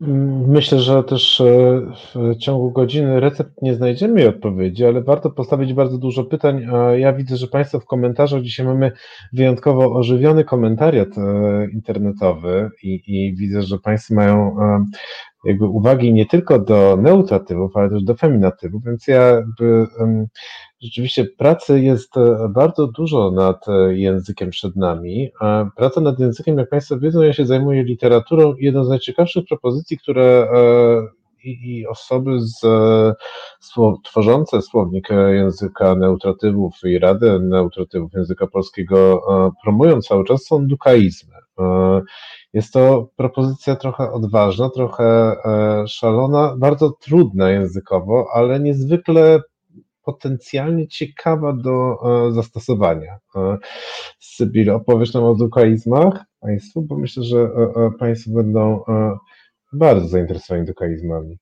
Myślę, 0.00 0.80
że 0.80 1.04
też 1.04 1.40
e, 1.40 1.80
w 2.14 2.36
ciągu 2.36 2.70
godziny 2.70 3.20
recept 3.20 3.62
nie 3.62 3.74
znajdziemy 3.74 4.28
odpowiedzi, 4.28 4.84
ale 4.84 5.02
warto 5.02 5.30
postawić 5.30 5.74
bardzo 5.74 5.98
dużo 5.98 6.24
pytań. 6.24 6.66
Ja 6.96 7.12
widzę, 7.12 7.36
że 7.36 7.46
Państwo 7.46 7.80
w 7.80 7.84
komentarzach 7.84 8.42
dzisiaj 8.42 8.66
mamy 8.66 8.92
wyjątkowo 9.32 9.92
ożywiony 9.92 10.44
komentariat 10.44 11.08
e, 11.18 11.66
internetowy 11.72 12.70
i, 12.82 13.02
i 13.06 13.36
widzę, 13.36 13.62
że 13.62 13.78
Państwo 13.78 14.14
mają 14.14 14.60
e, 14.60 14.84
jakby 15.44 15.66
uwagi 15.66 16.12
nie 16.12 16.26
tylko 16.26 16.58
do 16.58 16.98
neutratywów, 17.02 17.76
ale 17.76 17.90
też 17.90 18.02
do 18.02 18.14
feminatywów, 18.14 18.84
więc 18.84 19.06
ja 19.06 19.22
jakby, 19.22 19.86
rzeczywiście 20.80 21.24
pracy 21.24 21.80
jest 21.80 22.16
e, 22.16 22.48
bardzo 22.48 22.86
dużo 22.86 23.30
nad 23.30 23.68
e, 23.68 23.94
językiem 23.98 24.50
przed 24.50 24.76
nami. 24.76 25.30
Praca 25.76 26.00
nad 26.00 26.18
językiem, 26.18 26.58
jak 26.58 26.68
Państwo 26.68 26.98
wiedzą, 26.98 27.22
ja 27.22 27.32
się 27.32 27.46
zajmuję 27.46 27.82
literaturą 27.82 28.54
i 28.54 28.64
jedną 28.64 28.84
z 28.84 28.88
najciekawszych 28.88 29.44
propozycji, 29.48 29.98
które 29.98 30.22
e, 30.22 31.17
i, 31.44 31.78
i 31.78 31.86
osoby 31.86 32.40
z, 32.40 32.60
tworzące 34.04 34.62
słownik 34.62 35.08
języka 35.30 35.94
neutratywów 35.94 36.74
i 36.84 36.98
Radę 36.98 37.38
Neutratywów 37.38 38.12
Języka 38.12 38.46
Polskiego 38.46 39.22
promują 39.62 40.00
cały 40.00 40.24
czas 40.24 40.44
są 40.44 40.66
dukaizmy. 40.66 41.34
Jest 42.52 42.72
to 42.72 43.10
propozycja 43.16 43.76
trochę 43.76 44.12
odważna, 44.12 44.70
trochę 44.70 45.04
e, 45.04 45.84
szalona, 45.88 46.54
bardzo 46.58 46.90
trudna 46.90 47.50
językowo, 47.50 48.26
ale 48.34 48.60
niezwykle 48.60 49.40
potencjalnie 50.02 50.88
ciekawa 50.88 51.52
do 51.52 51.96
e, 52.28 52.32
zastosowania. 52.32 53.18
E, 53.36 53.56
Sybil, 54.20 54.70
opowiesz 54.70 55.14
nam 55.14 55.24
o 55.24 55.34
dukaizmach 55.34 56.24
Państwu, 56.40 56.82
bo 56.82 56.96
myślę, 56.98 57.22
że 57.22 57.50
Państwo 57.98 58.30
będą 58.30 58.84
bardzo 59.72 60.08
zainteresowani 60.08 60.66
dukaizmami. 60.66 61.38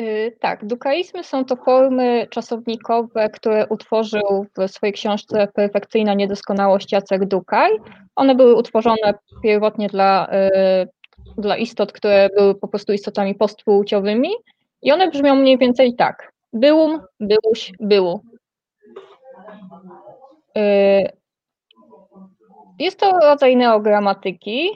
Y, 0.00 0.36
tak, 0.40 0.64
dukaizmy 0.66 1.24
są 1.24 1.44
to 1.44 1.56
formy 1.56 2.26
czasownikowe, 2.30 3.28
które 3.30 3.66
utworzył 3.66 4.46
w 4.56 4.68
swojej 4.70 4.92
książce 4.92 5.48
Perfekcyjna 5.54 6.14
Niedoskonałość 6.14 6.92
Jacek 6.92 7.24
Dukaj. 7.24 7.70
One 8.16 8.34
były 8.34 8.54
utworzone 8.54 9.14
pierwotnie 9.42 9.88
dla, 9.88 10.28
y, 10.32 10.88
dla 11.38 11.56
istot, 11.56 11.92
które 11.92 12.28
były 12.36 12.54
po 12.54 12.68
prostu 12.68 12.92
istotami 12.92 13.34
postpłciowymi 13.34 14.30
i 14.82 14.92
one 14.92 15.10
brzmią 15.10 15.34
mniej 15.34 15.58
więcej 15.58 15.94
tak. 15.94 16.32
Byłum, 16.52 17.00
byłuś, 17.20 17.72
było. 17.80 18.20
Y, 20.58 21.08
jest 22.78 23.00
to 23.00 23.18
rodzaj 23.18 23.56
neogramatyki, 23.56 24.70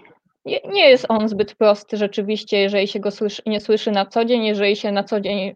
nie 0.69 0.91
jest 0.91 1.07
on 1.09 1.29
zbyt 1.29 1.55
prosty 1.55 1.97
rzeczywiście, 1.97 2.59
jeżeli 2.59 2.89
się 2.89 3.01
go 3.01 3.11
słyszy, 3.11 3.43
nie 3.47 3.61
słyszy 3.61 3.91
na 3.91 4.07
co 4.07 4.25
dzień, 4.25 4.45
jeżeli 4.45 4.77
się 4.77 4.93
na 4.93 5.05
co 5.05 5.21
dzień 5.21 5.55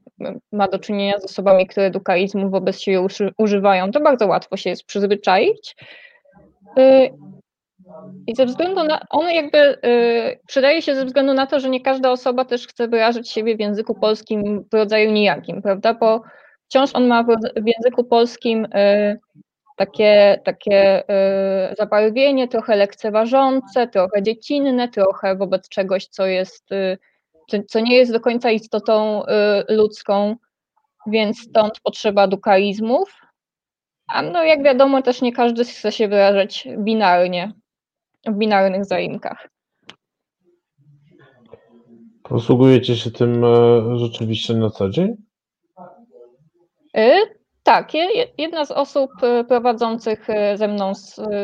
ma 0.53 0.69
do 0.69 0.79
czynienia 0.79 1.21
z 1.21 1.25
osobami, 1.25 1.67
które 1.67 1.87
edukaizmu 1.87 2.51
wobec 2.51 2.81
siebie 2.81 3.07
używają, 3.39 3.91
to 3.91 4.01
bardzo 4.01 4.27
łatwo 4.27 4.57
się 4.57 4.71
jest 4.71 4.85
przyzwyczaić. 4.85 5.77
Y, 6.79 7.11
I 8.27 8.37
ze 8.37 8.47
względu 8.47 8.85
na, 8.85 9.01
on 9.11 9.31
jakby 9.31 9.59
y, 9.59 10.41
przydaje 10.47 10.83
się 10.83 10.95
ze 10.95 11.05
względu 11.05 11.35
na 11.35 11.47
to, 11.47 11.61
że 11.61 11.71
nie 11.71 11.81
każda 11.81 12.11
osoba 12.11 12.45
też 12.45 12.67
chce 12.67 12.89
wyrażać 12.89 13.31
siebie 13.31 13.57
w 13.57 13.61
języku 13.61 13.95
polskim 13.95 14.65
w 14.73 14.75
rodzaju 14.75 15.13
nijakim, 15.13 15.63
prawda? 15.63 15.95
Bo 15.95 16.23
wciąż 16.69 16.91
on 16.95 17.07
ma 17.07 17.23
w 17.57 17.67
języku 17.67 18.05
polskim 18.05 18.65
y, 18.65 19.19
takie, 19.77 20.41
takie 20.45 21.03
y, 21.71 21.75
zabarwienie 21.79 22.49
trochę 22.49 22.77
lekceważące, 22.77 23.89
trochę 23.89 24.23
dziecinne, 24.23 24.89
trochę 24.89 25.37
wobec 25.37 25.69
czegoś, 25.69 26.07
co 26.07 26.27
jest, 26.27 26.73
y, 26.73 26.99
co 27.69 27.81
nie 27.81 27.97
jest 27.97 28.13
do 28.13 28.21
końca 28.21 28.51
istotą 28.51 29.23
y, 29.25 29.29
ludzką, 29.75 30.37
więc 31.07 31.41
stąd 31.41 31.81
potrzeba 31.81 32.29
dukaizmów. 32.29 33.21
A 34.09 34.23
no 34.23 34.45
jak 34.45 34.63
wiadomo, 34.63 35.03
też 35.03 35.23
nie 35.23 35.33
każdy 35.33 35.65
chce 35.65 35.93
się 35.93 36.09
wyrażać 36.09 36.69
binarnie, 36.79 37.53
w 38.27 38.33
binarnych 38.33 38.85
zaimkach. 38.85 39.49
Posługujecie 42.23 42.97
się 42.97 43.11
tym 43.11 43.45
e, 43.45 43.99
rzeczywiście 43.99 44.55
na 44.55 44.71
co 44.71 44.91
dzień? 44.91 45.17
Tak, 47.65 47.93
jedna 48.39 48.65
z 48.65 48.71
osób 48.71 49.11
y, 49.41 49.45
prowadzących 49.45 50.31
y, 50.31 50.57
ze 50.57 50.69
mną 50.69 50.93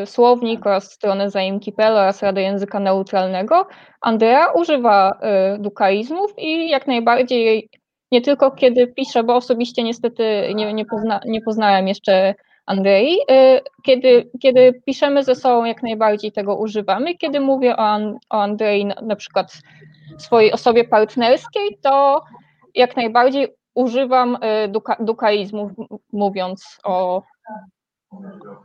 y, 0.02 0.06
słownik 0.06 0.66
oraz 0.66 0.92
stronę 0.92 1.30
zaimki.pl 1.30 1.92
oraz 1.92 2.22
Radę 2.22 2.42
Języka 2.42 2.80
Neutralnego, 2.80 3.66
Andrea 4.00 4.52
używa 4.52 5.18
dukaizmów 5.58 6.34
i 6.38 6.68
jak 6.68 6.86
najbardziej 6.86 7.68
nie 8.12 8.20
tylko 8.20 8.50
kiedy 8.50 8.86
piszę, 8.86 9.22
bo 9.22 9.36
osobiście 9.36 9.82
niestety 9.82 10.52
nie, 10.54 10.72
nie, 10.72 10.84
pozna, 10.84 11.20
nie 11.26 11.40
poznałem 11.40 11.88
jeszcze 11.88 12.34
Andrei, 12.66 13.18
kiedy, 13.84 14.30
kiedy 14.42 14.80
piszemy 14.86 15.24
ze 15.24 15.34
sobą 15.34 15.64
jak 15.64 15.82
najbardziej 15.82 16.32
tego 16.32 16.56
używamy. 16.56 17.14
Kiedy 17.14 17.40
mówię 17.40 17.76
o, 17.76 17.98
o 18.30 18.42
Andrei 18.42 18.84
na, 18.84 18.94
na 19.02 19.16
przykład 19.16 19.52
swojej 20.18 20.52
osobie 20.52 20.84
partnerskiej, 20.84 21.78
to 21.82 22.24
jak 22.74 22.96
najbardziej 22.96 23.57
używam 23.78 24.38
y, 24.64 24.68
duka, 24.68 24.96
dukaizmów, 25.00 25.72
mówiąc 26.12 26.78
o, 26.84 27.22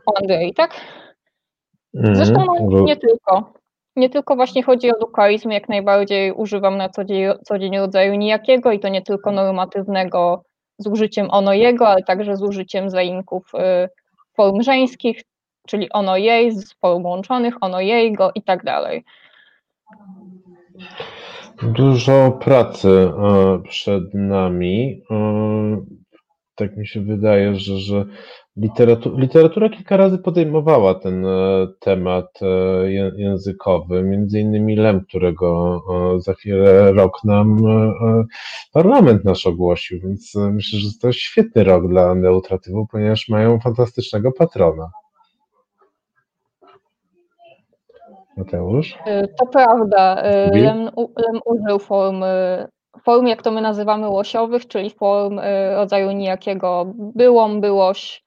o 0.06 0.18
Andrei, 0.20 0.54
tak? 0.54 0.80
Mhm. 1.94 2.16
Zresztą 2.16 2.44
no, 2.44 2.80
nie 2.82 2.96
tylko. 2.96 3.52
Nie 3.96 4.10
tylko 4.10 4.36
właśnie 4.36 4.62
chodzi 4.62 4.90
o 4.90 4.98
dukaizm, 4.98 5.50
jak 5.50 5.68
najbardziej 5.68 6.32
używam 6.32 6.76
na 6.76 6.88
co 6.88 7.04
dzień, 7.04 7.32
co 7.44 7.58
dzień 7.58 7.78
rodzaju 7.78 8.14
nijakiego 8.14 8.72
i 8.72 8.80
to 8.80 8.88
nie 8.88 9.02
tylko 9.02 9.32
normatywnego 9.32 10.42
z 10.78 10.86
użyciem 10.86 11.30
ono 11.30 11.52
jego, 11.52 11.88
ale 11.88 12.02
także 12.02 12.36
z 12.36 12.42
użyciem 12.42 12.90
zaimków 12.90 13.52
y, 13.54 13.88
form 14.36 14.62
żeńskich, 14.62 15.22
czyli 15.66 15.92
ono 15.92 16.16
jej, 16.16 16.52
z 16.52 16.74
form 16.74 17.04
łączonych, 17.04 17.54
ono 17.60 17.80
jego 17.80 18.30
i 18.34 18.42
tak 18.42 18.64
dalej. 18.64 19.04
Dużo 21.62 22.38
pracy 22.40 22.88
e, 22.88 23.62
przed 23.68 24.14
nami. 24.14 25.02
E, 25.10 25.84
tak 26.54 26.76
mi 26.76 26.86
się 26.86 27.00
wydaje, 27.00 27.54
że, 27.54 27.78
że 27.78 28.04
literatura, 28.56 29.18
literatura 29.18 29.68
kilka 29.68 29.96
razy 29.96 30.18
podejmowała 30.18 30.94
ten 30.94 31.26
e, 31.26 31.66
temat 31.80 32.40
językowy, 33.16 34.02
między 34.02 34.40
innymi 34.40 34.76
Lem, 34.76 35.00
którego 35.00 35.80
za 36.18 36.34
chwilę 36.34 36.92
rok 36.92 37.24
nam 37.24 37.58
parlament 38.72 39.24
nasz 39.24 39.46
ogłosił, 39.46 40.00
więc 40.00 40.34
myślę, 40.34 40.78
że 40.78 40.88
to 41.02 41.12
świetny 41.12 41.64
rok 41.64 41.88
dla 41.88 42.14
neutratywów, 42.14 42.88
ponieważ 42.90 43.28
mają 43.28 43.60
fantastycznego 43.60 44.32
patrona. 44.32 44.90
Mateusz? 48.36 48.98
Y, 49.06 49.28
to 49.38 49.46
prawda. 49.46 50.22
Y, 50.54 50.58
Lem, 50.58 50.90
Lem 50.96 51.40
użył 51.44 51.78
form, 51.78 52.24
form, 53.04 53.26
jak 53.26 53.42
to 53.42 53.50
my 53.50 53.60
nazywamy, 53.60 54.08
łosiowych, 54.08 54.68
czyli 54.68 54.90
form 54.90 55.40
rodzaju 55.76 56.10
nijakiego 56.12 56.92
byłą, 56.96 57.60
byłoś. 57.60 58.24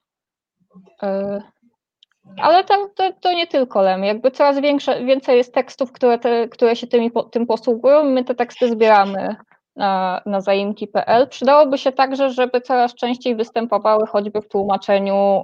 Ale 2.42 2.64
to, 2.64 2.90
to, 2.96 3.12
to, 3.22 3.34
nie 3.34 3.48
tylko 3.48 3.82
Lem. 3.82 4.04
Jakby 4.04 4.32
coraz 4.32 4.60
większe, 4.60 5.06
więcej 5.06 5.38
jest 5.38 5.54
tekstów, 5.54 5.92
które, 5.92 6.20
te, 6.20 6.48
które 6.48 6.76
się 6.76 6.88
tymi, 6.88 7.12
tym 7.32 7.48
posługują. 7.48 8.04
My 8.04 8.24
te 8.24 8.36
teksty 8.36 8.70
zbieramy 8.70 9.36
na, 9.76 10.22
na 10.26 10.42
zaimki.pl. 10.42 11.28
Przydałoby 11.28 11.78
się 11.78 11.92
także, 11.92 12.30
żeby 12.30 12.62
coraz 12.62 12.96
częściej 12.96 13.36
występowały 13.36 14.08
choćby 14.08 14.42
w 14.42 14.48
tłumaczeniu 14.48 15.44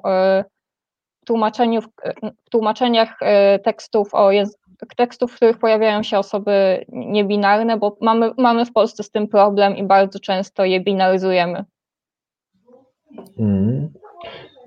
tłumaczeniu, 1.24 1.82
w 2.46 2.50
tłumaczeniach 2.50 3.18
e, 3.22 3.60
tekstów 3.60 4.10
o 4.14 4.30
tekstów, 4.98 5.32
w 5.32 5.36
których 5.36 5.58
pojawiają 5.58 6.04
się 6.04 6.18
osoby 6.18 6.86
niebinarne, 6.90 7.78
bo 7.78 7.98
mamy, 8.02 8.32
mamy 8.38 8.66
w 8.66 8.74
Polsce 8.74 9.04
z 9.04 9.12
tym 9.12 9.28
problem 9.28 9.78
i 9.78 9.84
bardzo 9.84 10.20
często 10.20 10.66
je 10.66 10.80
binaryzujemy. 10.80 11.66
Hmm. 13.38 13.90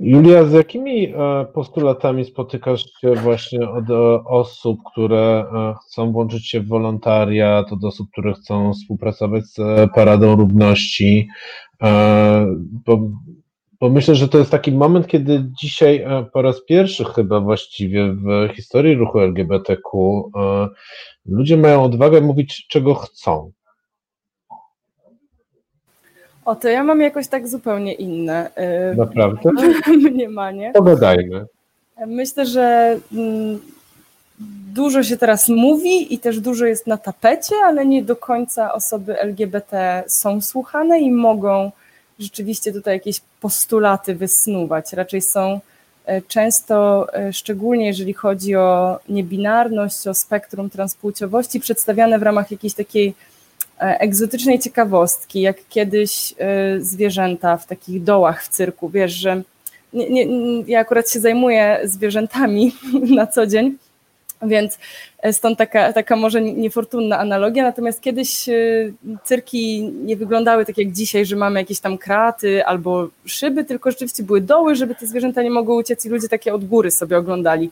Julia, 0.01 0.45
z 0.45 0.53
jakimi 0.53 1.07
e, 1.07 1.45
postulatami 1.55 2.25
spotykasz 2.25 2.85
się 3.01 3.15
właśnie 3.15 3.71
od 3.71 3.91
e, 3.91 4.25
osób, 4.25 4.79
które 4.93 5.45
chcą 5.85 6.13
włączyć 6.13 6.49
się 6.49 6.61
w 6.61 6.69
wolontariat, 6.69 7.73
od 7.73 7.85
osób, 7.85 8.09
które 8.13 8.33
chcą 8.33 8.73
współpracować 8.73 9.45
z 9.45 9.59
Paradą 9.95 10.37
Równości? 10.37 11.29
Bo 12.87 12.99
Bo 13.81 13.89
myślę, 13.89 14.15
że 14.15 14.29
to 14.29 14.39
jest 14.39 14.51
taki 14.51 14.73
moment, 14.73 15.07
kiedy 15.07 15.45
dzisiaj 15.61 15.97
e, 15.97 16.25
po 16.33 16.43
raz 16.43 16.65
pierwszy 16.65 17.05
chyba 17.05 17.41
właściwie 17.41 18.13
w 18.13 18.49
historii 18.55 18.95
ruchu 18.95 19.21
LGBTQ 19.21 19.91
e, 20.37 20.69
ludzie 21.27 21.57
mają 21.57 21.85
odwagę 21.85 22.21
mówić, 22.21 22.67
czego 22.69 22.95
chcą. 22.95 23.53
O, 26.45 26.55
to 26.55 26.69
ja 26.69 26.85
mam 26.85 27.01
jakoś 27.01 27.29
tak 27.29 27.49
zupełnie 27.49 27.93
inne 27.93 28.51
y, 28.93 28.97
Naprawdę? 28.97 29.51
mniemanie. 30.13 30.73
Pogadajmy. 30.75 31.47
Myślę, 32.07 32.47
że 32.47 32.99
mm, 33.13 33.61
dużo 34.73 35.03
się 35.03 35.17
teraz 35.17 35.49
mówi 35.49 36.15
i 36.15 36.19
też 36.19 36.41
dużo 36.41 36.67
jest 36.67 36.87
na 36.87 36.97
tapecie, 36.97 37.55
ale 37.65 37.87
nie 37.87 38.03
do 38.03 38.17
końca 38.17 38.73
osoby 38.73 39.21
LGBT 39.21 40.05
są 40.07 40.41
słuchane 40.41 41.01
i 41.01 41.13
mogą 41.13 41.71
rzeczywiście 42.19 42.73
tutaj 42.73 42.95
jakieś 42.95 43.21
postulaty 43.41 44.15
wysnuwać. 44.15 44.93
Raczej 44.93 45.23
są 45.23 45.61
e, 46.07 46.23
często, 46.23 47.07
e, 47.15 47.33
szczególnie 47.33 47.87
jeżeli 47.87 48.13
chodzi 48.13 48.57
o 48.57 48.99
niebinarność, 49.09 50.07
o 50.07 50.15
spektrum 50.15 50.71
transpłciowości, 50.71 51.61
przedstawiane 51.61 52.19
w 52.19 52.23
ramach 52.23 52.51
jakiejś 52.51 52.75
takiej 52.75 53.15
e, 53.81 54.01
egzotycznej 54.01 54.59
ciekawostki, 54.59 55.41
jak 55.41 55.57
kiedyś 55.69 56.35
zwierzęta 56.79 57.57
w 57.57 57.67
takich 57.67 58.03
dołach 58.03 58.45
w 58.45 58.49
cyrku. 58.49 58.89
Wiesz, 58.89 59.13
że 59.13 59.43
nie, 59.93 60.11
nie, 60.11 60.63
ja 60.67 60.81
akurat 60.81 61.11
się 61.11 61.21
zajmuję 61.21 61.81
zwierzętami 61.85 62.73
na 63.17 63.27
co 63.27 63.47
dzień 63.47 63.77
więc 64.43 64.79
e, 65.19 65.33
stąd 65.33 65.59
taka, 65.59 65.93
taka 65.93 66.17
może 66.17 66.43
niefortunna 66.43 67.19
analogia. 67.19 67.63
Natomiast 67.63 68.01
kiedyś 68.01 68.49
e, 68.49 68.53
cyrki 69.25 69.83
nie 69.83 70.17
wyglądały 70.17 70.65
tak 70.65 70.79
jak 70.79 70.93
dzisiaj, 70.93 71.27
że 71.27 71.37
mamy 71.37 71.61
jakieś 71.61 71.81
tam 71.81 71.99
kraty 71.99 72.67
albo 72.67 73.09
szyby, 73.25 73.65
tylko 73.65 73.91
rzeczywiście 73.91 74.23
były 74.23 74.41
doły, 74.41 74.75
żeby 74.75 74.95
te 74.95 75.07
zwierzęta 75.07 75.43
nie 75.43 75.51
mogły 75.51 75.77
uciec 75.77 76.07
i 76.07 76.09
ludzie 76.09 76.29
takie 76.29 76.55
od 76.55 76.65
góry 76.65 76.91
sobie 76.91 77.19
oglądali. 77.19 77.71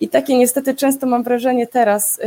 I 0.00 0.08
takie 0.08 0.38
niestety 0.38 0.74
często 0.74 1.06
mam 1.06 1.22
wrażenie 1.22 1.66
teraz, 1.66 2.18
e, 2.18 2.22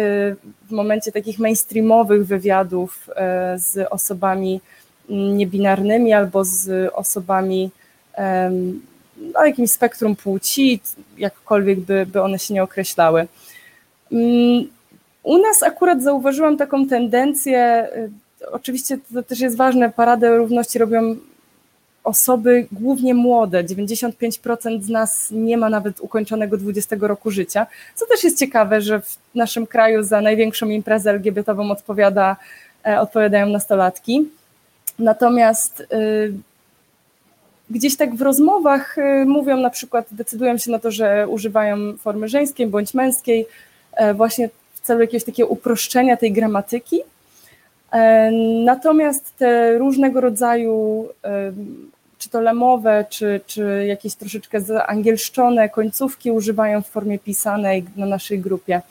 w 0.67 0.71
momencie 0.71 1.11
takich 1.11 1.39
mainstreamowych 1.39 2.27
wywiadów 2.27 3.09
z 3.55 3.87
osobami 3.89 4.61
niebinarnymi 5.09 6.13
albo 6.13 6.45
z 6.45 6.91
osobami 6.93 7.69
o 9.35 9.45
jakimś 9.45 9.71
spektrum 9.71 10.15
płci, 10.15 10.79
jakkolwiek 11.17 11.79
by, 11.79 12.05
by 12.05 12.21
one 12.21 12.39
się 12.39 12.53
nie 12.53 12.63
określały. 12.63 13.27
Mm, 14.13 14.67
u 15.23 15.37
nas 15.37 15.63
akurat 15.63 16.03
zauważyłam 16.03 16.57
taką 16.57 16.87
tendencję, 16.87 17.87
y, 18.41 18.51
oczywiście 18.51 18.97
to 19.13 19.23
też 19.23 19.39
jest 19.39 19.57
ważne, 19.57 19.89
Paradę 19.89 20.37
Równości 20.37 20.79
robią 20.79 21.15
osoby 22.03 22.67
głównie 22.71 23.13
młode, 23.13 23.63
95% 23.63 24.83
z 24.83 24.89
nas 24.89 25.31
nie 25.31 25.57
ma 25.57 25.69
nawet 25.69 25.99
ukończonego 25.99 26.57
20 26.57 26.95
roku 27.07 27.31
życia, 27.31 27.67
co 27.95 28.05
też 28.05 28.23
jest 28.23 28.39
ciekawe, 28.39 28.81
że 28.81 29.01
w 29.01 29.17
naszym 29.35 29.67
kraju 29.67 30.03
za 30.03 30.21
największą 30.21 30.69
imprezę 30.69 31.09
LGBT-ową 31.09 31.71
odpowiada, 31.71 32.35
e, 32.85 32.99
odpowiadają 32.99 33.47
nastolatki. 33.47 34.29
Natomiast 34.99 35.79
y, 35.79 36.33
gdzieś 37.69 37.97
tak 37.97 38.15
w 38.15 38.21
rozmowach 38.21 38.97
y, 38.97 39.25
mówią 39.25 39.57
na 39.57 39.69
przykład, 39.69 40.05
decydują 40.11 40.57
się 40.57 40.71
na 40.71 40.79
to, 40.79 40.91
że 40.91 41.27
używają 41.27 41.97
formy 41.97 42.27
żeńskiej 42.27 42.67
bądź 42.67 42.93
męskiej, 42.93 43.45
właśnie 44.15 44.49
w 44.73 44.81
celu 44.81 45.01
jakiegoś 45.01 45.23
takiego 45.23 45.49
uproszczenia 45.49 46.17
tej 46.17 46.31
gramatyki. 46.31 47.01
E, 47.91 48.31
natomiast 48.65 49.37
te 49.37 49.77
różnego 49.77 50.21
rodzaju, 50.21 51.07
e, 51.23 51.51
czy 52.17 52.29
to 52.29 52.41
lemowe, 52.41 53.05
czy, 53.09 53.41
czy 53.47 53.85
jakieś 53.87 54.15
troszeczkę 54.15 54.61
zaangielszczone 54.61 55.69
końcówki 55.69 56.31
używają 56.31 56.81
w 56.81 56.87
formie 56.87 57.19
pisanej 57.19 57.85
na 57.95 58.05
naszej 58.05 58.39
grupie. 58.39 58.81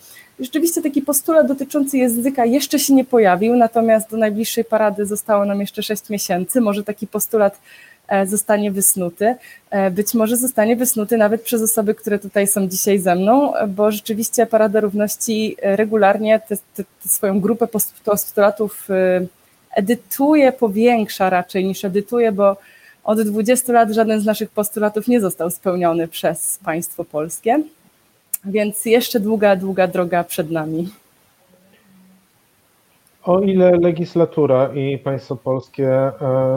Rzeczywiście 0.41 0.83
taki 0.83 1.03
postulat 1.03 1.47
dotyczący 1.47 1.99
języka 1.99 2.45
jeszcze 2.45 2.79
się 2.79 2.95
nie 2.95 3.05
pojawił, 3.05 3.57
natomiast 3.57 4.11
do 4.11 4.17
najbliższej 4.17 4.65
parady 4.65 5.07
zostało 5.07 5.45
nam 5.45 5.61
jeszcze 5.61 5.83
6 5.83 6.11
miesięcy. 6.11 6.61
Może 6.61 6.85
taki 6.85 7.07
postulat 7.07 7.55
E, 7.55 7.92
zostanie 8.25 8.71
wysnuty. 8.71 9.35
E, 9.71 9.91
być 9.91 10.15
może 10.15 10.37
zostanie 10.37 10.77
wysnuty 10.77 11.17
nawet 11.17 11.43
przez 11.43 11.63
osoby, 11.63 11.95
które 11.95 12.19
tutaj 12.19 12.47
są 12.47 12.69
dzisiaj 12.69 12.99
ze 12.99 13.15
mną, 13.15 13.53
bo 13.69 13.91
rzeczywiście 13.91 14.47
Parada 14.47 14.81
Równości 14.81 15.57
regularnie 15.63 16.41
tę 16.49 16.85
swoją 17.07 17.41
grupę 17.41 17.69
postulatów 18.05 18.91
e, 18.91 19.27
edytuje, 19.77 20.53
powiększa 20.53 21.31
raczej 21.31 21.65
niż 21.65 21.85
edytuje, 21.85 22.33
bo 22.33 22.57
od 23.05 23.21
20 23.21 23.73
lat 23.73 23.91
żaden 23.91 24.21
z 24.21 24.25
naszych 24.25 24.51
postulatów 24.51 25.09
nie 25.09 25.21
został 25.21 25.51
spełniony 25.51 26.09
przez 26.09 26.59
państwo 26.65 27.05
polskie, 27.05 27.63
więc 28.45 28.85
jeszcze 28.85 29.21
długa, 29.21 29.57
długa 29.57 29.87
droga 29.87 30.25
przed 30.25 30.51
nami. 30.51 31.02
O 33.25 33.41
ile 33.41 33.71
legislatura 33.71 34.71
i 34.75 34.99
państwo 34.99 35.37
polskie 35.37 35.89
e, 35.89 36.13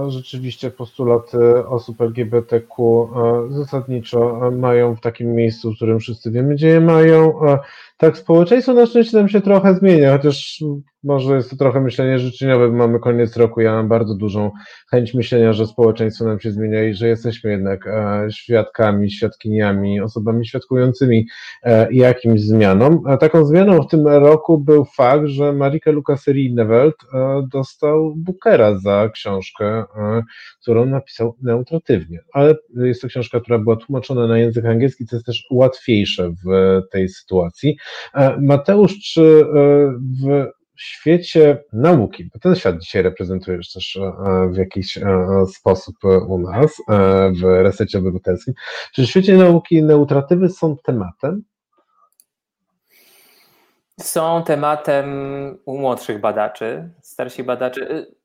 rzeczywiście 0.08 0.72
postulaty 0.72 1.68
osób 1.68 2.02
LGBTQ 2.02 2.84
e, 2.84 3.54
zasadniczo 3.54 4.52
mają 4.52 4.96
w 4.96 5.02
takim 5.02 5.36
miejscu, 5.36 5.72
w 5.72 5.76
którym 5.76 6.00
wszyscy 6.00 6.32
wiemy, 6.32 6.56
gdzie 6.56 6.68
je 6.68 6.82
mają, 6.82 7.46
e, 7.48 7.60
tak 7.98 8.18
społeczeństwo 8.18 8.74
na 8.74 8.86
szczęście 8.86 9.18
nam 9.18 9.30
się 9.30 9.42
trochę 9.42 9.76
zmienia, 9.76 10.18
chociaż 10.18 10.64
może 11.06 11.36
jest 11.36 11.50
to 11.50 11.56
trochę 11.56 11.82
myślenie 11.82 12.20
życzeniowe, 12.20 12.70
mamy 12.70 13.00
koniec 13.00 13.38
roku, 13.38 13.62
ja 13.62 13.72
mam 13.72 13.88
bardzo 13.88 14.16
dużą 14.16 14.52
chęć 14.92 15.14
myślenia, 15.14 15.54
że 15.54 15.68
społeczeństwo 15.68 16.26
nam 16.26 16.40
się 16.40 16.52
zmienia 16.52 16.84
i 16.84 16.94
że 16.94 17.08
jesteśmy 17.08 17.52
jednak 17.52 17.88
e, 17.88 18.28
świadkami, 18.32 19.12
świadkiniami, 19.12 20.02
osobami 20.02 20.48
świadkującymi 20.48 21.28
e, 21.64 21.94
jakimś 21.94 22.42
zmianom. 22.42 23.04
Taką 23.20 23.46
zmianą 23.46 23.82
w 23.82 23.88
tym 23.88 24.08
roku 24.08 24.58
był 24.58 24.86
fakt, 24.86 25.26
że 25.26 25.54
Marika 25.54 25.92
Lukaseri-Nevelt 25.92 26.94
e, 27.14 27.48
dostał 27.52 28.14
Bookera 28.16 28.80
za 28.80 29.10
książkę, 29.14 29.84
którą 30.62 30.86
napisał 30.86 31.36
neutratywnie, 31.42 32.20
ale 32.34 32.56
jest 32.76 33.02
to 33.02 33.08
książka, 33.08 33.40
która 33.40 33.60
była 33.60 33.76
tłumaczona 33.76 34.28
na 34.28 34.38
język 34.38 34.66
angielski, 34.66 35.06
co 35.06 35.16
jest 35.16 35.26
też 35.26 35.48
łatwiejsze 35.52 36.30
w 36.46 36.82
tej 36.92 37.10
sytuacji. 37.10 37.78
Mateusz, 38.40 39.00
czy 39.00 39.46
w 40.78 40.82
świecie 40.82 41.64
nauki, 41.74 42.30
bo 42.34 42.40
ten 42.40 42.56
świat 42.56 42.80
dzisiaj 42.80 43.04
reprezentujesz 43.04 43.74
też 43.74 43.96
e, 43.96 44.50
w 44.50 44.58
jakiś 44.58 44.98
e, 44.98 45.04
sposób 45.48 45.96
u 46.28 46.38
nas, 46.38 46.82
e, 46.90 47.32
w 47.32 47.44
resecie 47.44 47.98
obywatelskim. 47.98 48.54
Czy 48.94 49.04
w 49.04 49.10
świecie 49.10 49.38
nauki 49.38 49.84
neutratywy 49.84 50.50
są 50.50 50.78
tematem? 50.78 51.44
Są 54.00 54.44
tematem 54.44 55.08
u 55.66 55.78
młodszych 55.78 56.22
badaczy, 56.22 56.90
starsi 57.02 57.44
badaczy. 57.44 57.92
Y, 57.92 58.16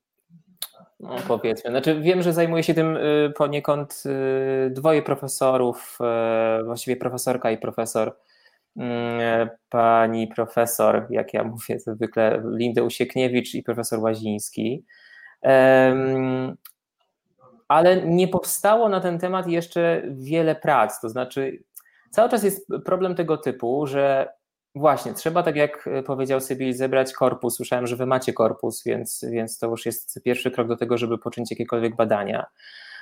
no 1.00 1.16
powiedzmy, 1.28 1.70
znaczy 1.70 2.00
wiem, 2.00 2.22
że 2.22 2.32
zajmuje 2.32 2.62
się 2.62 2.74
tym 2.74 2.96
y, 2.96 3.32
poniekąd 3.36 4.02
y, 4.66 4.70
dwoje 4.70 5.02
profesorów, 5.02 5.98
właściwie 6.64 6.96
profesorka 6.96 7.50
i 7.50 7.58
profesor 7.58 8.16
pani 9.68 10.28
profesor, 10.28 11.06
jak 11.10 11.34
ja 11.34 11.44
mówię 11.44 11.80
zwykle, 11.80 12.42
Lindę 12.44 12.84
Usiekniewicz 12.84 13.54
i 13.54 13.62
profesor 13.62 14.00
Łaziński. 14.00 14.84
Ale 17.68 18.02
nie 18.04 18.28
powstało 18.28 18.88
na 18.88 19.00
ten 19.00 19.18
temat 19.18 19.48
jeszcze 19.48 20.02
wiele 20.10 20.54
prac, 20.54 21.00
to 21.00 21.08
znaczy 21.08 21.62
cały 22.10 22.30
czas 22.30 22.42
jest 22.42 22.68
problem 22.84 23.14
tego 23.14 23.36
typu, 23.36 23.86
że 23.86 24.28
właśnie 24.74 25.14
trzeba, 25.14 25.42
tak 25.42 25.56
jak 25.56 25.88
powiedział 26.06 26.40
Sybil, 26.40 26.74
zebrać 26.74 27.12
korpus. 27.12 27.56
Słyszałem, 27.56 27.86
że 27.86 27.96
wy 27.96 28.06
macie 28.06 28.32
korpus, 28.32 28.84
więc, 28.84 29.24
więc 29.30 29.58
to 29.58 29.66
już 29.66 29.86
jest 29.86 30.22
pierwszy 30.24 30.50
krok 30.50 30.68
do 30.68 30.76
tego, 30.76 30.98
żeby 30.98 31.18
poczynić 31.18 31.50
jakiekolwiek 31.50 31.96
badania. 31.96 32.46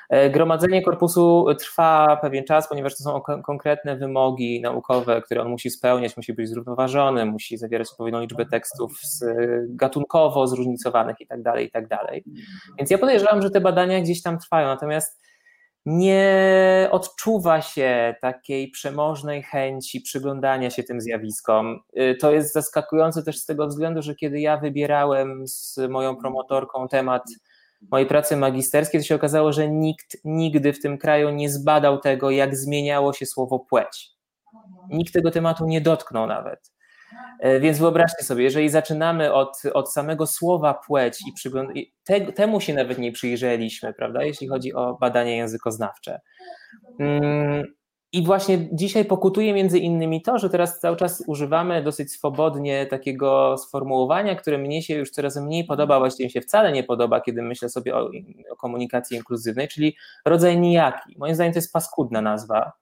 E, 0.09 0.31
gromadzenie 0.31 0.83
korpusu 0.83 1.47
trwa 1.61 2.19
pewien 2.23 2.45
czas, 2.45 2.69
ponieważ 2.69 2.97
to 2.97 3.03
są 3.03 3.21
konkretne 3.21 3.97
wymogi 3.97 4.61
naukowe, 4.61 5.23
które 5.23 5.43
on 5.43 5.49
musi 5.49 5.71
spełniać, 5.71 6.17
musi 6.17 6.33
być 6.33 6.49
zrównoważony, 6.49 7.27
musi 7.27 7.59
zawierać 7.59 7.89
odpowiednią 7.91 8.21
liczbę 8.21 8.47
tekstów 8.47 9.01
gatunkowo 9.69 10.47
zróżnicowanych 10.47 11.17
itd., 11.21 11.43
tak 11.45 11.61
itd. 11.61 11.89
Tak 11.89 12.21
Więc 12.79 12.91
ja 12.91 12.99
podejrzewam, 12.99 13.43
że 13.43 13.51
te 13.51 13.61
badania 13.61 14.01
gdzieś 14.01 14.23
tam 14.23 14.39
trwają, 14.39 14.69
natomiast 14.69 15.21
nie 15.87 16.89
odczuwa 16.91 17.63
się 17.63 18.15
takiej 18.21 18.71
przemożnej 18.71 19.43
chęci 19.43 20.01
przyglądania 20.01 20.71
się 20.71 20.83
tym 20.83 21.01
zjawiskom. 21.01 21.81
Y, 22.01 22.17
to 22.21 22.33
jest 22.33 22.53
zaskakujące 22.53 23.23
też 23.23 23.39
z 23.39 23.47
tego 23.47 23.67
względu, 23.67 24.03
że 24.03 24.15
kiedy 24.15 24.41
ja 24.41 24.57
wybierałem 24.57 25.47
z 25.47 25.79
moją 25.91 26.17
promotorką 26.17 26.89
temat 26.89 27.23
mojej 27.91 28.07
pracy 28.07 28.37
magisterskiej, 28.37 29.01
to 29.01 29.07
się 29.07 29.15
okazało, 29.15 29.53
że 29.53 29.69
nikt 29.69 30.17
nigdy 30.25 30.73
w 30.73 30.81
tym 30.81 30.99
kraju 30.99 31.31
nie 31.31 31.51
zbadał 31.51 31.99
tego, 31.99 32.31
jak 32.31 32.57
zmieniało 32.57 33.13
się 33.13 33.27
słowo 33.27 33.59
płeć. 33.59 34.11
Nikt 34.91 35.13
tego 35.13 35.31
tematu 35.31 35.67
nie 35.67 35.81
dotknął 35.81 36.27
nawet. 36.27 36.73
E, 37.41 37.61
więc 37.61 37.79
wyobraźcie 37.79 38.25
sobie, 38.25 38.45
jeżeli 38.45 38.69
zaczynamy 38.69 39.33
od, 39.33 39.63
od 39.75 39.93
samego 39.93 40.27
słowa 40.27 40.75
płeć 40.75 41.19
i 41.29 41.33
przygląd... 41.33 41.71
Te, 42.05 42.33
temu 42.33 42.61
się 42.61 42.75
nawet 42.75 42.99
nie 42.99 43.13
przyjrzeliśmy, 43.13 43.95
prawda, 43.95 44.25
jeśli 44.25 44.49
chodzi 44.49 44.75
o 44.75 44.95
badania 45.01 45.37
językoznawcze. 45.37 46.21
Mm, 47.01 47.65
I 48.13 48.25
właśnie 48.25 48.69
dzisiaj 48.73 49.05
pokutuje 49.05 49.55
między 49.55 49.79
innymi 49.79 50.23
to, 50.23 50.39
że 50.39 50.51
teraz 50.51 50.81
cały 50.81 50.97
czas 50.97 51.25
używamy 51.27 51.83
dosyć 51.83 52.13
swobodnie 52.13 52.87
takiego 52.87 53.57
sformułowania, 53.59 54.35
które 54.37 54.59
mnie 54.59 54.83
się 54.83 54.95
już 54.95 55.11
coraz 55.11 55.37
mniej 55.37 55.65
podoba, 55.65 55.99
właściwie 55.99 56.27
mi 56.27 56.31
się 56.31 56.41
wcale 56.41 56.73
nie 56.73 56.85
podoba, 56.85 57.21
kiedy 57.21 57.43
myślę 57.43 57.69
sobie 57.69 57.97
o, 57.97 58.11
o 58.51 58.57
komunikacji 58.57 59.17
inkluzywnej, 59.17 59.69
czyli 59.69 59.97
rodzaj 60.25 60.61
nijaki. 60.61 61.15
Moim 61.19 61.35
zdaniem 61.35 61.53
to 61.53 61.59
jest 61.59 61.73
paskudna 61.73 62.23
nazwa 62.23 62.73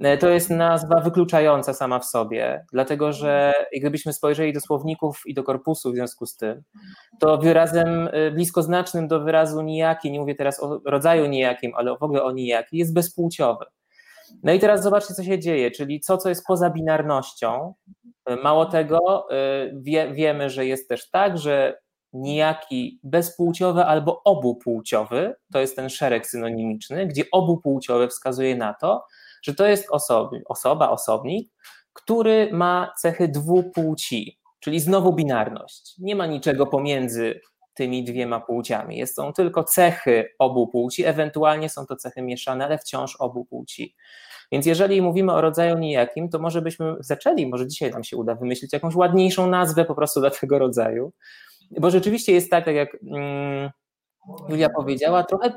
E, 0.00 0.18
to 0.18 0.28
jest 0.28 0.50
nazwa 0.50 1.00
wykluczająca 1.00 1.74
sama 1.74 1.98
w 1.98 2.04
sobie, 2.04 2.64
dlatego 2.72 3.12
że 3.12 3.52
gdybyśmy 3.76 4.12
spojrzeli 4.12 4.52
do 4.52 4.60
słowników 4.60 5.22
i 5.26 5.34
do 5.34 5.42
korpusu 5.42 5.92
w 5.92 5.94
związku 5.94 6.26
z 6.26 6.36
tym, 6.36 6.62
to 7.20 7.38
wyrazem 7.38 8.08
e, 8.12 8.30
bliskoznacznym 8.30 9.08
do 9.08 9.20
wyrazu 9.20 9.62
nijaki, 9.62 10.10
nie 10.10 10.20
mówię 10.20 10.34
teraz 10.34 10.62
o 10.62 10.80
rodzaju 10.84 11.26
nijakim, 11.26 11.72
ale 11.74 11.96
w 11.96 12.02
ogóle 12.02 12.22
o 12.22 12.32
nijaki, 12.32 12.76
jest 12.76 12.94
bezpłciowy. 12.94 13.64
No 14.42 14.52
i 14.52 14.58
teraz 14.58 14.82
zobaczcie, 14.82 15.14
co 15.14 15.24
się 15.24 15.38
dzieje, 15.38 15.70
czyli 15.70 16.00
co, 16.00 16.18
co 16.18 16.28
jest 16.28 16.46
poza 16.46 16.70
binarnością. 16.70 17.74
Mało 18.42 18.66
tego, 18.66 19.26
wie, 19.72 20.12
wiemy, 20.12 20.50
że 20.50 20.66
jest 20.66 20.88
też 20.88 21.10
tak, 21.10 21.38
że 21.38 21.78
nijaki 22.12 23.00
bezpłciowy 23.02 23.84
albo 23.84 24.22
obupłciowy, 24.24 25.34
to 25.52 25.60
jest 25.60 25.76
ten 25.76 25.88
szereg 25.88 26.26
synonimiczny, 26.26 27.06
gdzie 27.06 27.24
obupłciowy 27.32 28.08
wskazuje 28.08 28.56
na 28.56 28.74
to, 28.74 29.04
że 29.42 29.54
to 29.54 29.66
jest 29.66 29.86
osoba, 29.90 30.30
osoba, 30.48 30.90
osobnik, 30.90 31.52
który 31.92 32.48
ma 32.52 32.92
cechy 33.00 33.28
dwupłci, 33.28 34.38
czyli 34.60 34.80
znowu 34.80 35.12
binarność. 35.12 35.94
Nie 35.98 36.16
ma 36.16 36.26
niczego 36.26 36.66
pomiędzy 36.66 37.40
tymi 37.80 38.04
dwiema 38.04 38.40
płciami. 38.40 38.96
Jest 38.96 39.14
są 39.16 39.32
tylko 39.32 39.64
cechy 39.64 40.28
obu 40.38 40.68
płci, 40.68 41.04
ewentualnie 41.04 41.68
są 41.68 41.86
to 41.86 41.96
cechy 41.96 42.22
mieszane, 42.22 42.64
ale 42.64 42.78
wciąż 42.78 43.16
obu 43.16 43.44
płci. 43.44 43.94
Więc 44.52 44.66
jeżeli 44.66 45.02
mówimy 45.02 45.32
o 45.32 45.40
rodzaju 45.40 45.78
nijakim, 45.78 46.28
to 46.28 46.38
może 46.38 46.62
byśmy 46.62 46.94
zaczęli, 47.00 47.46
może 47.46 47.66
dzisiaj 47.66 47.90
nam 47.90 48.04
się 48.04 48.16
uda 48.16 48.34
wymyślić 48.34 48.72
jakąś 48.72 48.94
ładniejszą 48.94 49.46
nazwę 49.46 49.84
po 49.84 49.94
prostu 49.94 50.20
dla 50.20 50.30
tego 50.30 50.58
rodzaju. 50.58 51.12
Bo 51.70 51.90
rzeczywiście 51.90 52.32
jest 52.32 52.50
tak, 52.50 52.64
tak 52.64 52.74
jak 52.74 52.96
mm, 53.02 53.70
Julia 54.48 54.68
powiedziała, 54.68 55.24
trochę 55.24 55.52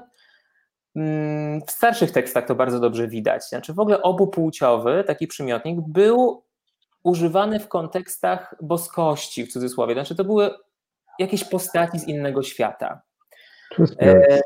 Mm, 0.96 1.62
w 1.68 1.72
starszych 1.72 2.12
tekstach 2.12 2.48
to 2.48 2.56
bardzo 2.56 2.80
dobrze 2.80 3.08
widać. 3.08 3.44
Znaczy 3.50 3.74
w 3.74 3.80
ogóle 3.80 4.02
obupłciowy, 4.02 5.04
taki 5.08 5.28
przymiotnik, 5.28 5.80
był 5.88 6.44
używany 7.04 7.60
w 7.60 7.68
kontekstach 7.68 8.56
boskości, 8.62 9.46
w 9.46 9.54
cudzysłowie. 9.54 9.94
Znaczy 9.94 10.16
to 10.16 10.24
były 10.24 10.52
jakieś 11.20 11.44
postaci 11.44 12.00
z 12.00 12.08
innego 12.08 12.44
świata. 12.44 13.02
E, 14.00 14.42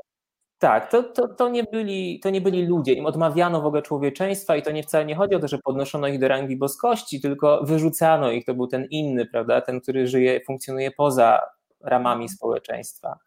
tak, 0.60 0.92
to, 0.92 1.04
to, 1.04 1.28
to, 1.28 1.50
nie 1.50 1.64
byli, 1.64 2.20
to 2.20 2.30
nie 2.30 2.42
byli 2.42 2.66
ludzie. 2.66 2.94
Im 2.94 3.06
odmawiano 3.06 3.62
w 3.62 3.66
ogóle 3.66 3.82
człowieczeństwa 3.82 4.56
i 4.56 4.62
to 4.62 4.72
nie 4.72 4.84
wcale 4.84 5.06
nie 5.06 5.16
chodzi 5.16 5.36
o 5.36 5.40
to, 5.40 5.48
że 5.48 5.58
podnoszono 5.58 6.08
ich 6.08 6.20
do 6.20 6.28
rangi 6.28 6.58
boskości, 6.58 7.22
tylko 7.22 7.64
wyrzucano 7.64 8.32
ich. 8.32 8.46
To 8.46 8.54
był 8.54 8.68
ten 8.68 8.88
inny, 8.90 9.26
prawda, 9.26 9.62
ten, 9.62 9.82
który 9.82 10.08
żyje, 10.08 10.42
funkcjonuje 10.46 10.92
poza 10.92 11.42
ramami 11.84 12.30
społeczeństwa. 12.30 13.20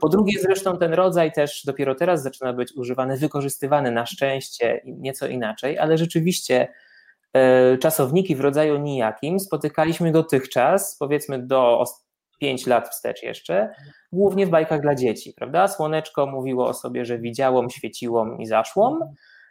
Po 0.00 0.08
drugie, 0.08 0.40
zresztą 0.40 0.78
ten 0.78 0.94
rodzaj 0.94 1.32
też 1.32 1.64
dopiero 1.64 1.94
teraz 1.94 2.22
zaczyna 2.22 2.52
być 2.52 2.72
używany, 2.76 3.16
wykorzystywany 3.16 3.90
na 3.90 4.06
szczęście 4.06 4.80
nieco 4.84 5.26
inaczej, 5.26 5.78
ale 5.78 5.98
rzeczywiście 5.98 6.68
e, 7.32 7.78
czasowniki 7.78 8.36
w 8.36 8.40
rodzaju 8.40 8.78
nijakim 8.78 9.40
spotykaliśmy 9.40 10.12
dotychczas, 10.12 10.96
powiedzmy 10.98 11.46
do 11.46 11.84
5 12.38 12.66
lat 12.66 12.88
wstecz 12.88 13.22
jeszcze, 13.22 13.70
głównie 14.12 14.46
w 14.46 14.50
bajkach 14.50 14.80
dla 14.80 14.94
dzieci, 14.94 15.32
prawda? 15.36 15.68
Słoneczko 15.68 16.26
mówiło 16.26 16.66
o 16.66 16.74
sobie, 16.74 17.04
że 17.04 17.18
widziałam, 17.18 17.70
świeciłam 17.70 18.40
i 18.40 18.46
zaszłam 18.46 18.98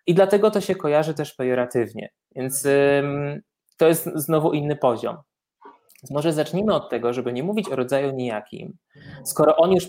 i 0.07 0.13
dlatego 0.13 0.51
to 0.51 0.61
się 0.61 0.75
kojarzy 0.75 1.13
też 1.13 1.33
pejoratywnie, 1.33 2.09
więc 2.35 2.67
to 3.77 3.87
jest 3.87 4.09
znowu 4.15 4.53
inny 4.53 4.75
poziom. 4.75 5.17
Może 6.11 6.33
zacznijmy 6.33 6.73
od 6.73 6.89
tego, 6.89 7.13
żeby 7.13 7.33
nie 7.33 7.43
mówić 7.43 7.69
o 7.69 7.75
rodzaju 7.75 8.11
nijakim, 8.11 8.77
skoro 9.25 9.55
on 9.55 9.71
już 9.71 9.87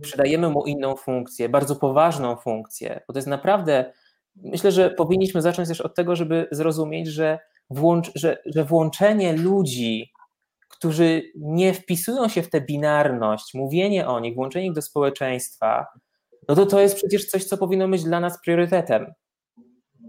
przydajemy 0.00 0.48
mu 0.48 0.64
inną 0.64 0.96
funkcję, 0.96 1.48
bardzo 1.48 1.76
poważną 1.76 2.36
funkcję, 2.36 3.00
bo 3.08 3.12
to 3.14 3.18
jest 3.18 3.28
naprawdę, 3.28 3.92
myślę, 4.36 4.72
że 4.72 4.90
powinniśmy 4.90 5.42
zacząć 5.42 5.68
też 5.68 5.80
od 5.80 5.94
tego, 5.94 6.16
żeby 6.16 6.48
zrozumieć, 6.50 7.08
że, 7.08 7.38
włącz, 7.70 8.10
że, 8.14 8.38
że 8.46 8.64
włączenie 8.64 9.32
ludzi, 9.32 10.12
którzy 10.76 11.22
nie 11.34 11.74
wpisują 11.74 12.28
się 12.28 12.42
w 12.42 12.50
tę 12.50 12.60
binarność, 12.60 13.54
mówienie 13.54 14.08
o 14.08 14.20
nich, 14.20 14.34
włączenie 14.34 14.66
ich 14.66 14.72
do 14.72 14.82
społeczeństwa, 14.82 15.86
no 16.48 16.54
to 16.54 16.66
to 16.66 16.80
jest 16.80 16.96
przecież 16.96 17.26
coś, 17.26 17.44
co 17.44 17.56
powinno 17.56 17.88
być 17.88 18.04
dla 18.04 18.20
nas 18.20 18.40
priorytetem. 18.44 19.12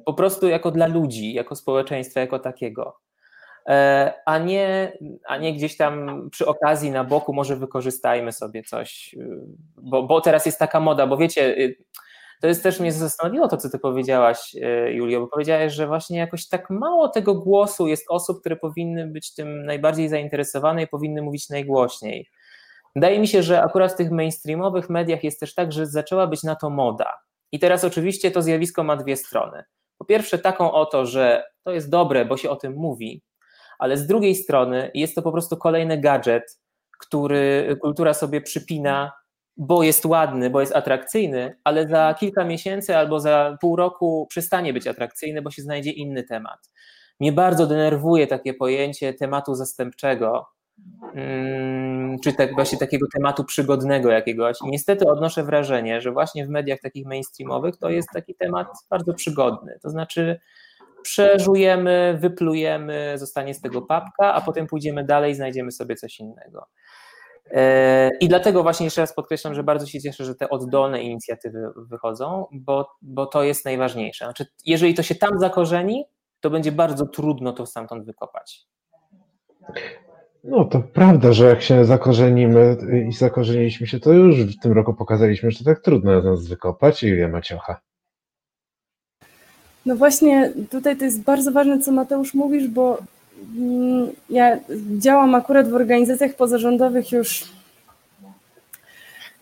Po 0.06 0.14
prostu 0.14 0.48
jako 0.48 0.72
dla 0.72 0.88
ludzi, 0.88 1.34
jako 1.34 1.56
społeczeństwa, 1.56 2.20
jako 2.20 2.40
takiego. 2.40 2.98
E, 3.68 4.14
a 4.26 4.38
nie, 4.38 4.98
a 5.28 5.38
nie 5.38 5.54
gdzieś 5.54 5.78
tam 5.78 6.28
przy 6.30 6.46
okazji 6.46 6.92
na 6.92 7.04
boku 7.04 7.34
może 7.34 7.56
wykorzystajmy 7.56 8.32
sobie 8.32 8.64
coś, 8.64 9.14
y, 9.14 9.40
bo, 9.78 10.04
bo 10.04 10.22
teraz 10.22 10.46
jest 10.46 10.60
taka 10.60 10.80
moda, 10.80 11.08
bo 11.08 11.18
wiecie, 11.18 11.58
y, 11.58 11.78
to 12.42 12.48
jest 12.48 12.64
też 12.64 12.80
mnie 12.80 12.92
zastanowiło 12.92 13.48
to, 13.48 13.58
co 13.58 13.70
ty 13.70 13.80
powiedziałaś, 13.80 14.56
y, 14.56 14.92
Julio, 14.94 15.20
bo 15.22 15.28
powiedziałaś, 15.28 15.74
że 15.74 15.88
właśnie 15.88 16.18
jakoś 16.18 16.48
tak 16.48 16.70
mało 16.70 17.10
tego 17.10 17.36
głosu 17.36 17.88
jest 17.88 18.06
osób, 18.10 18.40
które 18.40 18.56
powinny 18.56 19.08
być 19.08 19.34
tym 19.34 19.66
najbardziej 19.66 20.10
zainteresowane 20.10 20.84
i 20.84 20.88
powinny 20.88 21.22
mówić 21.22 21.50
najgłośniej. 21.50 22.30
Wydaje 22.96 23.20
mi 23.20 23.28
się, 23.28 23.44
że 23.44 23.62
akurat 23.62 23.94
w 23.94 23.96
tych 23.96 24.12
mainstreamowych 24.12 24.90
mediach 24.90 25.24
jest 25.24 25.40
też 25.40 25.56
tak, 25.56 25.72
że 25.72 25.86
zaczęła 25.86 26.28
być 26.28 26.44
na 26.44 26.56
to 26.56 26.70
moda. 26.70 27.14
I 27.52 27.60
teraz 27.60 27.84
oczywiście 27.84 28.32
to 28.32 28.42
zjawisko 28.42 28.84
ma 28.84 28.96
dwie 28.96 29.16
strony. 29.16 29.64
Po 29.98 30.06
pierwsze, 30.06 30.40
taką 30.40 30.72
oto, 30.72 31.06
że 31.06 31.44
to 31.64 31.72
jest 31.72 31.90
dobre, 31.90 32.26
bo 32.26 32.38
się 32.38 32.50
o 32.50 32.56
tym 32.56 32.74
mówi, 32.74 33.24
ale 33.80 33.98
z 33.98 34.08
drugiej 34.08 34.36
strony 34.36 34.92
jest 34.94 35.16
to 35.16 35.22
po 35.22 35.32
prostu 35.32 35.58
kolejny 35.58 35.98
gadżet, 35.98 36.60
który 37.00 37.78
kultura 37.82 38.14
sobie 38.14 38.42
przypina, 38.42 39.12
bo 39.58 39.84
jest 39.84 40.06
ładny, 40.06 40.50
bo 40.50 40.62
jest 40.62 40.76
atrakcyjny, 40.76 41.56
ale 41.64 41.88
za 41.88 42.16
kilka 42.20 42.46
miesięcy 42.46 42.98
albo 42.98 43.20
za 43.20 43.58
pół 43.62 43.76
roku 43.76 44.28
przestanie 44.30 44.74
być 44.74 44.88
atrakcyjny, 44.88 45.42
bo 45.42 45.52
się 45.52 45.62
znajdzie 45.62 45.92
inny 45.92 46.24
temat. 46.24 46.70
Mnie 47.20 47.32
bardzo 47.32 47.68
denerwuje 47.68 48.28
takie 48.28 48.54
pojęcie 48.54 49.14
tematu 49.14 49.56
zastępczego, 49.56 50.46
mm, 51.16 52.20
czy 52.24 52.34
tak 52.34 52.54
właśnie 52.54 52.78
takiego 52.78 53.08
tematu 53.14 53.44
przygodnego 53.44 54.12
jakiegoś. 54.12 54.58
I 54.66 54.70
niestety 54.70 55.08
odnoszę 55.08 55.44
wrażenie, 55.44 56.02
że 56.02 56.12
właśnie 56.12 56.46
w 56.46 56.50
mediach 56.50 56.80
takich 56.80 57.06
mainstreamowych 57.06 57.78
to 57.78 57.90
jest 57.90 58.10
taki 58.14 58.36
temat 58.36 58.68
bardzo 58.90 59.14
przygodny. 59.14 59.80
To 59.82 59.90
znaczy, 59.90 60.40
przeżujemy, 61.02 62.18
wyplujemy, 62.20 63.14
zostanie 63.16 63.54
z 63.54 63.62
tego 63.62 63.82
papka, 63.82 64.34
a 64.34 64.42
potem 64.42 64.68
pójdziemy 64.68 65.04
dalej 65.04 65.32
i 65.32 65.36
znajdziemy 65.36 65.72
sobie 65.72 65.96
coś 65.96 66.20
innego. 66.20 66.68
E, 67.52 68.12
I 68.20 68.28
dlatego 68.28 68.64
właśnie 68.64 68.84
jeszcze 68.86 69.02
raz 69.02 69.14
podkreślam, 69.14 69.54
że 69.54 69.64
bardzo 69.64 69.86
się 69.86 70.02
cieszę, 70.02 70.26
że 70.26 70.36
te 70.36 70.50
oddolne 70.50 71.02
inicjatywy 71.02 71.70
wychodzą, 71.76 72.46
bo, 72.52 72.90
bo 73.02 73.26
to 73.26 73.44
jest 73.44 73.66
najważniejsze. 73.66 74.26
Znaczy, 74.26 74.46
jeżeli 74.66 74.94
to 74.94 75.04
się 75.04 75.16
tam 75.16 75.40
zakorzeni, 75.40 76.06
to 76.40 76.50
będzie 76.50 76.72
bardzo 76.72 77.06
trudno 77.06 77.54
to 77.54 77.66
stamtąd 77.66 78.06
wykopać. 78.06 78.68
No 80.44 80.66
to 80.66 80.80
prawda, 80.80 81.34
że 81.34 81.46
jak 81.46 81.62
się 81.62 81.86
zakorzenimy 81.86 82.78
i 83.10 83.14
zakorzeniliśmy 83.14 83.88
się, 83.88 84.00
to 84.00 84.14
już 84.14 84.44
w 84.44 84.60
tym 84.60 84.72
roku 84.72 84.94
pokazaliśmy, 84.94 85.52
że 85.52 85.60
to 85.60 85.66
tak 85.66 85.80
trudno 85.80 86.12
jest 86.12 86.26
nas 86.26 86.48
wykopać. 86.48 87.04
Ile 87.04 87.28
Maciocha? 87.28 87.82
No 89.86 89.96
właśnie, 89.96 90.54
tutaj 90.70 90.98
to 90.98 91.06
jest 91.06 91.24
bardzo 91.24 91.52
ważne, 91.52 91.80
co 91.80 91.92
Mateusz 91.92 92.34
mówisz, 92.34 92.68
bo 92.68 92.98
ja 94.30 94.60
działam 94.98 95.36
akurat 95.36 95.70
w 95.70 95.76
organizacjach 95.76 96.36
pozarządowych 96.36 97.12
już 97.12 97.44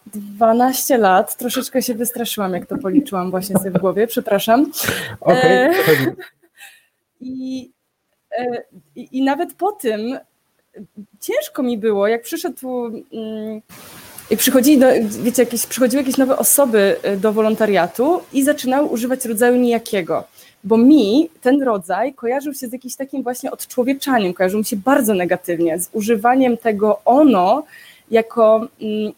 12 0.05 0.97
lat. 0.97 1.38
Troszeczkę 1.38 1.81
się 1.81 1.93
wystraszyłam, 1.93 2.53
jak 2.53 2.65
to 2.65 2.77
policzyłam 2.77 3.31
właśnie 3.31 3.55
sobie 3.58 3.71
w 3.71 3.77
głowie, 3.77 4.08
przepraszam. 4.08 4.72
Okay. 5.19 5.39
E, 5.39 5.74
I, 7.22 7.72
e, 8.38 8.63
i, 8.95 9.17
I 9.17 9.24
nawet 9.24 9.53
po 9.53 9.72
tym 9.72 10.19
ciężko 11.19 11.63
mi 11.63 11.78
było, 11.78 12.07
jak 12.07 12.22
przyszedł. 12.22 12.86
Mm, 13.13 13.61
i 14.30 14.38
przychodzili 14.38 14.80
do, 14.80 14.88
wiecie, 15.24 15.43
jakieś, 15.43 15.65
przychodziły 15.65 16.03
jakieś 16.03 16.17
nowe 16.17 16.38
osoby 16.38 16.97
e, 17.03 17.17
do 17.17 17.34
wolontariatu 17.34 18.22
i 18.34 18.43
zaczynały 18.43 18.88
używać 18.88 19.26
rodzaju 19.26 19.55
nijakiego 19.55 20.24
bo 20.66 20.78
mi 20.78 21.30
ten 21.41 21.63
rodzaj 21.63 22.13
kojarzył 22.13 22.53
się 22.53 22.68
z 22.68 22.74
jakimś 22.74 22.95
takim 22.95 23.24
właśnie 23.24 23.51
odczłowieczaniem, 23.51 24.34
kojarzył 24.34 24.59
mi 24.59 24.66
się 24.66 24.78
bardzo 24.78 25.13
negatywnie, 25.13 25.80
z 25.80 25.89
używaniem 25.93 26.57
tego 26.57 27.01
ono 27.05 27.63
jako 28.11 28.68
mm, 28.82 29.13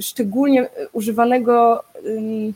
szczególnie 0.00 0.68
używanego 0.92 1.84
mm, 2.04 2.54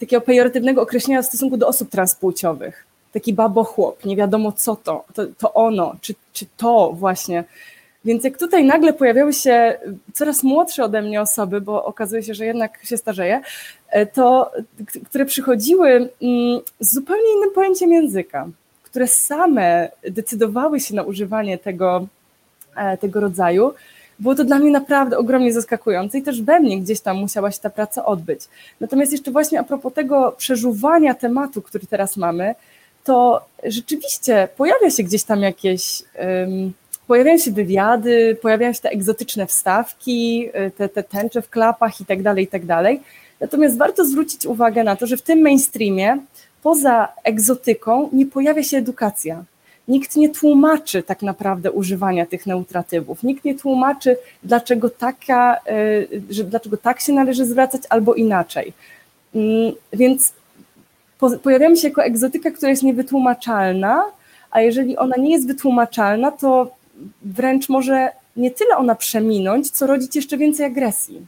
takiego 0.00 0.20
pejoratywnego 0.20 0.82
określenia 0.82 1.22
w 1.22 1.26
stosunku 1.26 1.56
do 1.56 1.68
osób 1.68 1.90
transpłciowych. 1.90 2.86
taki 3.12 3.32
babochłop, 3.32 4.04
nie 4.04 4.16
wiadomo 4.16 4.52
co 4.52 4.76
to, 4.76 5.04
to, 5.14 5.26
to 5.38 5.54
ono, 5.54 5.96
czy, 6.00 6.14
czy 6.32 6.46
to 6.56 6.92
właśnie. 6.92 7.44
Więc 8.04 8.24
jak 8.24 8.38
tutaj 8.38 8.64
nagle 8.64 8.92
pojawiały 8.92 9.32
się 9.32 9.78
coraz 10.12 10.42
młodsze 10.42 10.84
ode 10.84 11.02
mnie 11.02 11.20
osoby, 11.20 11.60
bo 11.60 11.84
okazuje 11.84 12.22
się, 12.22 12.34
że 12.34 12.46
jednak 12.46 12.84
się 12.84 12.96
starzeje, 12.96 13.40
e, 13.88 14.06
to 14.06 14.50
które 15.08 15.24
przychodziły 15.24 15.90
mm, 15.90 16.10
z 16.80 16.92
zupełnie 16.92 17.32
innym 17.36 17.50
pojęciem 17.54 17.92
języka, 17.92 18.48
które 18.82 19.06
same 19.06 19.90
decydowały 20.10 20.80
się 20.80 20.94
na 20.94 21.02
używanie 21.02 21.58
tego, 21.58 22.06
e, 22.76 22.96
tego 22.96 23.20
rodzaju, 23.20 23.74
było 24.18 24.34
to 24.34 24.44
dla 24.44 24.58
mnie 24.58 24.70
naprawdę 24.70 25.18
ogromnie 25.18 25.52
zaskakujące 25.52 26.18
i 26.18 26.22
też 26.22 26.42
we 26.42 26.60
mnie 26.60 26.80
gdzieś 26.80 27.00
tam 27.00 27.16
musiała 27.16 27.50
się 27.50 27.60
ta 27.60 27.70
praca 27.70 28.04
odbyć. 28.04 28.40
Natomiast 28.80 29.12
jeszcze 29.12 29.30
właśnie 29.30 29.60
a 29.60 29.62
propos 29.62 29.92
tego 29.92 30.34
przeżuwania 30.38 31.14
tematu, 31.14 31.62
który 31.62 31.86
teraz 31.86 32.16
mamy, 32.16 32.54
to 33.04 33.44
rzeczywiście 33.64 34.48
pojawia 34.56 34.90
się 34.90 35.02
gdzieś 35.02 35.24
tam 35.24 35.40
jakieś, 35.40 36.02
pojawiają 37.06 37.38
się 37.38 37.50
wywiady, 37.50 38.36
pojawiają 38.42 38.72
się 38.72 38.80
te 38.80 38.90
egzotyczne 38.90 39.46
wstawki, 39.46 40.48
y, 40.48 40.70
te, 40.70 40.88
te 40.88 41.02
tęcze 41.02 41.42
w 41.42 41.50
klapach 41.50 42.00
i 42.00 42.06
tak 42.06 42.22
dalej, 42.22 42.44
i 42.44 42.48
tak 42.48 42.66
dalej. 42.66 43.00
Natomiast 43.40 43.78
warto 43.78 44.04
zwrócić 44.04 44.46
uwagę 44.46 44.84
na 44.84 44.96
to, 44.96 45.06
że 45.06 45.16
w 45.16 45.22
tym 45.22 45.40
mainstreamie 45.40 46.18
poza 46.62 47.08
egzotyką 47.24 48.08
nie 48.12 48.26
pojawia 48.26 48.62
się 48.62 48.76
edukacja. 48.76 49.44
Nikt 49.88 50.16
nie 50.16 50.28
tłumaczy 50.28 51.02
tak 51.02 51.22
naprawdę 51.22 51.72
używania 51.72 52.26
tych 52.26 52.46
neutratywów. 52.46 53.22
Nikt 53.22 53.44
nie 53.44 53.54
tłumaczy, 53.54 54.16
dlaczego, 54.42 54.90
taka, 54.90 55.60
y, 55.70 56.22
że 56.30 56.44
dlaczego 56.44 56.76
tak 56.76 57.00
się 57.00 57.12
należy 57.12 57.46
zwracać 57.46 57.82
albo 57.88 58.14
inaczej. 58.14 58.72
Mm, 59.34 59.72
więc 59.92 60.32
pojawiamy 61.42 61.76
się 61.76 61.88
jako 61.88 62.04
egzotyka, 62.04 62.50
która 62.50 62.70
jest 62.70 62.82
niewytłumaczalna, 62.82 64.04
a 64.50 64.60
jeżeli 64.60 64.96
ona 64.96 65.16
nie 65.16 65.32
jest 65.32 65.46
wytłumaczalna, 65.46 66.30
to 66.30 66.70
wręcz 67.22 67.68
może 67.68 68.08
nie 68.36 68.50
tyle 68.50 68.76
ona 68.76 68.94
przeminąć, 68.94 69.70
co 69.70 69.86
rodzić 69.86 70.16
jeszcze 70.16 70.36
więcej 70.36 70.66
agresji. 70.66 71.26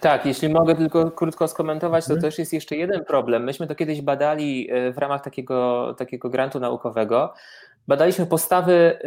Tak, 0.00 0.26
jeśli 0.26 0.48
mogę 0.48 0.74
tylko 0.74 1.10
krótko 1.10 1.48
skomentować, 1.48 2.04
to 2.04 2.12
mhm. 2.12 2.30
też 2.30 2.38
jest 2.38 2.52
jeszcze 2.52 2.76
jeden 2.76 3.04
problem. 3.04 3.44
Myśmy 3.44 3.66
to 3.66 3.74
kiedyś 3.74 4.00
badali 4.00 4.68
e, 4.70 4.92
w 4.92 4.98
ramach 4.98 5.24
takiego, 5.24 5.94
takiego 5.98 6.30
grantu 6.30 6.60
naukowego. 6.60 7.34
Badaliśmy 7.88 8.26
postawy 8.26 8.98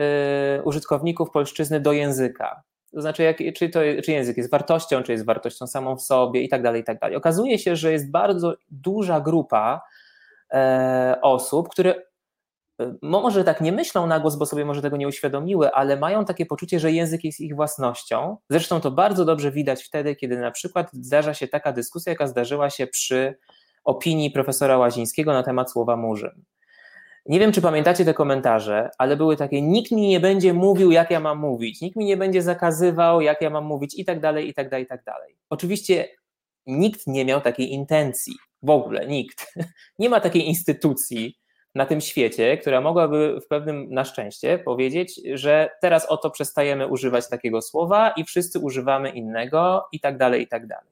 e, 0.58 0.64
użytkowników 0.64 1.32
polszczyzny 1.32 1.80
do 1.80 1.94
języka. 1.94 2.64
To 2.94 3.02
znaczy, 3.02 3.24
jak, 3.24 3.38
czy, 3.56 3.70
to, 3.70 3.80
czy 4.04 4.12
język 4.12 4.38
jest 4.38 4.52
wartością, 4.52 5.04
czy 5.04 5.12
jest 5.12 5.26
wartością 5.26 5.68
samą 5.68 5.96
w 5.96 6.02
sobie 6.02 6.42
i 6.42 6.50
tak 6.50 6.64
dalej, 6.64 6.82
i 6.82 6.84
tak 6.84 7.00
dalej. 7.00 7.16
Okazuje 7.16 7.60
się, 7.60 7.76
że 7.76 7.92
jest 7.92 8.12
bardzo 8.12 8.54
duża 8.72 9.20
grupa 9.20 9.82
e, 10.52 11.20
osób, 11.22 11.70
które 11.70 11.96
może 13.02 13.44
tak 13.44 13.62
nie 13.62 13.72
myślą 13.72 14.08
na 14.08 14.20
głos, 14.20 14.36
bo 14.36 14.46
sobie 14.46 14.66
może 14.66 14.82
tego 14.82 14.98
nie 14.98 15.08
uświadomiły, 15.08 15.72
ale 15.72 15.98
mają 15.98 16.26
takie 16.26 16.46
poczucie, 16.46 16.80
że 16.80 16.92
język 16.92 17.24
jest 17.24 17.40
ich 17.40 17.56
własnością. 17.56 18.38
Zresztą 18.50 18.82
to 18.82 18.92
bardzo 18.92 19.26
dobrze 19.26 19.52
widać 19.52 19.84
wtedy, 19.84 20.16
kiedy 20.16 20.38
na 20.38 20.52
przykład 20.52 20.90
zdarza 20.94 21.34
się 21.34 21.48
taka 21.48 21.72
dyskusja, 21.72 22.12
jaka 22.12 22.28
zdarzyła 22.28 22.70
się 22.70 22.88
przy 22.88 23.38
opinii 23.84 24.32
profesora 24.32 24.78
Łazińskiego 24.78 25.34
na 25.34 25.44
temat 25.44 25.72
słowa 25.72 25.98
murzyn. 25.98 26.44
Nie 27.26 27.40
wiem, 27.40 27.52
czy 27.52 27.62
pamiętacie 27.62 28.06
te 28.06 28.14
komentarze, 28.14 28.90
ale 28.98 29.18
były 29.18 29.38
takie: 29.38 29.62
nikt 29.62 29.92
mi 29.92 30.08
nie 30.08 30.20
będzie 30.20 30.54
mówił, 30.54 30.92
jak 30.92 31.12
ja 31.12 31.20
mam 31.20 31.40
mówić, 31.40 31.82
nikt 31.82 31.96
mi 31.96 32.06
nie 32.06 32.18
będzie 32.18 32.42
zakazywał, 32.42 33.22
jak 33.22 33.42
ja 33.42 33.50
mam 33.50 33.66
mówić, 33.66 34.00
i 34.00 34.06
tak 34.06 34.20
dalej, 34.20 34.50
i 34.50 34.54
tak 34.54 34.70
dalej, 34.70 34.86
i 34.86 34.88
tak 34.88 35.04
dalej. 35.04 35.38
Oczywiście 35.50 36.08
nikt 36.66 37.08
nie 37.08 37.26
miał 37.26 37.42
takiej 37.42 37.72
intencji, 37.72 38.34
w 38.64 38.70
ogóle 38.70 39.08
nikt. 39.08 39.54
Nie 40.00 40.10
ma 40.10 40.20
takiej 40.20 40.48
instytucji, 40.48 41.38
na 41.76 41.86
tym 41.86 42.02
świecie, 42.02 42.58
która 42.58 42.82
mogłaby 42.82 43.40
w 43.46 43.48
pewnym 43.48 43.94
na 43.94 44.06
szczęście 44.06 44.60
powiedzieć, 44.60 45.22
że 45.34 45.70
teraz 45.82 46.06
oto 46.06 46.30
przestajemy 46.32 46.88
używać 46.88 47.30
takiego 47.30 47.62
słowa 47.62 48.10
i 48.10 48.24
wszyscy 48.24 48.60
używamy 48.60 49.10
innego 49.10 49.88
i 49.92 50.00
tak 50.00 50.18
dalej, 50.18 50.42
i 50.42 50.48
tak 50.48 50.68
dalej. 50.68 50.92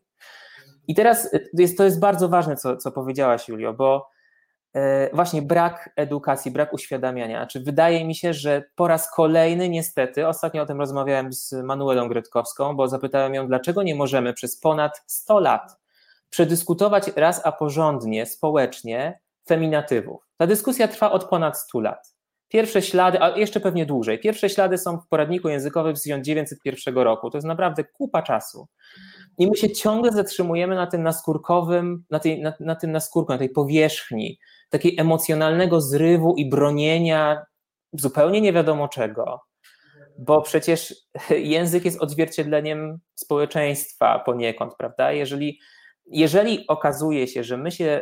I 0.88 0.96
teraz 0.96 1.30
jest, 1.54 1.78
to 1.78 1.84
jest 1.84 2.00
bardzo 2.00 2.30
ważne, 2.30 2.56
co, 2.56 2.78
co 2.78 2.92
powiedziałaś, 2.92 3.48
Julio, 3.48 3.74
bo 3.74 4.10
e, 4.74 5.10
właśnie 5.16 5.42
brak 5.42 5.90
edukacji, 5.96 6.52
brak 6.52 6.74
uświadamiania. 6.74 7.38
Znaczy, 7.38 7.60
wydaje 7.60 8.06
mi 8.06 8.16
się, 8.16 8.34
że 8.34 8.64
po 8.76 8.88
raz 8.88 9.12
kolejny, 9.12 9.70
niestety, 9.70 10.28
ostatnio 10.28 10.64
o 10.64 10.66
tym 10.66 10.80
rozmawiałem 10.80 11.34
z 11.34 11.54
Manuelą 11.54 12.08
Gretkowską, 12.08 12.76
bo 12.76 12.88
zapytałem 12.88 13.34
ją, 13.34 13.48
dlaczego 13.48 13.84
nie 13.84 13.96
możemy 13.96 14.34
przez 14.34 14.60
ponad 14.60 15.04
100 15.08 15.40
lat 15.40 15.78
przedyskutować 16.30 17.12
raz 17.16 17.42
a 17.46 17.52
porządnie, 17.52 18.26
społecznie 18.26 19.20
feminatywów. 19.48 20.28
Ta 20.38 20.48
dyskusja 20.48 20.88
trwa 20.88 21.12
od 21.12 21.24
ponad 21.24 21.58
100 21.58 21.80
lat. 21.80 22.18
Pierwsze 22.48 22.82
ślady, 22.82 23.22
a 23.22 23.38
jeszcze 23.38 23.60
pewnie 23.60 23.86
dłużej, 23.86 24.20
pierwsze 24.20 24.50
ślady 24.50 24.78
są 24.78 24.98
w 25.00 25.08
poradniku 25.08 25.50
językowym 25.50 25.96
z 25.96 26.02
1901 26.02 26.98
roku. 26.98 27.30
To 27.30 27.38
jest 27.38 27.48
naprawdę 27.48 27.84
kupa 27.84 28.22
czasu. 28.22 28.68
I 29.38 29.48
my 29.48 29.56
się 29.56 29.70
ciągle 29.70 30.12
zatrzymujemy 30.12 30.76
na 30.76 30.88
tym 30.88 31.04
naskórkowym, 31.04 32.04
na, 32.10 32.20
tej, 32.20 32.42
na, 32.42 32.54
na 32.60 32.76
tym 32.76 32.92
naskórku, 32.92 33.32
na 33.32 33.38
tej 33.38 33.50
powierzchni, 33.50 34.40
takiej 34.70 35.00
emocjonalnego 35.00 35.82
zrywu 35.82 36.36
i 36.38 36.50
bronienia 36.50 37.46
zupełnie 37.94 38.42
nie 38.42 38.54
wiadomo 38.54 38.88
czego. 38.88 39.42
Bo 40.20 40.42
przecież 40.42 40.96
język 41.30 41.86
jest 41.86 42.02
odzwierciedleniem 42.02 43.00
społeczeństwa 43.16 44.20
poniekąd, 44.20 44.74
prawda? 44.78 45.12
Jeżeli, 45.12 45.60
jeżeli 46.06 46.68
okazuje 46.68 47.28
się, 47.28 47.44
że 47.44 47.58
my 47.58 47.72
się 47.72 48.02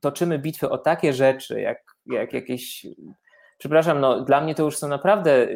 toczymy 0.00 0.38
bitwy 0.38 0.70
o 0.70 0.78
takie 0.78 1.12
rzeczy, 1.12 1.60
jak, 1.60 1.78
jak 2.06 2.32
jakieś, 2.32 2.86
przepraszam, 3.58 4.00
no 4.00 4.20
dla 4.20 4.40
mnie 4.40 4.54
to 4.54 4.62
już 4.62 4.76
są 4.76 4.88
naprawdę 4.88 5.48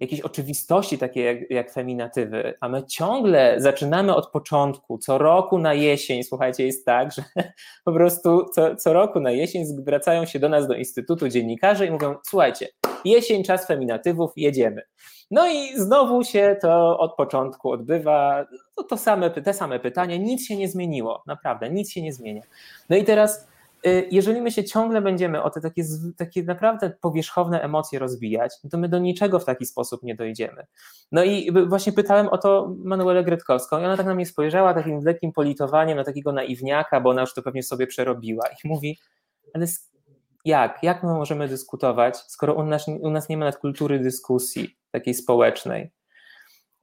jakieś 0.00 0.20
oczywistości 0.20 0.98
takie 0.98 1.22
jak, 1.22 1.50
jak 1.50 1.72
feminatywy, 1.72 2.54
a 2.60 2.68
my 2.68 2.86
ciągle 2.86 3.54
zaczynamy 3.58 4.14
od 4.14 4.30
początku, 4.30 4.98
co 4.98 5.18
roku 5.18 5.58
na 5.58 5.74
jesień, 5.74 6.24
słuchajcie, 6.24 6.66
jest 6.66 6.86
tak, 6.86 7.12
że 7.12 7.22
po 7.84 7.92
prostu 7.92 8.44
co, 8.54 8.76
co 8.76 8.92
roku 8.92 9.20
na 9.20 9.30
jesień 9.30 9.64
zwracają 9.64 10.26
się 10.26 10.38
do 10.38 10.48
nas, 10.48 10.68
do 10.68 10.74
Instytutu 10.74 11.28
Dziennikarzy 11.28 11.86
i 11.86 11.90
mówią, 11.90 12.14
słuchajcie, 12.22 12.68
jesień, 13.04 13.44
czas 13.44 13.66
feminatywów, 13.66 14.32
jedziemy. 14.36 14.82
No 15.30 15.48
i 15.48 15.78
znowu 15.78 16.24
się 16.24 16.56
to 16.60 16.98
od 16.98 17.16
początku 17.16 17.70
odbywa, 17.70 18.46
to, 18.76 18.84
to 18.84 18.96
same, 18.96 19.30
te 19.30 19.54
same 19.54 19.80
pytania, 19.80 20.16
nic 20.16 20.46
się 20.46 20.56
nie 20.56 20.68
zmieniło, 20.68 21.22
naprawdę, 21.26 21.70
nic 21.70 21.90
się 21.90 22.02
nie 22.02 22.12
zmienia. 22.12 22.42
No 22.90 22.96
i 22.96 23.04
teraz 23.04 23.48
Y, 23.48 23.53
jeżeli 24.10 24.40
my 24.40 24.52
się 24.52 24.64
ciągle 24.64 25.02
będziemy 25.02 25.42
o 25.42 25.50
te 25.50 25.60
takie, 25.60 25.84
takie 26.16 26.42
naprawdę 26.42 26.90
powierzchowne 27.00 27.62
emocje 27.62 27.98
rozbijać, 27.98 28.52
to 28.70 28.78
my 28.78 28.88
do 28.88 28.98
niczego 28.98 29.38
w 29.38 29.44
taki 29.44 29.66
sposób 29.66 30.02
nie 30.02 30.14
dojdziemy. 30.14 30.66
No 31.12 31.24
i 31.24 31.52
właśnie 31.66 31.92
pytałem 31.92 32.28
o 32.28 32.38
to 32.38 32.74
Manuelę 32.78 33.24
Gretkowską 33.24 33.80
i 33.80 33.84
ona 33.84 33.96
tak 33.96 34.06
na 34.06 34.14
mnie 34.14 34.26
spojrzała 34.26 34.74
takim 34.74 35.00
lekkim 35.04 35.32
politowaniem 35.32 35.96
na 35.96 36.04
takiego 36.04 36.32
naiwniaka, 36.32 37.00
bo 37.00 37.10
ona 37.10 37.20
już 37.20 37.34
to 37.34 37.42
pewnie 37.42 37.62
sobie 37.62 37.86
przerobiła 37.86 38.44
i 38.48 38.68
mówi, 38.68 38.98
ale 39.54 39.66
jak? 40.44 40.82
Jak 40.82 41.02
my 41.02 41.12
możemy 41.12 41.48
dyskutować, 41.48 42.16
skoro 42.16 42.54
u 42.54 42.64
nas, 42.64 42.88
u 42.88 43.10
nas 43.10 43.28
nie 43.28 43.36
ma 43.36 43.52
kultury 43.52 43.98
dyskusji 43.98 44.76
takiej 44.90 45.14
społecznej? 45.14 45.90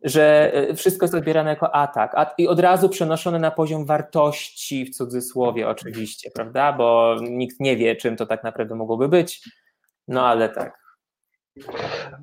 Że 0.03 0.53
e, 0.53 0.75
wszystko 0.75 1.03
jest 1.05 1.15
odbierane 1.15 1.49
jako 1.49 1.75
atak 1.75 2.15
i 2.37 2.47
od 2.47 2.59
razu 2.59 2.89
przenoszone 2.89 3.39
na 3.39 3.51
poziom 3.51 3.85
wartości 3.85 4.85
w 4.85 4.95
cudzysłowie 4.95 5.69
oczywiście, 5.69 6.31
prawda, 6.35 6.73
bo 6.73 7.15
nikt 7.21 7.59
nie 7.59 7.77
wie, 7.77 7.95
czym 7.95 8.15
to 8.15 8.25
tak 8.25 8.43
naprawdę 8.43 8.75
mogłoby 8.75 9.09
być, 9.09 9.49
no 10.07 10.27
ale 10.27 10.49
tak. 10.49 10.79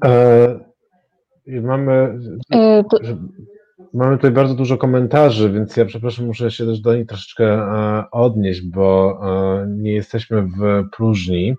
E, 0.05 0.61
mamy, 1.47 2.19
e, 2.55 2.85
mamy 3.95 4.17
tutaj 4.17 4.31
bardzo 4.31 4.55
dużo 4.55 4.77
komentarzy, 4.77 5.51
więc 5.51 5.77
ja 5.77 5.85
przepraszam, 5.85 6.27
muszę 6.27 6.51
się 6.51 6.67
też 6.67 6.81
do 6.81 6.95
nich 6.97 7.07
troszeczkę 7.07 7.45
e, 7.45 8.05
odnieść, 8.11 8.63
bo 8.63 9.21
e, 9.23 9.67
nie 9.69 9.93
jesteśmy 9.93 10.43
w 10.43 10.85
próżni. 10.97 11.55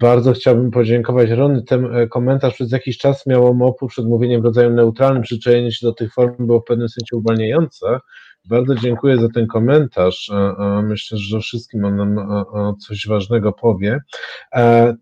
Bardzo 0.00 0.32
chciałbym 0.32 0.70
podziękować 0.70 1.30
Rony. 1.30 1.62
Ten 1.62 1.96
e, 1.96 2.06
komentarz 2.06 2.54
przez 2.54 2.72
jakiś 2.72 2.98
czas 2.98 3.26
miało 3.26 3.54
mopu 3.54 3.88
przed 3.88 4.06
mówieniem 4.06 4.42
w 4.42 4.44
rodzaju 4.44 4.70
neutralnym, 4.70 5.22
przyczajenie 5.22 5.72
się 5.72 5.86
do 5.86 5.92
tych 5.92 6.12
form 6.12 6.46
było 6.46 6.60
w 6.60 6.64
pewnym 6.64 6.88
sensie 6.88 7.16
uwalniające. 7.16 7.98
Bardzo 8.48 8.74
dziękuję 8.74 9.18
za 9.18 9.28
ten 9.28 9.46
komentarz. 9.46 10.30
Myślę, 10.82 11.18
że 11.18 11.40
wszystkim 11.40 11.84
on 11.84 11.96
nam 11.96 12.16
coś 12.76 13.06
ważnego 13.08 13.52
powie. 13.52 14.00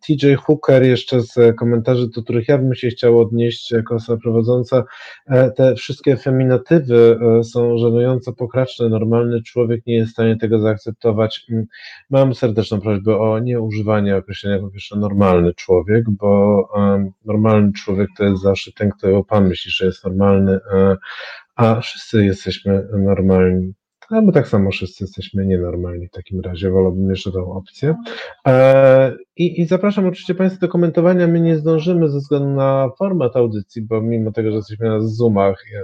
TJ 0.07 0.34
Hooker 0.34 0.82
jeszcze 0.82 1.20
z 1.20 1.57
komentarzy, 1.57 2.09
do 2.09 2.22
których 2.22 2.49
ja 2.49 2.59
bym 2.59 2.74
się 2.74 2.88
chciał 2.88 3.20
odnieść 3.20 3.70
jako 3.70 3.95
osoba 3.95 4.22
prowadząca. 4.22 4.84
Te 5.57 5.74
wszystkie 5.74 6.16
feminatywy 6.16 7.18
e, 7.38 7.45
są 7.45 7.78
żenująco 7.78 8.32
pokraczne. 8.32 8.88
Normalny 8.88 9.43
człowiek 9.43 9.86
nie 9.86 9.95
jest 9.95 10.11
w 10.11 10.12
stanie 10.12 10.36
tego 10.36 10.59
zaakceptować. 10.59 11.47
Mm, 11.51 11.66
mam 12.11 12.34
serdeczną 12.34 12.80
prośbę 12.80 13.18
o 13.18 13.38
nieużywanie 13.38 14.16
określenia 14.16 14.57
jako 14.57 14.70
pierwsze 14.70 14.97
normalny 14.97 15.55
człowiek, 15.55 16.05
bo 16.11 16.68
normalny 17.24 17.72
człowiek 17.72 18.09
to 18.16 18.24
jest 18.24 18.43
zawsze 18.43 18.72
ten, 18.72 18.91
kto 18.91 19.24
pan 19.24 19.49
myśli, 19.49 19.70
że 19.70 19.86
jest 19.86 20.05
normalny, 20.05 20.59
e, 20.72 20.97
a 21.61 21.81
wszyscy 21.81 22.25
jesteśmy 22.25 22.89
normalni. 22.93 23.73
No 24.11 24.23
bo 24.23 24.33
tak 24.33 24.49
samo 24.49 24.71
wszyscy 24.71 25.05
jesteśmy 25.05 25.47
nienormalni 25.47 26.09
w 26.09 26.11
takim 26.11 26.41
razie, 26.41 26.71
wolałbym 26.71 27.11
jeszcze 27.11 27.33
tą 27.33 27.53
opcję. 27.53 27.95
E, 28.47 29.17
I, 29.37 29.61
I 29.61 29.67
zapraszam 29.67 30.07
oczywiście 30.07 30.35
Państwa 30.35 30.61
do 30.61 30.69
komentowania. 30.69 31.27
My 31.27 31.41
nie 31.41 31.57
zdążymy 31.57 32.09
ze 32.09 32.19
względu 32.19 32.49
na 32.49 32.91
format 32.99 33.37
audycji, 33.37 33.83
bo 33.83 34.01
mimo 34.01 34.33
tego, 34.33 34.51
że 34.51 34.57
jesteśmy 34.57 34.89
na 34.89 35.01
Zoomach, 35.01 35.65
ja, 35.73 35.81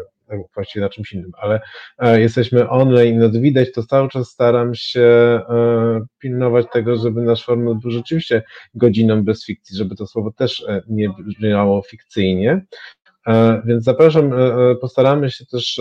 właściwie 0.55 0.85
na 0.85 0.89
czymś 0.89 1.13
innym, 1.13 1.33
ale 1.41 1.61
e, 1.99 2.21
jesteśmy 2.21 2.69
online, 2.69 3.19
no 3.19 3.41
widać, 3.41 3.73
to 3.73 3.83
cały 3.83 4.09
czas 4.09 4.29
staram 4.29 4.75
się 4.75 5.01
e, 5.01 6.01
pilnować 6.19 6.67
tego, 6.73 6.97
żeby 6.97 7.23
nasz 7.23 7.45
format 7.45 7.79
był 7.79 7.91
rzeczywiście 7.91 8.43
godziną 8.75 9.25
bez 9.25 9.45
fikcji, 9.45 9.77
żeby 9.77 9.97
to 9.97 10.07
słowo 10.07 10.33
też 10.33 10.67
nie 10.89 11.09
brzmiało 11.09 11.83
fikcyjnie. 11.83 12.67
E, 13.27 13.63
więc 13.65 13.85
zapraszam, 13.85 14.33
e, 14.33 14.37
e, 14.37 14.75
postaramy 14.75 15.31
się 15.31 15.47
też 15.47 15.81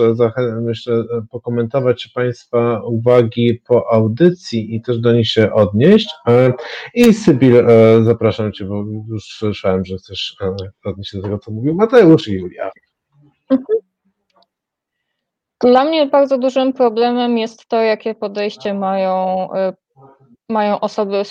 myślę, 0.60 1.04
pokomentować 1.30 2.08
Państwa 2.14 2.80
uwagi 2.84 3.60
po 3.66 3.92
audycji 3.92 4.74
i 4.74 4.82
też 4.82 4.98
do 4.98 5.12
nich 5.12 5.28
się 5.28 5.52
odnieść. 5.52 6.08
I 6.94 7.14
Sybil, 7.14 7.66
zapraszam 8.02 8.52
Cię, 8.52 8.64
bo 8.64 8.84
już 9.08 9.24
słyszałem, 9.24 9.84
że 9.84 9.96
chcesz 9.96 10.36
odnieść 10.84 11.10
się 11.10 11.18
do 11.18 11.24
tego, 11.24 11.38
co 11.38 11.50
mówił 11.50 11.74
Mateusz 11.74 12.28
i 12.28 12.32
Julia. 12.32 12.70
Dla 15.60 15.84
mnie 15.84 16.06
bardzo 16.06 16.38
dużym 16.38 16.72
problemem 16.72 17.38
jest 17.38 17.68
to, 17.68 17.82
jakie 17.82 18.14
podejście 18.14 18.74
mają, 18.74 19.48
mają 20.48 20.80
osoby 20.80 21.22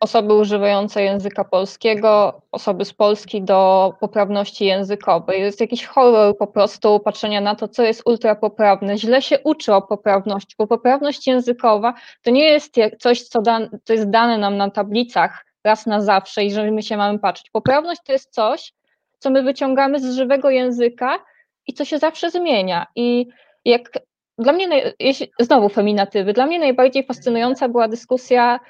osoby 0.00 0.34
używające 0.34 1.02
języka 1.02 1.44
polskiego, 1.44 2.42
osoby 2.52 2.84
z 2.84 2.92
Polski 2.92 3.42
do 3.42 3.92
poprawności 4.00 4.64
językowej. 4.64 5.40
Jest 5.40 5.60
jakiś 5.60 5.86
horror 5.86 6.36
po 6.36 6.46
prostu 6.46 7.00
patrzenia 7.00 7.40
na 7.40 7.54
to, 7.54 7.68
co 7.68 7.82
jest 7.82 8.02
ultrapoprawne. 8.04 8.98
Źle 8.98 9.22
się 9.22 9.38
uczy 9.44 9.74
o 9.74 9.82
poprawności, 9.82 10.54
bo 10.58 10.66
poprawność 10.66 11.26
językowa 11.26 11.94
to 12.22 12.30
nie 12.30 12.44
jest 12.44 12.74
coś, 12.98 13.22
co, 13.22 13.42
dan, 13.42 13.68
co 13.84 13.92
jest 13.92 14.10
dane 14.10 14.38
nam 14.38 14.56
na 14.56 14.70
tablicach 14.70 15.46
raz 15.64 15.86
na 15.86 16.00
zawsze 16.00 16.44
i 16.44 16.50
że 16.50 16.70
my 16.70 16.82
się 16.82 16.96
mamy 16.96 17.18
patrzeć. 17.18 17.50
Poprawność 17.50 18.00
to 18.06 18.12
jest 18.12 18.34
coś, 18.34 18.72
co 19.18 19.30
my 19.30 19.42
wyciągamy 19.42 20.00
z 20.00 20.14
żywego 20.14 20.50
języka 20.50 21.18
i 21.66 21.72
co 21.72 21.84
się 21.84 21.98
zawsze 21.98 22.30
zmienia. 22.30 22.86
I 22.96 23.26
jak 23.64 23.90
dla 24.38 24.52
mnie, 24.52 24.92
znowu 25.40 25.68
feminatywy, 25.68 26.32
dla 26.32 26.46
mnie 26.46 26.58
najbardziej 26.58 27.06
fascynująca 27.06 27.68
była 27.68 27.88
dyskusja 27.88 28.60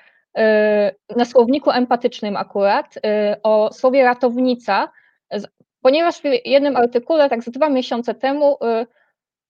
na 1.17 1.25
słowniku 1.25 1.71
empatycznym 1.71 2.37
akurat 2.37 2.97
y, 2.97 3.01
o 3.43 3.73
słowie 3.73 4.05
ratownica, 4.05 4.89
ponieważ 5.83 6.21
w 6.21 6.25
jednym 6.45 6.77
artykule, 6.77 7.29
tak 7.29 7.43
z 7.43 7.51
dwa 7.51 7.69
miesiące 7.69 8.15
temu, 8.15 8.55
y, 8.55 8.87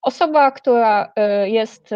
osoba, 0.03 0.51
która 0.51 1.13
jest 1.45 1.95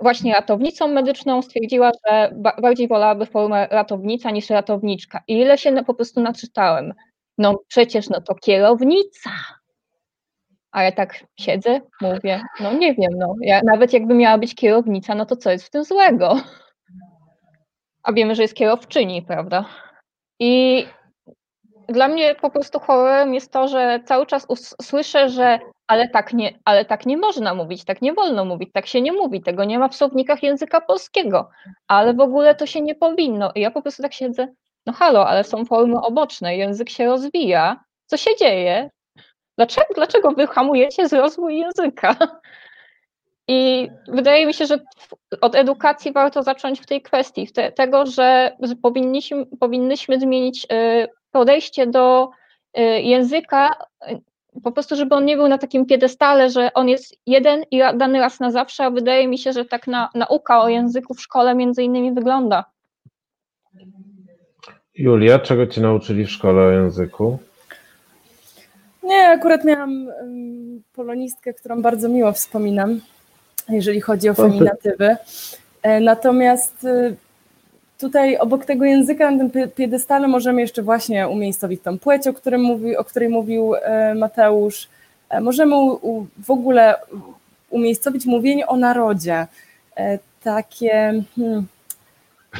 właśnie 0.00 0.32
ratownicą 0.32 0.88
medyczną, 0.88 1.42
stwierdziła, 1.42 1.90
że 2.06 2.34
bardziej 2.62 2.88
wolałaby 2.88 3.26
formę 3.26 3.68
ratownica 3.70 4.30
niż 4.30 4.50
ratowniczka. 4.50 5.22
I 5.28 5.40
ile 5.40 5.58
się 5.58 5.84
po 5.84 5.94
prostu 5.94 6.20
naczytałem. 6.20 6.94
No 7.38 7.54
przecież 7.68 8.08
no 8.08 8.20
to 8.20 8.34
kierownica. 8.34 9.30
A 10.72 10.82
ja 10.82 10.92
tak 10.92 11.24
siedzę, 11.40 11.80
mówię, 12.00 12.42
no 12.60 12.72
nie 12.72 12.94
wiem, 12.94 13.12
no 13.18 13.34
ja, 13.40 13.60
nawet 13.64 13.92
jakby 13.92 14.14
miała 14.14 14.38
być 14.38 14.54
kierownica, 14.54 15.14
no 15.14 15.26
to 15.26 15.36
co 15.36 15.50
jest 15.50 15.66
w 15.66 15.70
tym 15.70 15.84
złego? 15.84 16.36
A 18.04 18.12
wiemy, 18.12 18.34
że 18.34 18.42
jest 18.42 18.54
kierowczyni, 18.54 19.22
prawda? 19.22 19.64
I 20.40 20.86
dla 21.88 22.08
mnie 22.08 22.34
po 22.34 22.50
prostu 22.50 22.80
horrorem 22.80 23.34
jest 23.34 23.52
to, 23.52 23.68
że 23.68 24.00
cały 24.04 24.26
czas 24.26 24.46
słyszę, 24.82 25.28
że 25.28 25.58
ale 25.86 26.08
tak, 26.08 26.32
nie, 26.32 26.58
ale 26.64 26.84
tak 26.84 27.06
nie 27.06 27.16
można 27.16 27.54
mówić, 27.54 27.84
tak 27.84 28.02
nie 28.02 28.12
wolno 28.12 28.44
mówić, 28.44 28.72
tak 28.72 28.86
się 28.86 29.00
nie 29.00 29.12
mówi, 29.12 29.42
tego 29.42 29.64
nie 29.64 29.78
ma 29.78 29.88
w 29.88 29.96
słownikach 29.96 30.42
języka 30.42 30.80
polskiego, 30.80 31.50
ale 31.88 32.14
w 32.14 32.20
ogóle 32.20 32.54
to 32.54 32.66
się 32.66 32.80
nie 32.80 32.94
powinno. 32.94 33.52
I 33.54 33.60
ja 33.60 33.70
po 33.70 33.82
prostu 33.82 34.02
tak 34.02 34.12
siedzę, 34.12 34.48
no 34.86 34.92
halo, 34.92 35.28
ale 35.28 35.44
są 35.44 35.64
formy 35.64 36.00
oboczne, 36.00 36.56
język 36.56 36.90
się 36.90 37.04
rozwija, 37.04 37.84
co 38.06 38.16
się 38.16 38.30
dzieje? 38.36 38.90
Dlaczego, 39.58 39.94
dlaczego 39.94 40.30
wy 40.30 40.46
hamujecie 40.46 41.08
rozwój 41.08 41.58
języka? 41.58 42.16
I 43.48 43.90
wydaje 44.08 44.46
mi 44.46 44.54
się, 44.54 44.66
że 44.66 44.78
od 45.40 45.54
edukacji 45.54 46.12
warto 46.12 46.42
zacząć 46.42 46.80
w 46.80 46.86
tej 46.86 47.02
kwestii, 47.02 47.52
te, 47.52 47.72
tego, 47.72 48.06
że 48.06 48.56
powinniśmy, 48.82 49.46
powinnyśmy 49.60 50.20
zmienić 50.20 50.64
y, 50.64 51.08
podejście 51.30 51.86
do 51.86 52.30
y, 52.78 52.82
języka, 52.82 53.70
y, 54.10 54.20
po 54.62 54.72
prostu, 54.72 54.96
żeby 54.96 55.14
on 55.14 55.24
nie 55.24 55.36
był 55.36 55.48
na 55.48 55.58
takim 55.58 55.86
piedestale, 55.86 56.50
że 56.50 56.72
on 56.74 56.88
jest 56.88 57.16
jeden 57.26 57.64
i 57.70 57.78
dany 57.94 58.20
raz 58.20 58.40
na 58.40 58.50
zawsze, 58.50 58.84
a 58.84 58.90
wydaje 58.90 59.28
mi 59.28 59.38
się, 59.38 59.52
że 59.52 59.64
tak 59.64 59.86
na, 59.86 60.10
nauka 60.14 60.62
o 60.62 60.68
języku 60.68 61.14
w 61.14 61.20
szkole 61.20 61.54
między 61.54 61.82
innymi 61.82 62.12
wygląda. 62.12 62.64
Julia, 64.94 65.38
czego 65.38 65.66
cię 65.66 65.80
nauczyli 65.80 66.24
w 66.24 66.30
szkole 66.30 66.62
o 66.62 66.70
języku? 66.70 67.38
Nie, 69.02 69.28
akurat 69.28 69.64
miałam 69.64 70.08
polonistkę, 70.92 71.54
którą 71.54 71.82
bardzo 71.82 72.08
miło 72.08 72.32
wspominam 72.32 73.00
jeżeli 73.68 74.00
chodzi 74.00 74.28
o 74.28 74.34
feminatywy. 74.34 75.16
E, 75.82 76.00
natomiast 76.00 76.84
e, 76.84 77.14
tutaj 77.98 78.38
obok 78.38 78.64
tego 78.64 78.84
języka 78.84 79.30
na 79.30 79.48
tym 79.48 79.70
piedestale 79.70 80.28
możemy 80.28 80.60
jeszcze 80.60 80.82
właśnie 80.82 81.28
umiejscowić 81.28 81.82
tą 81.82 81.98
płeć, 81.98 82.26
o, 82.26 82.32
którym 82.32 82.60
mówi, 82.60 82.96
o 82.96 83.04
której 83.04 83.28
mówił 83.28 83.74
e, 83.74 84.14
Mateusz. 84.14 84.88
Możemy 85.40 85.74
w 86.38 86.50
ogóle 86.50 86.94
umiejscowić 87.70 88.26
mówienie 88.26 88.66
o 88.66 88.76
narodzie. 88.76 89.46
Takie. 90.42 91.22
Hmm, 91.36 91.66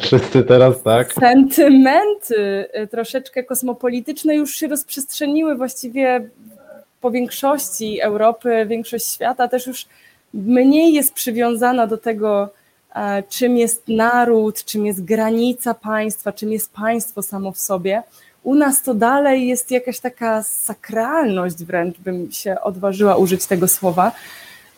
Wszyscy 0.03 0.43
teraz, 0.43 0.83
tak? 0.83 1.13
Sentymenty 1.13 2.69
troszeczkę 2.91 3.45
kosmopolityczne 3.45 4.35
już 4.35 4.57
się 4.57 4.69
rozprzestrzeniły 4.69 5.57
właściwie 5.57 6.29
po 7.01 7.11
większości 7.11 8.01
Europy, 8.01 8.67
większość 8.69 9.07
świata 9.07 9.49
też 9.49 9.67
już 9.67 9.87
mniej 10.35 10.93
jest 10.93 11.15
przywiązana 11.15 11.87
do 11.87 11.99
tego, 11.99 12.49
e, 12.95 13.23
czym 13.23 13.57
jest 13.57 13.83
naród, 13.89 14.65
czym 14.65 14.87
jest 14.87 15.05
granica 15.05 15.75
państwa, 15.75 16.33
czym 16.33 16.53
jest 16.53 16.73
państwo 16.73 17.23
samo 17.23 17.53
w 17.53 17.59
sobie. 17.59 18.03
U 18.43 18.55
nas 18.55 18.83
to 18.83 18.95
dalej 18.95 19.49
jest 19.49 19.71
jakaś 19.71 20.01
taka 20.01 20.43
sakralność, 20.43 21.65
wręcz 21.65 21.99
bym 21.99 22.33
się 22.33 22.61
odważyła 22.61 23.17
użyć 23.17 23.47
tego 23.47 23.69
słowa. 23.69 24.13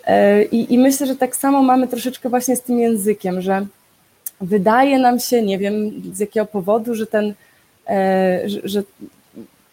E, 0.06 0.44
I, 0.44 0.74
I, 0.74 0.78
myślę, 0.78 1.06
że 1.06 1.16
tak 1.16 1.36
samo 1.36 1.62
mamy 1.62 1.88
troszeczkę 1.88 2.28
właśnie 2.28 2.56
z 2.56 2.62
tym 2.62 2.78
językiem, 2.78 3.40
że 3.42 3.66
wydaje 4.40 4.98
nam 4.98 5.20
się, 5.20 5.42
nie 5.42 5.58
wiem 5.58 6.02
z 6.14 6.18
jakiego 6.18 6.46
powodu, 6.46 6.94
że 6.94 7.06
ten, 7.06 7.34
e, 7.88 8.42
że, 8.46 8.60
że 8.64 8.82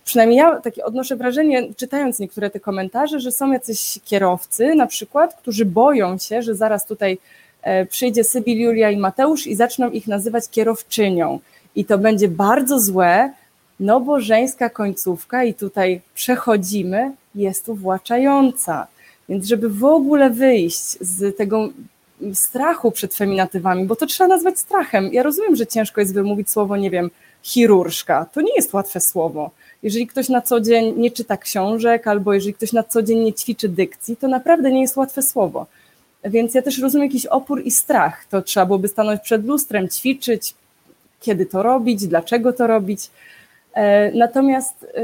przynajmniej 0.06 0.38
ja 0.38 0.62
takie 0.62 0.86
odnoszę 0.86 1.16
wrażenie, 1.16 1.74
czytając 1.78 2.20
niektóre 2.20 2.50
te 2.50 2.60
komentarze, 2.60 3.20
że 3.20 3.32
są 3.32 3.52
jacyś 3.52 4.00
kierowcy 4.06 4.76
na 4.76 4.88
przykład, 4.88 5.36
którzy 5.36 5.66
boją 5.66 6.18
się, 6.18 6.42
że 6.42 6.56
zaraz 6.56 6.86
tutaj 6.86 7.18
e, 7.62 7.86
przyjdzie 7.86 8.24
Sybil, 8.24 8.60
Julia 8.60 8.92
i 8.92 8.98
Mateusz 8.98 9.48
i 9.48 9.56
zaczną 9.56 9.90
ich 9.90 10.08
nazywać 10.08 10.50
kierowczynią. 10.50 11.40
I 11.76 11.86
to 11.86 11.98
będzie 11.98 12.28
bardzo 12.28 12.80
złe, 12.80 13.34
no 13.80 14.00
bo 14.00 14.20
żeńska 14.20 14.70
końcówka 14.70 15.44
i 15.44 15.54
tutaj 15.54 16.02
przechodzimy, 16.16 17.12
jest 17.36 17.70
uwłaczająca. 17.70 18.88
Więc 19.30 19.46
żeby 19.46 19.70
w 19.70 19.84
ogóle 19.84 20.30
wyjść 20.30 20.98
z 21.02 21.38
tego 21.38 21.70
strachu 22.34 22.92
przed 22.92 23.16
feminatywami, 23.16 23.86
bo 23.86 23.96
to 23.96 24.06
trzeba 24.06 24.28
nazwać 24.28 24.60
strachem. 24.60 25.14
Ja 25.14 25.24
rozumiem, 25.24 25.56
że 25.56 25.68
ciężko 25.68 26.02
jest 26.02 26.14
wymówić 26.14 26.50
słowo, 26.50 26.78
nie 26.78 26.90
wiem, 26.90 27.10
chirurżka. 27.44 28.26
To 28.34 28.42
nie 28.42 28.56
jest 28.56 28.74
łatwe 28.74 29.00
słowo 29.02 29.52
jeżeli 29.84 30.08
ktoś 30.08 30.30
na 30.30 30.42
co 30.42 30.60
dzień 30.60 30.94
nie 30.98 31.12
czyta 31.12 31.38
książek, 31.38 32.08
albo 32.08 32.34
jeżeli 32.34 32.54
ktoś 32.54 32.74
na 32.74 32.84
co 32.84 33.02
dzień 33.02 33.20
nie 33.20 33.34
ćwiczy 33.34 33.70
dykcji, 33.70 34.18
to 34.18 34.28
naprawdę 34.28 34.72
nie 34.72 34.82
jest 34.82 34.98
łatwe 34.98 35.22
słowo. 35.22 35.66
Więc 36.26 36.54
ja 36.54 36.62
też 36.62 36.80
rozumiem 36.80 37.08
jakiś 37.08 37.26
opór 37.26 37.62
i 37.66 37.72
strach. 37.72 38.26
To 38.30 38.42
trzeba 38.42 38.66
byłoby 38.66 38.88
stanąć 38.88 39.22
przed 39.22 39.46
lustrem, 39.46 39.90
ćwiczyć, 39.90 40.54
kiedy 41.22 41.46
to 41.46 41.64
robić, 41.64 42.08
dlaczego 42.08 42.54
to 42.54 42.68
robić. 42.68 43.10
E, 43.74 44.12
natomiast 44.12 44.84
e, 44.84 45.04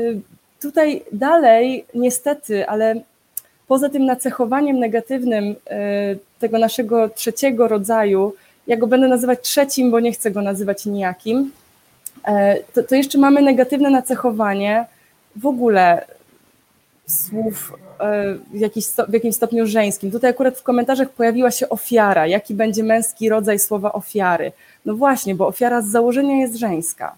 tutaj 0.62 1.04
dalej, 1.12 1.86
niestety, 1.96 2.68
ale 2.68 3.02
poza 3.68 3.90
tym 3.90 4.06
nacechowaniem 4.06 4.80
negatywnym 4.80 5.56
e, 5.68 6.16
tego 6.40 6.60
naszego 6.60 7.10
trzeciego 7.10 7.68
rodzaju, 7.68 8.34
ja 8.68 8.78
go 8.78 8.88
będę 8.88 9.08
nazywać 9.08 9.40
trzecim, 9.42 9.92
bo 9.92 10.00
nie 10.00 10.12
chcę 10.12 10.32
go 10.32 10.42
nazywać 10.42 10.86
nijakim, 10.86 11.52
to, 12.74 12.84
to 12.84 12.96
jeszcze 12.96 13.18
mamy 13.18 13.42
negatywne 13.42 13.90
nacechowanie 13.90 14.86
w 15.36 15.46
ogóle 15.46 16.06
słów 17.08 17.74
e, 18.00 18.36
w, 18.54 18.60
jakiś, 18.60 18.86
w 19.08 19.14
jakimś 19.14 19.36
stopniu 19.36 19.66
żeńskim. 19.66 20.12
Tutaj 20.12 20.30
akurat 20.30 20.58
w 20.58 20.64
komentarzach 20.64 21.10
pojawiła 21.10 21.52
się 21.52 21.70
ofiara. 21.70 22.28
Jaki 22.28 22.54
będzie 22.54 22.84
męski 22.84 23.30
rodzaj 23.30 23.60
słowa 23.60 23.94
ofiary? 23.94 24.52
No 24.86 24.96
właśnie, 24.96 25.36
bo 25.36 25.48
ofiara 25.48 25.82
z 25.82 25.88
założenia 25.88 26.36
jest 26.36 26.56
żeńska, 26.56 27.16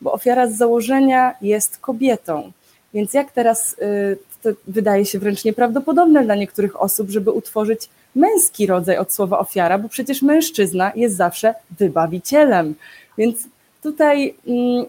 bo 0.00 0.12
ofiara 0.12 0.46
z 0.46 0.56
założenia 0.56 1.34
jest 1.42 1.78
kobietą. 1.78 2.52
Więc 2.94 3.14
jak 3.14 3.32
teraz 3.32 3.72
y, 3.72 4.18
to 4.42 4.50
wydaje 4.66 5.04
się 5.06 5.18
wręcz 5.18 5.44
nieprawdopodobne 5.44 6.24
dla 6.24 6.34
niektórych 6.34 6.82
osób, 6.82 7.10
żeby 7.10 7.30
utworzyć 7.30 7.88
męski 8.14 8.66
rodzaj 8.66 8.96
od 8.96 9.12
słowa 9.12 9.38
ofiara, 9.38 9.78
bo 9.78 9.88
przecież 9.88 10.22
mężczyzna 10.22 10.92
jest 10.96 11.16
zawsze 11.16 11.54
wybawicielem. 11.78 12.74
Więc 13.18 13.36
tutaj 13.82 14.34
mm, 14.46 14.86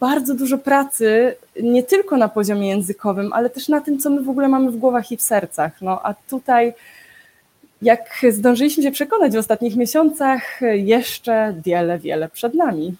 bardzo 0.00 0.34
dużo 0.34 0.58
pracy, 0.58 1.34
nie 1.62 1.82
tylko 1.82 2.16
na 2.16 2.28
poziomie 2.28 2.68
językowym, 2.68 3.32
ale 3.32 3.50
też 3.50 3.68
na 3.68 3.80
tym, 3.80 3.98
co 3.98 4.10
my 4.10 4.22
w 4.22 4.28
ogóle 4.28 4.48
mamy 4.48 4.70
w 4.70 4.76
głowach 4.76 5.12
i 5.12 5.16
w 5.16 5.22
sercach. 5.22 5.82
No 5.82 6.00
a 6.02 6.14
tutaj, 6.14 6.72
jak 7.82 8.20
zdążyliśmy 8.30 8.82
się 8.82 8.90
przekonać 8.90 9.32
w 9.32 9.38
ostatnich 9.38 9.76
miesiącach, 9.76 10.60
jeszcze 10.74 11.54
wiele, 11.64 11.98
wiele 11.98 12.28
przed 12.28 12.54
nami. 12.54 12.94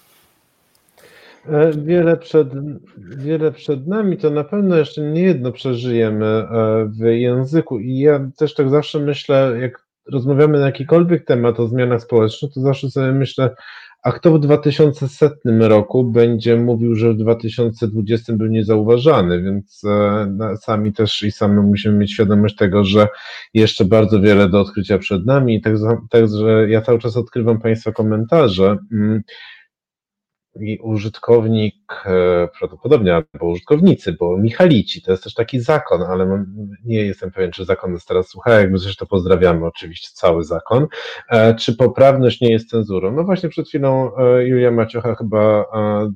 E, 1.48 1.72
wiele 1.72 2.16
przed, 2.16 2.48
wiele 2.98 3.52
przed 3.52 3.86
nami, 3.86 4.16
to 4.16 4.30
na 4.30 4.44
pewno 4.44 4.76
jeszcze 4.76 5.00
nie 5.00 5.22
jedno 5.22 5.52
przeżyjemy 5.52 6.26
e, 6.26 6.46
w 6.88 7.04
języku. 7.04 7.78
I 7.78 7.98
ja 7.98 8.20
też 8.36 8.54
tak 8.54 8.70
zawsze 8.70 8.98
myślę, 8.98 9.52
jak 9.60 9.89
rozmawiamy 10.12 10.58
na 10.58 10.66
jakikolwiek 10.66 11.24
temat 11.24 11.60
o 11.60 11.68
zmianach 11.68 12.02
społecznych, 12.02 12.52
to 12.54 12.60
zawsze 12.60 12.90
sobie 12.90 13.12
myślę, 13.12 13.54
a 14.02 14.12
kto 14.12 14.32
w 14.32 14.40
2100 14.40 15.68
roku 15.68 16.04
będzie 16.04 16.56
mówił, 16.56 16.94
że 16.94 17.12
w 17.12 17.16
2020 17.16 18.32
był 18.32 18.46
niezauważany, 18.46 19.42
więc 19.42 19.82
e, 19.84 20.56
sami 20.56 20.92
też 20.92 21.22
i 21.22 21.32
sami 21.32 21.62
musimy 21.62 21.98
mieć 21.98 22.12
świadomość 22.12 22.56
tego, 22.56 22.84
że 22.84 23.08
jeszcze 23.54 23.84
bardzo 23.84 24.20
wiele 24.20 24.48
do 24.48 24.60
odkrycia 24.60 24.98
przed 24.98 25.26
nami. 25.26 25.60
Także 25.60 25.84
tak, 26.10 26.24
ja 26.68 26.80
cały 26.80 26.98
czas 26.98 27.16
odkrywam 27.16 27.60
Państwa 27.60 27.92
komentarze. 27.92 28.76
I 30.56 30.78
użytkownik, 30.78 31.76
e, 32.06 32.48
prawdopodobnie 32.58 33.14
albo 33.14 33.48
użytkownicy, 33.48 34.12
bo 34.12 34.38
Michalici 34.38 35.02
to 35.02 35.10
jest 35.10 35.24
też 35.24 35.34
taki 35.34 35.60
zakon, 35.60 36.02
ale 36.02 36.44
nie 36.84 37.04
jestem 37.04 37.30
pewien, 37.30 37.50
czy 37.50 37.64
zakon 37.64 37.92
jest 37.92 38.08
teraz 38.08 38.28
słucha, 38.28 38.50
jakby 38.50 38.78
to 38.98 39.06
pozdrawiamy 39.06 39.66
oczywiście 39.66 40.08
cały 40.14 40.44
zakon. 40.44 40.86
E, 41.30 41.54
czy 41.54 41.76
poprawność 41.76 42.40
nie 42.40 42.50
jest 42.50 42.70
cenzurą? 42.70 43.12
No 43.12 43.24
właśnie 43.24 43.48
przed 43.48 43.68
chwilą 43.68 44.16
e, 44.16 44.46
Julia 44.46 44.70
Maciocha 44.70 45.14
chyba 45.14 45.64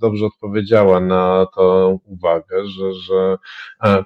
dobrze 0.01 0.27
odpowiedziała 0.27 1.01
na 1.01 1.47
tą 1.57 1.99
uwagę, 2.05 2.67
że, 2.67 2.93
że 2.93 3.37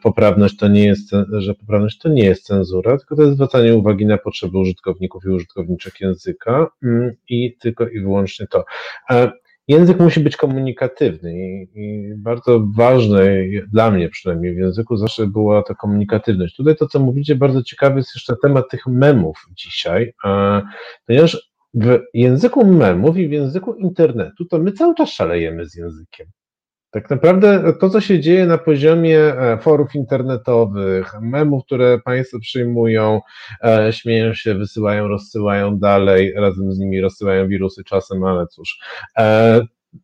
poprawność 0.02 0.56
to 0.56 0.68
nie 0.68 0.84
jest, 0.86 1.10
że 1.32 1.54
poprawność 1.54 1.98
to 1.98 2.08
nie 2.08 2.24
jest 2.24 2.44
cenzura, 2.44 2.98
tylko 2.98 3.16
to 3.16 3.22
jest 3.22 3.34
zwracanie 3.34 3.74
uwagi 3.74 4.06
na 4.06 4.18
potrzeby 4.18 4.58
użytkowników 4.58 5.24
i 5.24 5.28
użytkowniczek 5.28 6.00
języka 6.00 6.66
mm, 6.82 7.12
i 7.28 7.56
tylko 7.60 7.88
i 7.88 8.00
wyłącznie 8.00 8.46
to. 8.46 8.64
Język 9.68 10.00
musi 10.00 10.20
być 10.20 10.36
komunikatywny 10.36 11.34
i, 11.38 11.68
i, 11.74 12.14
bardzo 12.16 12.60
ważne 12.76 13.26
dla 13.72 13.90
mnie 13.90 14.08
przynajmniej 14.08 14.54
w 14.54 14.58
języku 14.58 14.96
zawsze 14.96 15.26
była 15.26 15.62
ta 15.62 15.74
komunikatywność. 15.74 16.56
Tutaj 16.56 16.76
to, 16.76 16.88
co 16.88 17.00
mówicie, 17.00 17.34
bardzo 17.34 17.62
ciekawy 17.62 17.96
jest 17.96 18.14
jeszcze 18.14 18.36
temat 18.42 18.64
tych 18.70 18.86
memów 18.86 19.46
dzisiaj, 19.56 20.12
ponieważ 21.06 21.50
w 21.74 21.98
języku 22.14 22.66
memów 22.66 23.16
i 23.16 23.28
w 23.28 23.32
języku 23.32 23.74
internetu 23.74 24.44
to 24.44 24.58
my 24.58 24.72
cały 24.72 24.94
czas 24.94 25.10
szalejemy 25.10 25.66
z 25.66 25.74
językiem. 25.74 26.26
Tak 26.90 27.10
naprawdę 27.10 27.72
to, 27.80 27.90
co 27.90 28.00
się 28.00 28.20
dzieje 28.20 28.46
na 28.46 28.58
poziomie 28.58 29.18
e, 29.20 29.58
forów 29.58 29.94
internetowych, 29.94 31.14
memów, 31.20 31.64
które 31.64 31.98
Państwo 32.04 32.38
przyjmują, 32.40 33.20
e, 33.64 33.92
śmieją 33.92 34.34
się, 34.34 34.54
wysyłają, 34.54 35.08
rozsyłają 35.08 35.78
dalej, 35.78 36.32
razem 36.36 36.72
z 36.72 36.78
nimi 36.78 37.00
rozsyłają 37.00 37.48
wirusy 37.48 37.84
czasem, 37.84 38.24
ale 38.24 38.46
cóż. 38.46 38.78
E, 39.18 39.60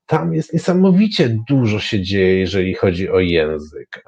tam 0.06 0.34
jest 0.34 0.52
niesamowicie 0.52 1.38
dużo 1.48 1.78
się 1.78 2.02
dzieje, 2.02 2.38
jeżeli 2.38 2.74
chodzi 2.74 3.10
o 3.10 3.20
język. 3.20 4.04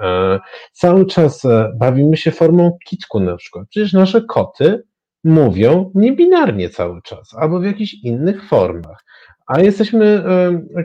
Cały 0.72 1.06
czas 1.06 1.42
bawimy 1.78 2.16
się 2.16 2.30
formą 2.30 2.78
kitku 2.86 3.20
na 3.20 3.36
przykład. 3.36 3.68
Przecież 3.70 3.92
nasze 3.92 4.22
koty 4.22 4.82
mówią 5.24 5.92
niebinarnie 5.94 6.70
cały 6.70 7.02
czas, 7.02 7.34
albo 7.34 7.60
w 7.60 7.64
jakichś 7.64 7.94
innych 7.94 8.48
formach. 8.48 9.04
A 9.46 9.60
jesteśmy, 9.60 10.24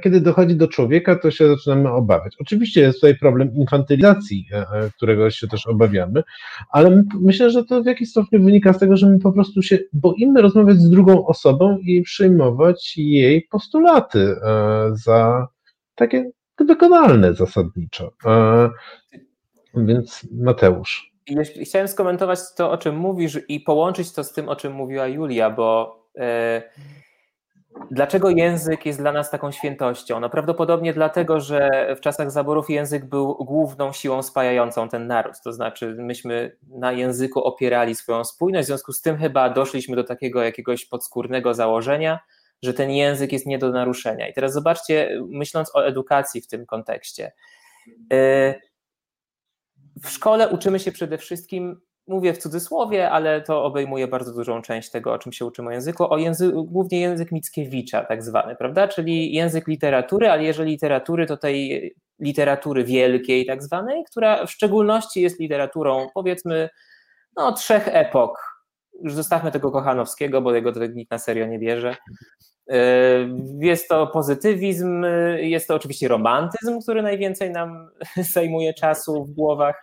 kiedy 0.03 0.21
dochodzi 0.21 0.55
do 0.55 0.67
człowieka, 0.67 1.15
to 1.15 1.31
się 1.31 1.47
zaczynamy 1.47 1.91
obawiać. 1.91 2.35
Oczywiście 2.39 2.81
jest 2.81 3.01
tutaj 3.01 3.17
problem 3.17 3.53
infantylizacji, 3.55 4.47
e, 4.51 4.57
e, 4.57 4.89
którego 4.95 5.29
się 5.29 5.47
też 5.47 5.67
obawiamy, 5.67 6.23
ale 6.69 7.03
myślę, 7.21 7.49
że 7.49 7.65
to 7.65 7.83
w 7.83 7.85
jakiś 7.85 8.09
stopniu 8.09 8.43
wynika 8.43 8.73
z 8.73 8.79
tego, 8.79 8.97
że 8.97 9.09
my 9.09 9.19
po 9.19 9.31
prostu 9.31 9.61
się 9.61 9.79
boimy 9.93 10.41
rozmawiać 10.41 10.77
z 10.77 10.89
drugą 10.89 11.25
osobą 11.25 11.77
i 11.77 12.01
przyjmować 12.01 12.97
jej 12.97 13.41
postulaty 13.41 14.19
e, 14.19 14.91
za 14.93 15.47
takie 15.95 16.31
wykonalne 16.59 17.33
zasadniczo. 17.33 18.11
Więc 19.75 20.27
Mateusz. 20.31 21.11
Chciałem 21.63 21.87
skomentować 21.87 22.39
to, 22.57 22.71
o 22.71 22.77
czym 22.77 22.95
mówisz 22.95 23.39
i 23.47 23.59
połączyć 23.59 24.13
to 24.13 24.23
z 24.23 24.33
tym, 24.33 24.49
o 24.49 24.55
czym 24.55 24.73
mówiła 24.73 25.07
Julia, 25.07 25.49
bo. 25.49 26.01
Dlaczego 27.91 28.29
język 28.29 28.85
jest 28.85 28.99
dla 28.99 29.11
nas 29.11 29.31
taką 29.31 29.51
świętością? 29.51 30.19
No 30.19 30.29
prawdopodobnie 30.29 30.93
dlatego, 30.93 31.39
że 31.39 31.69
w 31.97 31.99
czasach 31.99 32.31
zaborów 32.31 32.69
język 32.69 33.05
był 33.05 33.35
główną 33.35 33.93
siłą 33.93 34.23
spajającą 34.23 34.89
ten 34.89 35.07
naród. 35.07 35.33
To 35.43 35.53
znaczy, 35.53 35.95
myśmy 35.99 36.57
na 36.67 36.91
języku 36.91 37.43
opierali 37.43 37.95
swoją 37.95 38.23
spójność, 38.23 38.65
w 38.65 38.67
związku 38.67 38.93
z 38.93 39.01
tym 39.01 39.17
chyba 39.17 39.49
doszliśmy 39.49 39.95
do 39.95 40.03
takiego 40.03 40.43
jakiegoś 40.43 40.85
podskórnego 40.85 41.53
założenia, 41.53 42.19
że 42.61 42.73
ten 42.73 42.91
język 42.91 43.31
jest 43.31 43.45
nie 43.45 43.57
do 43.57 43.71
naruszenia. 43.71 44.27
I 44.27 44.33
teraz 44.33 44.53
zobaczcie, 44.53 45.19
myśląc 45.27 45.75
o 45.75 45.85
edukacji 45.85 46.41
w 46.41 46.47
tym 46.47 46.65
kontekście. 46.65 47.31
Y, 48.13 48.53
w 50.03 50.09
szkole 50.09 50.49
uczymy 50.49 50.79
się 50.79 50.91
przede 50.91 51.17
wszystkim 51.17 51.81
mówię 52.11 52.33
w 52.33 52.37
cudzysłowie, 52.37 53.09
ale 53.09 53.41
to 53.41 53.63
obejmuje 53.63 54.07
bardzo 54.07 54.33
dużą 54.33 54.61
część 54.61 54.89
tego, 54.89 55.13
o 55.13 55.19
czym 55.19 55.33
się 55.33 55.45
uczymy 55.45 55.73
języku, 55.73 56.13
o 56.13 56.17
języku, 56.17 56.63
głównie 56.63 56.99
język 56.99 57.31
Mickiewicza 57.31 58.03
tak 58.03 58.23
zwany, 58.23 58.55
prawda, 58.55 58.87
czyli 58.87 59.33
język 59.33 59.67
literatury, 59.67 60.29
ale 60.29 60.43
jeżeli 60.43 60.71
literatury, 60.71 61.25
to 61.25 61.37
tej 61.37 61.91
literatury 62.19 62.83
wielkiej 62.83 63.45
tak 63.45 63.63
zwanej, 63.63 64.03
która 64.11 64.45
w 64.45 64.51
szczególności 64.51 65.21
jest 65.21 65.39
literaturą 65.39 66.07
powiedzmy 66.13 66.69
no, 67.37 67.51
trzech 67.51 67.87
epok. 67.87 68.61
Już 69.03 69.13
zostawmy 69.13 69.51
tego 69.51 69.71
Kochanowskiego, 69.71 70.41
bo 70.41 70.55
jego 70.55 70.71
nikt 70.71 71.11
na 71.11 71.19
serio 71.19 71.45
nie 71.45 71.59
bierze. 71.59 71.95
Yy, 72.67 72.75
jest 73.59 73.89
to 73.89 74.07
pozytywizm, 74.07 75.05
jest 75.37 75.67
to 75.67 75.75
oczywiście 75.75 76.07
romantyzm, 76.07 76.81
który 76.81 77.01
najwięcej 77.01 77.51
nam 77.51 77.89
zajmuje 78.33 78.73
czasu 78.73 79.25
w 79.25 79.31
głowach. 79.31 79.81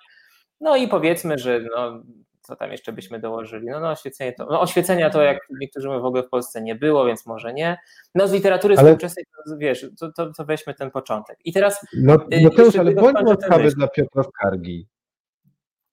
No 0.61 0.77
i 0.77 0.89
powiedzmy, 0.89 1.39
że 1.39 1.61
no, 1.77 2.03
co 2.49 2.57
tam 2.57 2.73
jeszcze 2.73 2.93
byśmy 2.93 3.21
dołożyli? 3.21 3.67
No, 3.67 3.81
no 3.81 3.91
oświecenie 3.91 4.33
to, 4.33 4.47
no 4.51 4.61
oświecenia 4.61 5.11
to 5.11 5.23
jak 5.23 5.39
niektórzy 5.61 5.89
mówią 5.89 6.01
w 6.01 6.05
ogóle 6.05 6.23
w 6.23 6.29
Polsce 6.29 6.63
nie 6.63 6.75
było, 6.75 7.05
więc 7.05 7.27
może 7.27 7.55
nie. 7.55 7.79
No 8.15 8.29
z 8.29 8.33
literatury 8.33 8.75
ale... 8.77 8.85
współczesnej, 8.85 9.25
to, 9.25 9.57
wiesz, 9.59 9.87
to, 9.99 10.13
to, 10.13 10.33
to, 10.33 10.45
weźmy 10.45 10.75
ten 10.75 10.91
początek. 10.91 11.39
I 11.45 11.53
teraz... 11.53 11.87
No, 11.97 12.17
no 12.43 12.51
to 12.51 12.65
już, 12.65 12.77
ale 12.77 12.93
bądź 12.93 13.17
łaskawy 13.27 13.71
dla 13.71 13.89
Piotra 13.89 14.23
Skargi. 14.23 14.89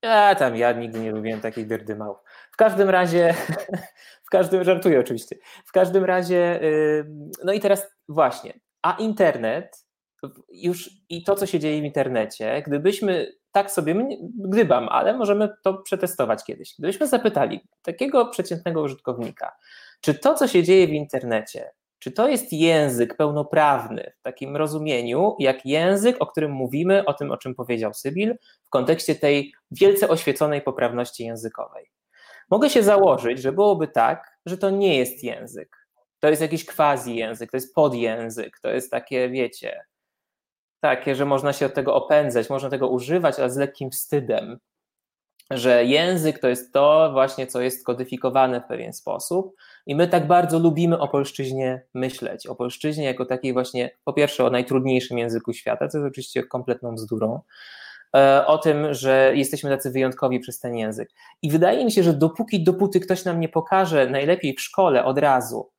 Ja 0.01 0.35
tam, 0.35 0.55
ja 0.55 0.71
nigdy 0.71 0.99
nie 0.99 1.11
lubiłem 1.11 1.41
takich 1.41 1.67
dyrdymałów. 1.67 2.17
W 2.51 2.57
każdym 2.57 2.89
razie, 2.89 3.33
w 4.27 4.29
każdym, 4.29 4.63
żartuję 4.63 4.99
oczywiście, 4.99 5.35
w 5.65 5.71
każdym 5.71 6.05
razie, 6.05 6.59
no 7.43 7.53
i 7.53 7.59
teraz 7.59 7.95
właśnie, 8.09 8.59
a 8.81 8.97
internet 8.99 9.85
już 10.49 10.89
i 11.09 11.23
to, 11.23 11.35
co 11.35 11.45
się 11.45 11.59
dzieje 11.59 11.81
w 11.81 11.85
internecie, 11.85 12.63
gdybyśmy 12.67 13.31
tak 13.55 13.71
sobie 13.71 14.07
gdybam, 14.37 14.89
ale 14.89 15.13
możemy 15.13 15.49
to 15.63 15.73
przetestować 15.73 16.43
kiedyś. 16.43 16.75
Gdybyśmy 16.79 17.07
zapytali 17.07 17.59
takiego 17.81 18.25
przeciętnego 18.25 18.81
użytkownika, 18.81 19.55
czy 20.01 20.13
to, 20.13 20.33
co 20.33 20.47
się 20.47 20.63
dzieje 20.63 20.87
w 20.87 20.93
internecie, 20.93 21.71
czy 21.99 22.11
to 22.11 22.27
jest 22.27 22.53
język 22.53 23.17
pełnoprawny 23.17 24.11
w 24.19 24.21
takim 24.21 24.55
rozumieniu, 24.55 25.35
jak 25.39 25.65
język, 25.65 26.15
o 26.19 26.27
którym 26.27 26.51
mówimy, 26.51 27.05
o 27.05 27.13
tym, 27.13 27.31
o 27.31 27.37
czym 27.37 27.55
powiedział 27.55 27.93
Sybil, 27.93 28.37
w 28.63 28.69
kontekście 28.69 29.15
tej 29.15 29.53
wielce 29.71 30.09
oświeconej 30.09 30.61
poprawności 30.61 31.25
językowej? 31.25 31.91
Mogę 32.49 32.69
się 32.69 32.83
założyć, 32.83 33.41
że 33.41 33.51
byłoby 33.51 33.87
tak, 33.87 34.37
że 34.45 34.57
to 34.57 34.69
nie 34.69 34.97
jest 34.97 35.23
język. 35.23 35.87
To 36.19 36.29
jest 36.29 36.41
jakiś 36.41 36.65
quasi 36.65 37.15
język, 37.15 37.51
to 37.51 37.57
jest 37.57 37.75
podjęzyk, 37.75 38.59
to 38.59 38.69
jest 38.69 38.91
takie, 38.91 39.29
wiecie, 39.29 39.85
takie, 40.79 41.15
że 41.15 41.25
można 41.25 41.53
się 41.53 41.65
od 41.65 41.73
tego 41.73 41.95
opędzać, 41.95 42.49
można 42.49 42.69
tego 42.69 42.87
używać, 42.87 43.39
ale 43.39 43.49
z 43.49 43.57
lekkim 43.57 43.91
wstydem, 43.91 44.59
że 45.51 45.85
język 45.85 46.39
to 46.39 46.47
jest 46.47 46.73
to 46.73 47.09
właśnie, 47.13 47.47
co 47.47 47.61
jest 47.61 47.85
kodyfikowane 47.85 48.61
w 48.61 48.67
pewien 48.67 48.93
sposób 48.93 49.55
i 49.85 49.95
my 49.95 50.07
tak 50.07 50.27
bardzo 50.27 50.59
lubimy 50.59 50.99
o 50.99 51.07
polszczyźnie 51.07 51.81
myśleć, 51.93 52.47
o 52.47 52.55
polszczyźnie 52.55 53.03
jako 53.03 53.25
takiej 53.25 53.53
właśnie, 53.53 53.89
po 54.03 54.13
pierwsze 54.13 54.45
o 54.45 54.49
najtrudniejszym 54.49 55.17
języku 55.17 55.53
świata, 55.53 55.87
co 55.87 55.97
jest 55.97 56.11
oczywiście 56.11 56.43
kompletną 56.43 56.95
bzdurą, 56.95 57.41
e, 58.15 58.45
o 58.45 58.57
tym, 58.57 58.93
że 58.93 59.31
jesteśmy 59.35 59.69
tacy 59.69 59.91
wyjątkowi 59.91 60.39
przez 60.39 60.59
ten 60.59 60.75
język. 60.75 61.09
I 61.41 61.51
wydaje 61.51 61.85
mi 61.85 61.91
się, 61.91 62.03
że 62.03 62.13
dopóki, 62.13 62.63
dopóty 62.63 62.99
ktoś 62.99 63.25
nam 63.25 63.39
nie 63.39 63.49
pokaże, 63.49 64.09
najlepiej 64.09 64.53
w 64.53 64.61
szkole 64.61 65.05
od 65.05 65.17
razu, 65.17 65.71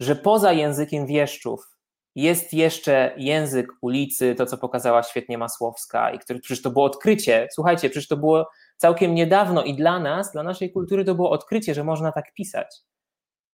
że 0.00 0.16
poza 0.16 0.52
językiem 0.52 1.06
wieszczów 1.06 1.79
jest 2.14 2.52
jeszcze 2.52 3.14
język 3.16 3.66
ulicy, 3.80 4.34
to 4.34 4.46
co 4.46 4.58
pokazała 4.58 5.02
świetnie 5.02 5.38
Masłowska 5.38 6.10
i 6.10 6.18
który 6.18 6.40
przecież 6.40 6.62
to 6.62 6.70
było 6.70 6.84
odkrycie. 6.84 7.48
Słuchajcie, 7.52 7.90
przecież 7.90 8.08
to 8.08 8.16
było 8.16 8.50
całkiem 8.76 9.14
niedawno 9.14 9.62
i 9.62 9.74
dla 9.74 10.00
nas, 10.00 10.32
dla 10.32 10.42
naszej 10.42 10.72
kultury 10.72 11.04
to 11.04 11.14
było 11.14 11.30
odkrycie, 11.30 11.74
że 11.74 11.84
można 11.84 12.12
tak 12.12 12.32
pisać. 12.34 12.76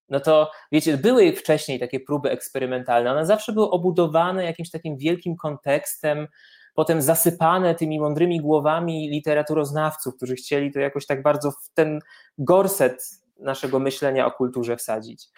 No 0.09 0.21
to 0.21 0.51
wiecie, 0.73 0.97
były 0.97 1.33
wcześniej 1.33 1.81
takie 1.81 2.01
próby 2.01 2.31
eksperymentalne, 2.31 3.13
one 3.13 3.27
zawsze 3.27 3.53
były 3.53 3.71
obudowane 3.71 4.45
jakimś 4.45 4.71
takim 4.71 4.97
wielkim 4.97 5.37
kontekstem, 5.37 6.29
potem 6.75 7.03
zasypane 7.03 7.75
tymi 7.75 8.01
mądrymi 8.01 8.41
głowami 8.41 9.11
literaturoznawców, 9.11 10.17
którzy 10.17 10.35
chcieli 10.35 10.73
to 10.73 10.81
jakoś 10.81 11.07
tak 11.07 11.23
bardzo 11.23 11.51
w 11.51 11.71
ten 11.75 12.01
gorset 12.39 13.05
naszego 13.41 13.79
myślenia 13.79 14.27
o 14.27 14.31
kulturze 14.31 14.77
wsadzić. 14.77 15.29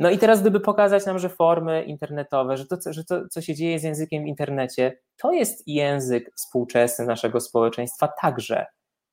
No 0.00 0.10
i 0.10 0.18
teraz, 0.18 0.40
gdyby 0.40 0.60
pokazać 0.60 1.06
nam, 1.06 1.18
że 1.18 1.28
formy 1.28 1.82
internetowe, 1.82 2.56
że 2.56 2.66
to, 2.66 2.76
że 2.86 3.04
to, 3.04 3.28
co 3.28 3.40
się 3.40 3.54
dzieje 3.54 3.78
z 3.78 3.82
językiem 3.82 4.24
w 4.24 4.26
internecie, 4.26 4.98
to 5.16 5.32
jest 5.32 5.62
język 5.66 6.30
współczesny 6.36 7.06
naszego 7.06 7.40
społeczeństwa 7.40 8.08
także. 8.20 8.66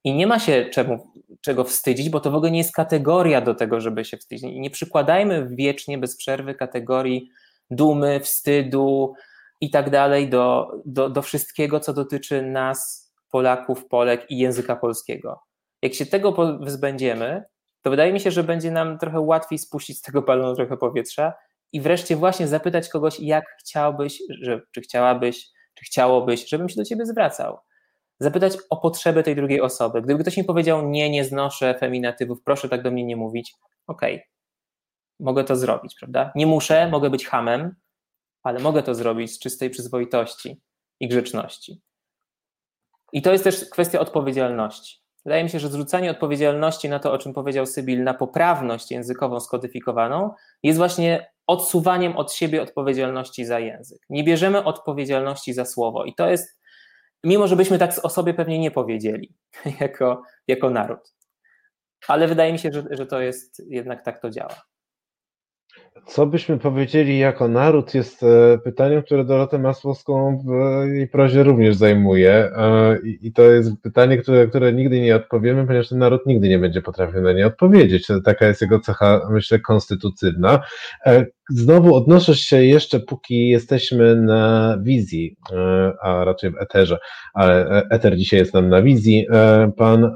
I 0.03 0.13
nie 0.13 0.27
ma 0.27 0.39
się 0.39 0.65
czemu, 0.73 1.11
czego 1.41 1.63
wstydzić, 1.63 2.09
bo 2.09 2.19
to 2.19 2.31
w 2.31 2.35
ogóle 2.35 2.51
nie 2.51 2.57
jest 2.57 2.73
kategoria 2.73 3.41
do 3.41 3.55
tego, 3.55 3.81
żeby 3.81 4.05
się 4.05 4.17
wstydzić. 4.17 4.49
Nie 4.53 4.69
przykładajmy 4.69 5.47
wiecznie, 5.51 5.97
bez 5.97 6.17
przerwy 6.17 6.55
kategorii 6.55 7.29
dumy, 7.69 8.19
wstydu 8.19 9.13
i 9.61 9.69
tak 9.69 9.89
dalej 9.89 10.29
do, 10.29 10.71
do, 10.85 11.09
do 11.09 11.21
wszystkiego, 11.21 11.79
co 11.79 11.93
dotyczy 11.93 12.41
nas, 12.41 13.11
Polaków, 13.31 13.88
Polek 13.88 14.31
i 14.31 14.38
języka 14.38 14.75
polskiego. 14.75 15.39
Jak 15.81 15.93
się 15.93 16.05
tego 16.05 16.57
wyzbędziemy, 16.59 17.43
to 17.88 17.91
wydaje 17.91 18.13
mi 18.13 18.19
się, 18.19 18.31
że 18.31 18.43
będzie 18.43 18.71
nam 18.71 18.97
trochę 18.97 19.19
łatwiej 19.19 19.59
spuścić 19.59 19.97
z 19.97 20.01
tego 20.01 20.21
balonu 20.21 20.55
trochę 20.55 20.77
powietrza 20.77 21.33
i 21.73 21.81
wreszcie 21.81 22.15
właśnie 22.15 22.47
zapytać 22.47 22.89
kogoś, 22.89 23.19
jak 23.19 23.45
chciałbyś, 23.59 24.21
że, 24.41 24.61
czy 24.71 24.81
chciałabyś, 24.81 25.49
czy 25.73 25.85
chciałobyś, 25.85 26.49
żebym 26.49 26.69
się 26.69 26.75
do 26.75 26.85
ciebie 26.85 27.05
zwracał. 27.05 27.57
Zapytać 28.19 28.57
o 28.69 28.77
potrzeby 28.77 29.23
tej 29.23 29.35
drugiej 29.35 29.61
osoby. 29.61 30.01
Gdyby 30.01 30.21
ktoś 30.21 30.38
mi 30.38 30.43
powiedział, 30.43 30.89
nie, 30.89 31.09
nie 31.09 31.23
znoszę 31.23 31.75
feminatywów, 31.79 32.43
proszę 32.43 32.69
tak 32.69 32.83
do 32.83 32.91
mnie 32.91 33.03
nie 33.03 33.15
mówić, 33.15 33.55
okej, 33.88 34.15
okay, 34.15 34.27
mogę 35.19 35.43
to 35.43 35.55
zrobić, 35.55 35.95
prawda? 35.99 36.31
Nie 36.35 36.47
muszę, 36.47 36.89
mogę 36.89 37.09
być 37.09 37.27
hamem, 37.27 37.75
ale 38.43 38.59
mogę 38.59 38.83
to 38.83 38.95
zrobić 38.95 39.31
z 39.31 39.39
czystej 39.39 39.69
przyzwoitości 39.69 40.61
i 40.99 41.07
grzeczności. 41.07 41.81
I 43.13 43.21
to 43.21 43.31
jest 43.31 43.43
też 43.43 43.69
kwestia 43.69 43.99
odpowiedzialności. 43.99 45.07
Wydaje 45.28 45.43
mi 45.43 45.49
się, 45.49 45.59
że 45.59 45.69
zrzucanie 45.69 46.11
odpowiedzialności 46.11 46.89
na 46.89 46.99
to, 46.99 47.11
o 47.11 47.17
czym 47.17 47.34
powiedział 47.34 47.65
Sybil, 47.65 48.03
na 48.03 48.13
poprawność 48.13 48.91
językową 48.91 49.39
skodyfikowaną, 49.39 50.34
jest 50.63 50.78
właśnie 50.78 51.32
odsuwaniem 51.47 52.17
od 52.17 52.34
siebie 52.34 52.61
odpowiedzialności 52.61 53.45
za 53.45 53.59
język. 53.59 53.99
Nie 54.09 54.23
bierzemy 54.23 54.63
odpowiedzialności 54.63 55.53
za 55.53 55.65
słowo. 55.65 56.05
I 56.05 56.15
to 56.15 56.30
jest, 56.30 56.59
mimo 57.23 57.47
że 57.47 57.55
byśmy 57.55 57.78
tak 57.78 57.91
o 58.03 58.09
sobie 58.09 58.34
pewnie 58.34 58.59
nie 58.59 58.71
powiedzieli, 58.71 59.36
jako, 59.82 60.23
jako 60.47 60.69
naród. 60.69 61.13
Ale 62.07 62.28
wydaje 62.28 62.53
mi 62.53 62.59
się, 62.59 62.69
że, 62.71 62.84
że 62.91 63.05
to 63.05 63.21
jest 63.21 63.61
jednak 63.69 64.03
tak 64.03 64.21
to 64.21 64.30
działa. 64.30 64.61
Co 66.06 66.26
byśmy 66.26 66.58
powiedzieli 66.58 67.20
jako 67.20 67.48
naród 67.48 67.93
jest 67.93 68.24
e, 68.24 68.58
pytaniem, 68.64 69.04
które 69.04 69.26
Dorotę 69.26 69.60
Masłowską 69.60 70.43
w 70.45 70.52
jej 70.88 71.08
prozie 71.08 71.43
również 71.43 71.76
zajmuje 71.76 72.32
e, 72.32 72.98
i 73.22 73.34
to 73.34 73.41
jest 73.41 73.72
pytanie, 73.84 74.18
które, 74.18 74.48
które 74.48 74.74
nigdy 74.74 75.02
nie 75.02 75.16
odpowiemy, 75.16 75.68
ponieważ 75.68 75.89
ten 75.89 75.98
naród 75.98 76.26
nigdy 76.26 76.50
nie 76.50 76.60
będzie 76.60 76.82
potrafił 76.82 77.22
na 77.22 77.34
nie 77.34 77.48
odpowiedzieć. 77.48 78.08
Taka 78.26 78.48
jest 78.48 78.62
jego 78.62 78.80
cecha, 78.80 79.28
myślę, 79.32 79.60
konstytucyjna. 79.60 80.60
E, 81.06 81.26
Znowu 81.50 81.95
odnoszę 81.95 82.36
się 82.36 82.64
jeszcze, 82.64 83.00
póki 83.00 83.50
jesteśmy 83.50 84.16
na 84.16 84.78
wizji, 84.82 85.36
e, 85.52 85.93
a 86.02 86.26
raczej 86.26 86.52
w 86.52 86.58
eterze, 86.58 86.98
ale 87.34 87.70
e, 87.70 87.88
eter 87.89 88.18
dzisiaj 88.18 88.39
jest 88.39 88.54
nam 88.54 88.70
na 88.70 88.82
wizji. 88.82 89.28
E, 89.32 89.72
pan 89.78 90.12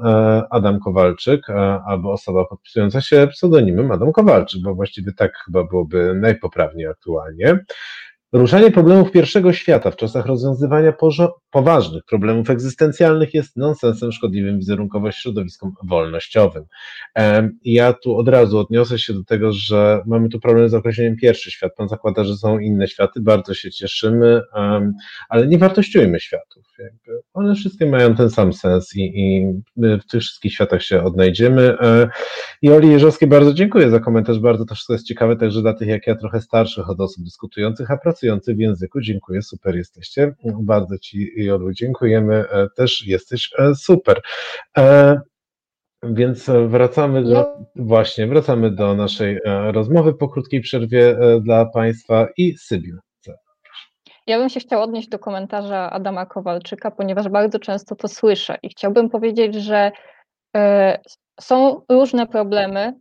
Adam 0.50 0.80
Kowalczyk, 0.80 1.50
albo 1.86 2.12
osoba 2.12 2.44
podpisująca 2.44 3.00
się 3.00 3.28
pseudonimem 3.32 3.90
Adam 3.90 4.12
Kowalczyk, 4.12 4.62
bo 4.62 4.74
właściwie 4.74 5.12
tak 5.12 5.32
chyba 5.44 5.64
byłoby 5.72 6.14
najpoprawniej 6.14 6.86
aktualnie. 6.86 7.58
Ruszanie 8.32 8.70
problemów 8.70 9.10
pierwszego 9.10 9.52
świata 9.52 9.90
w 9.90 9.96
czasach 9.96 10.26
rozwiązywania 10.26 10.92
poważnych 11.50 12.04
problemów 12.04 12.50
egzystencjalnych 12.50 13.34
jest 13.34 13.56
nonsensem 13.56 14.12
szkodliwym 14.12 14.58
wizerunkowo 14.58 15.12
środowiskom 15.12 15.72
wolnościowym. 15.82 16.64
Ja 17.64 17.92
tu 17.92 18.16
od 18.16 18.28
razu 18.28 18.58
odniosę 18.58 18.98
się 18.98 19.12
do 19.12 19.24
tego, 19.24 19.52
że 19.52 20.02
mamy 20.06 20.28
tu 20.28 20.40
problem 20.40 20.68
z 20.68 20.74
określeniem 20.74 21.16
pierwszy 21.16 21.50
świat. 21.50 21.72
Pan 21.76 21.88
zakłada, 21.88 22.24
że 22.24 22.36
są 22.36 22.58
inne 22.58 22.88
światy, 22.88 23.20
bardzo 23.20 23.54
się 23.54 23.70
cieszymy, 23.70 24.40
ale 25.28 25.46
nie 25.46 25.58
wartościujmy 25.58 26.20
światów. 26.20 26.72
One 27.34 27.54
wszystkie 27.54 27.86
mają 27.86 28.14
ten 28.14 28.30
sam 28.30 28.52
sens 28.52 28.96
i, 28.96 29.00
i 29.00 29.52
w 29.76 30.10
tych 30.10 30.22
wszystkich 30.22 30.52
światach 30.52 30.82
się 30.82 31.02
odnajdziemy. 31.02 31.78
E, 31.80 32.08
I 32.62 32.70
Oli 32.70 32.98
bardzo 33.26 33.54
dziękuję 33.54 33.90
za 33.90 34.00
komentarz, 34.00 34.38
bardzo 34.38 34.64
to 34.64 34.74
wszystko 34.74 34.92
jest 34.92 35.06
ciekawe, 35.06 35.36
także 35.36 35.62
dla 35.62 35.74
tych 35.74 35.88
jak 35.88 36.06
ja 36.06 36.14
trochę 36.14 36.40
starszych 36.40 36.90
od 36.90 37.00
osób 37.00 37.24
dyskutujących, 37.24 37.90
a 37.90 37.96
pracujących 38.22 38.56
w 38.56 38.60
języku. 38.60 39.00
Dziękuję, 39.00 39.42
super 39.42 39.76
jesteście. 39.76 40.34
Bardzo 40.44 40.98
Ci 40.98 41.32
Jolu 41.36 41.72
dziękujemy, 41.72 42.34
e, 42.34 42.68
też 42.76 43.06
jesteś 43.06 43.50
e, 43.58 43.74
super. 43.74 44.20
Więc 46.02 46.50
wracamy 46.68 47.24
do, 47.24 47.46
właśnie, 47.76 48.26
wracamy 48.26 48.70
do 48.70 48.94
naszej 48.94 49.40
rozmowy 49.72 50.14
po 50.14 50.28
krótkiej 50.28 50.60
przerwie 50.60 51.16
dla 51.40 51.66
Państwa 51.66 52.28
i 52.36 52.56
Sybil. 52.58 52.98
Ja 54.26 54.38
bym 54.38 54.48
się 54.48 54.60
chciała 54.60 54.82
odnieść 54.82 55.08
do 55.08 55.18
komentarza 55.18 55.90
Adama 55.90 56.26
Kowalczyka, 56.26 56.90
ponieważ 56.90 57.28
bardzo 57.28 57.58
często 57.58 57.96
to 57.96 58.08
słyszę 58.08 58.58
i 58.62 58.68
chciałbym 58.68 59.10
powiedzieć, 59.10 59.54
że 59.54 59.92
e, 60.56 60.98
są 61.40 61.82
różne 61.88 62.26
problemy. 62.26 62.94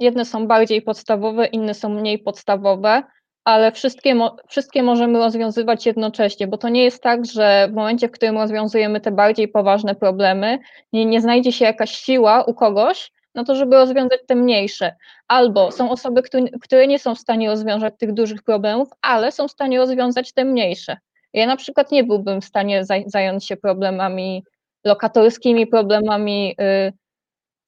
Jedne 0.00 0.24
są 0.24 0.46
bardziej 0.46 0.82
podstawowe, 0.82 1.46
inne 1.46 1.74
są 1.74 1.88
mniej 1.88 2.18
podstawowe, 2.18 3.02
ale 3.46 3.72
wszystkie, 3.72 4.14
wszystkie 4.48 4.82
możemy 4.82 5.18
rozwiązywać 5.18 5.86
jednocześnie, 5.86 6.46
bo 6.46 6.58
to 6.58 6.68
nie 6.68 6.84
jest 6.84 7.02
tak, 7.02 7.24
że 7.26 7.68
w 7.70 7.74
momencie, 7.74 8.08
w 8.08 8.10
którym 8.10 8.38
rozwiązujemy 8.38 9.00
te 9.00 9.10
bardziej 9.10 9.48
poważne 9.48 9.94
problemy, 9.94 10.58
nie, 10.92 11.04
nie 11.04 11.20
znajdzie 11.20 11.52
się 11.52 11.64
jakaś 11.64 11.90
siła 11.90 12.44
u 12.44 12.54
kogoś, 12.54 13.12
no 13.34 13.44
to 13.44 13.54
żeby 13.54 13.76
rozwiązać 13.76 14.20
te 14.26 14.34
mniejsze. 14.34 14.96
Albo 15.28 15.72
są 15.72 15.90
osoby, 15.90 16.22
które 16.62 16.86
nie 16.86 16.98
są 16.98 17.14
w 17.14 17.18
stanie 17.18 17.48
rozwiązać 17.48 17.94
tych 17.98 18.12
dużych 18.12 18.42
problemów, 18.42 18.88
ale 19.02 19.32
są 19.32 19.48
w 19.48 19.52
stanie 19.52 19.78
rozwiązać 19.78 20.32
te 20.32 20.44
mniejsze. 20.44 20.96
Ja 21.32 21.46
na 21.46 21.56
przykład 21.56 21.92
nie 21.92 22.04
byłbym 22.04 22.40
w 22.40 22.44
stanie 22.44 22.84
zająć 23.06 23.46
się 23.46 23.56
problemami 23.56 24.44
lokatorskimi, 24.84 25.66
problemami, 25.66 26.56
y, 26.60 26.92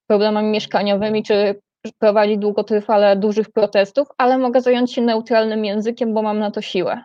problemami 0.07 0.49
mieszkaniowymi, 0.49 1.22
czy 1.22 1.61
prowadzić 1.99 2.39
długotrwale 2.39 3.16
dużych 3.16 3.51
protestów, 3.51 4.09
ale 4.18 4.39
mogę 4.39 4.61
zająć 4.61 4.93
się 4.93 5.03
neutralnym 5.03 5.64
językiem, 5.64 6.14
bo 6.14 6.22
mam 6.22 6.39
na 6.39 6.51
to 6.51 6.62
siłę. 6.62 7.05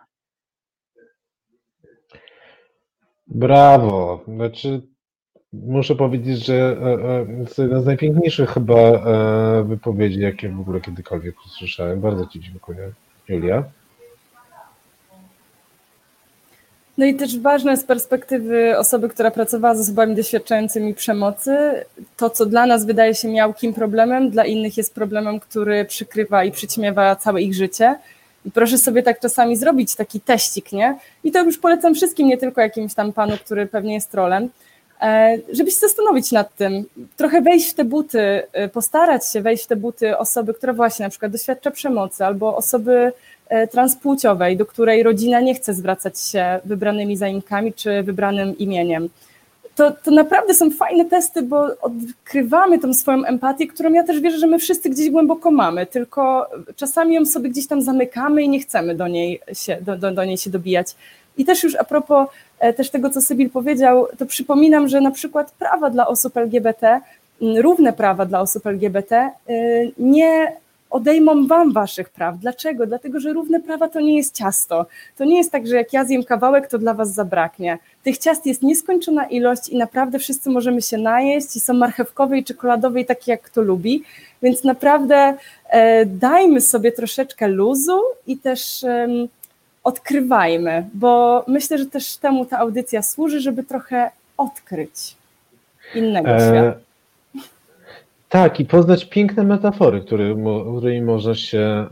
Brawo. 3.26 4.24
Znaczy, 4.28 4.82
muszę 5.52 5.94
powiedzieć, 5.94 6.46
że 6.46 6.54
e, 6.54 7.42
e, 7.42 7.46
to 7.56 7.62
jedna 7.62 7.80
z 7.80 7.86
najpiękniejszych 7.86 8.50
chyba 8.50 8.74
e, 8.74 9.64
wypowiedzi, 9.64 10.20
jakie 10.20 10.48
w 10.48 10.60
ogóle 10.60 10.80
kiedykolwiek 10.80 11.34
usłyszałem. 11.46 12.00
Bardzo 12.00 12.26
Ci 12.26 12.40
dziękuję. 12.40 12.92
Julia? 13.28 13.64
No 16.98 17.06
i 17.06 17.14
też 17.14 17.38
ważne 17.38 17.76
z 17.76 17.84
perspektywy 17.84 18.78
osoby, 18.78 19.08
która 19.08 19.30
pracowała 19.30 19.74
z 19.74 19.80
osobami 19.80 20.14
doświadczającymi 20.14 20.94
przemocy, 20.94 21.56
to 22.16 22.30
co 22.30 22.46
dla 22.46 22.66
nas 22.66 22.84
wydaje 22.84 23.14
się 23.14 23.28
miałkim 23.28 23.74
problemem, 23.74 24.30
dla 24.30 24.44
innych 24.44 24.76
jest 24.76 24.94
problemem, 24.94 25.40
który 25.40 25.84
przykrywa 25.84 26.44
i 26.44 26.52
przyćmiewa 26.52 27.16
całe 27.16 27.42
ich 27.42 27.54
życie. 27.54 27.94
I 28.44 28.50
proszę 28.50 28.78
sobie 28.78 29.02
tak 29.02 29.20
czasami 29.20 29.56
zrobić 29.56 29.94
taki 29.94 30.20
teścik, 30.20 30.72
nie? 30.72 30.98
I 31.24 31.32
to 31.32 31.42
już 31.42 31.58
polecam 31.58 31.94
wszystkim, 31.94 32.28
nie 32.28 32.38
tylko 32.38 32.60
jakimś 32.60 32.94
tam 32.94 33.12
panu, 33.12 33.36
który 33.36 33.66
pewnie 33.66 33.94
jest 33.94 34.10
trolem, 34.10 34.50
E, 35.04 35.38
żeby 35.52 35.70
się 35.70 35.76
zastanowić 35.76 36.32
nad 36.32 36.56
tym, 36.56 36.84
trochę 37.16 37.40
wejść 37.40 37.70
w 37.70 37.74
te 37.74 37.84
buty, 37.84 38.42
e, 38.52 38.68
postarać 38.68 39.32
się 39.32 39.40
wejść 39.40 39.64
w 39.64 39.66
te 39.66 39.76
buty 39.76 40.18
osoby, 40.18 40.54
która 40.54 40.72
właśnie 40.72 41.02
na 41.06 41.10
przykład 41.10 41.32
doświadcza 41.32 41.70
przemocy, 41.70 42.24
albo 42.24 42.56
osoby 42.56 43.12
transpłciowej, 43.72 44.56
do 44.56 44.66
której 44.66 45.02
rodzina 45.02 45.40
nie 45.40 45.54
chce 45.54 45.74
zwracać 45.74 46.20
się 46.20 46.60
wybranymi 46.64 47.16
zaimkami 47.16 47.72
czy 47.72 48.02
wybranym 48.02 48.58
imieniem. 48.58 49.08
To, 49.76 49.90
to 49.90 50.10
naprawdę 50.10 50.54
są 50.54 50.70
fajne 50.70 51.04
testy, 51.04 51.42
bo 51.42 51.66
odkrywamy 51.80 52.78
tą 52.78 52.94
swoją 52.94 53.24
empatię, 53.24 53.66
którą 53.66 53.92
ja 53.92 54.04
też 54.04 54.20
wierzę, 54.20 54.38
że 54.38 54.46
my 54.46 54.58
wszyscy 54.58 54.90
gdzieś 54.90 55.10
głęboko 55.10 55.50
mamy, 55.50 55.86
tylko 55.86 56.46
czasami 56.76 57.14
ją 57.14 57.26
sobie 57.26 57.50
gdzieś 57.50 57.66
tam 57.66 57.82
zamykamy 57.82 58.42
i 58.42 58.48
nie 58.48 58.60
chcemy 58.60 58.94
do 58.94 59.08
niej 59.08 59.40
się, 59.52 59.78
do, 59.80 59.96
do, 59.96 60.10
do 60.10 60.24
niej 60.24 60.38
się 60.38 60.50
dobijać. 60.50 60.94
I 61.36 61.44
też 61.44 61.62
już 61.62 61.74
a 61.74 61.84
propos 61.84 62.28
E, 62.64 62.72
też 62.72 62.90
tego, 62.90 63.10
co 63.10 63.20
Sybil 63.20 63.50
powiedział, 63.50 64.06
to 64.18 64.26
przypominam, 64.26 64.88
że 64.88 65.00
na 65.00 65.10
przykład 65.10 65.52
prawa 65.52 65.90
dla 65.90 66.06
osób 66.06 66.36
LGBT, 66.36 67.00
równe 67.40 67.92
prawa 67.92 68.26
dla 68.26 68.40
osób 68.40 68.66
LGBT 68.66 69.30
y, 69.50 69.92
nie 69.98 70.52
odejmą 70.94 71.46
wam 71.46 71.72
waszych 71.72 72.10
praw. 72.10 72.38
Dlaczego? 72.38 72.86
Dlatego, 72.86 73.20
że 73.20 73.32
równe 73.32 73.60
prawa 73.60 73.88
to 73.88 74.00
nie 74.00 74.16
jest 74.16 74.34
ciasto. 74.34 74.86
To 75.16 75.24
nie 75.24 75.36
jest 75.38 75.52
tak, 75.52 75.66
że 75.66 75.76
jak 75.76 75.92
ja 75.92 76.04
zjem 76.04 76.24
kawałek, 76.24 76.68
to 76.68 76.78
dla 76.78 76.94
was 76.94 77.14
zabraknie. 77.14 77.78
Tych 78.02 78.18
ciast 78.18 78.46
jest 78.46 78.62
nieskończona 78.62 79.26
ilość 79.26 79.68
i 79.68 79.76
naprawdę 79.76 80.18
wszyscy 80.18 80.50
możemy 80.50 80.82
się 80.82 80.98
najeść 80.98 81.56
i 81.56 81.60
są 81.60 81.74
marchewkowe 81.74 82.38
i 82.38 82.44
czekoladowe 82.44 83.00
i 83.00 83.04
takie 83.04 83.32
jak 83.32 83.42
kto 83.42 83.62
lubi, 83.62 84.02
więc 84.42 84.64
naprawdę 84.64 85.34
e, 85.68 86.06
dajmy 86.06 86.60
sobie 86.60 86.92
troszeczkę 86.92 87.48
luzu 87.48 88.00
i 88.26 88.36
też 88.36 88.84
e, 88.84 89.08
odkrywajmy, 89.84 90.88
bo 90.94 91.44
myślę, 91.48 91.78
że 91.78 91.86
też 91.86 92.16
temu 92.16 92.46
ta 92.46 92.58
audycja 92.58 93.02
służy, 93.02 93.40
żeby 93.40 93.62
trochę 93.62 94.10
odkryć 94.36 95.16
innego 95.94 96.30
e, 96.30 96.40
świata. 96.40 96.93
Tak, 98.34 98.60
i 98.60 98.64
poznać 98.64 99.04
piękne 99.04 99.44
metafory, 99.44 100.00
który, 100.00 100.36
którymi 100.78 101.02
można 101.02 101.34
się 101.34 101.58
e, 101.58 101.88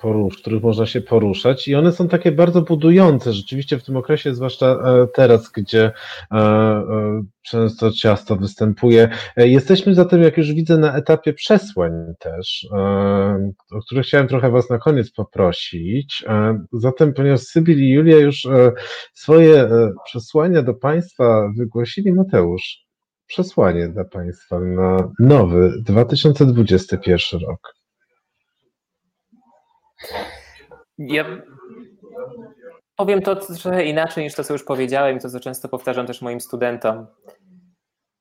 porusz, 0.00 0.38
których 0.38 0.62
można 0.62 0.86
się 0.86 1.00
poruszać. 1.00 1.68
I 1.68 1.74
one 1.74 1.92
są 1.92 2.08
takie 2.08 2.32
bardzo 2.32 2.62
budujące, 2.62 3.32
rzeczywiście 3.32 3.78
w 3.78 3.84
tym 3.84 3.96
okresie, 3.96 4.34
zwłaszcza 4.34 4.66
e, 4.66 5.06
teraz, 5.14 5.50
gdzie 5.50 5.92
e, 6.32 6.82
często 7.42 7.90
ciasto 7.90 8.36
występuje. 8.36 9.08
Jesteśmy 9.36 9.94
zatem, 9.94 10.22
jak 10.22 10.36
już 10.36 10.52
widzę, 10.52 10.78
na 10.78 10.96
etapie 10.96 11.32
przesłań 11.32 11.92
też, 12.18 12.68
o 13.72 13.80
które 13.86 14.02
chciałem 14.02 14.28
trochę 14.28 14.50
Was 14.50 14.70
na 14.70 14.78
koniec 14.78 15.10
poprosić. 15.10 16.24
Zatem, 16.72 17.14
ponieważ 17.14 17.40
Sybil 17.40 17.78
i 17.78 17.88
Julia 17.88 18.16
już 18.16 18.48
swoje 19.14 19.68
przesłania 20.04 20.62
do 20.62 20.74
Państwa 20.74 21.52
wygłosili, 21.56 22.12
Mateusz, 22.12 22.81
przesłanie 23.32 23.88
dla 23.88 24.04
Państwa 24.04 24.60
na 24.60 25.12
nowy 25.18 25.72
2021 25.78 27.40
rok? 27.40 27.74
Ja 30.98 31.24
powiem 32.96 33.22
to 33.22 33.36
trochę 33.36 33.84
inaczej 33.84 34.24
niż 34.24 34.34
to, 34.34 34.44
co 34.44 34.52
już 34.52 34.64
powiedziałem 34.64 35.16
i 35.16 35.20
to, 35.20 35.30
co 35.30 35.40
często 35.40 35.68
powtarzam 35.68 36.06
też 36.06 36.22
moim 36.22 36.40
studentom, 36.40 37.06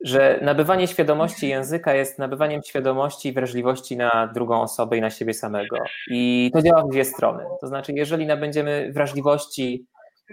że 0.03 0.39
nabywanie 0.41 0.87
świadomości 0.87 1.47
języka 1.47 1.93
jest 1.93 2.19
nabywaniem 2.19 2.61
świadomości 2.63 3.29
i 3.29 3.33
wrażliwości 3.33 3.97
na 3.97 4.31
drugą 4.33 4.61
osobę 4.61 4.97
i 4.97 5.01
na 5.01 5.09
siebie 5.09 5.33
samego. 5.33 5.77
I 6.07 6.51
to 6.53 6.61
działa 6.61 6.83
w 6.83 6.89
dwie 6.89 7.05
strony. 7.05 7.43
To 7.61 7.67
znaczy, 7.67 7.91
jeżeli 7.95 8.25
nabędziemy 8.25 8.91
wrażliwości 8.93 9.85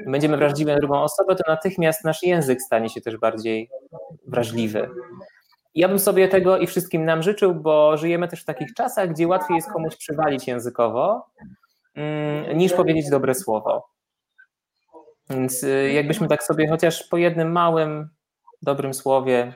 będziemy 0.07 0.37
wrażliwi 0.37 0.73
na 0.73 0.79
drugą 0.79 1.03
osobę, 1.03 1.37
to 1.37 1.43
natychmiast 1.47 2.05
nasz 2.05 2.23
język 2.23 2.63
stanie 2.63 2.89
się 2.89 3.01
też 3.01 3.17
bardziej 3.17 3.71
wrażliwy. 4.27 4.91
Ja 5.75 5.89
bym 5.89 5.99
sobie 5.99 6.29
tego 6.29 6.59
i 6.59 6.67
wszystkim 6.67 7.05
nam 7.05 7.23
życzył, 7.23 7.55
bo 7.55 7.97
żyjemy 7.97 8.29
też 8.29 8.43
w 8.43 8.45
takich 8.45 8.75
czasach, 8.75 9.11
gdzie 9.11 9.29
łatwiej 9.29 9.57
jest 9.57 9.73
komuś 9.73 9.97
przywalić 9.97 10.47
językowo, 10.47 11.27
mm, 11.95 12.59
niż 12.59 12.73
powiedzieć 12.73 13.11
dobre 13.11 13.35
słowo. 13.35 13.89
Więc 15.31 15.63
y, 15.63 15.91
jakbyśmy 15.93 16.29
tak 16.29 16.43
sobie 16.43 16.69
chociaż 16.69 17.09
po 17.09 17.17
jednym 17.17 17.53
małym, 17.53 18.09
dobrym 18.63 18.95
słowie 18.95 19.55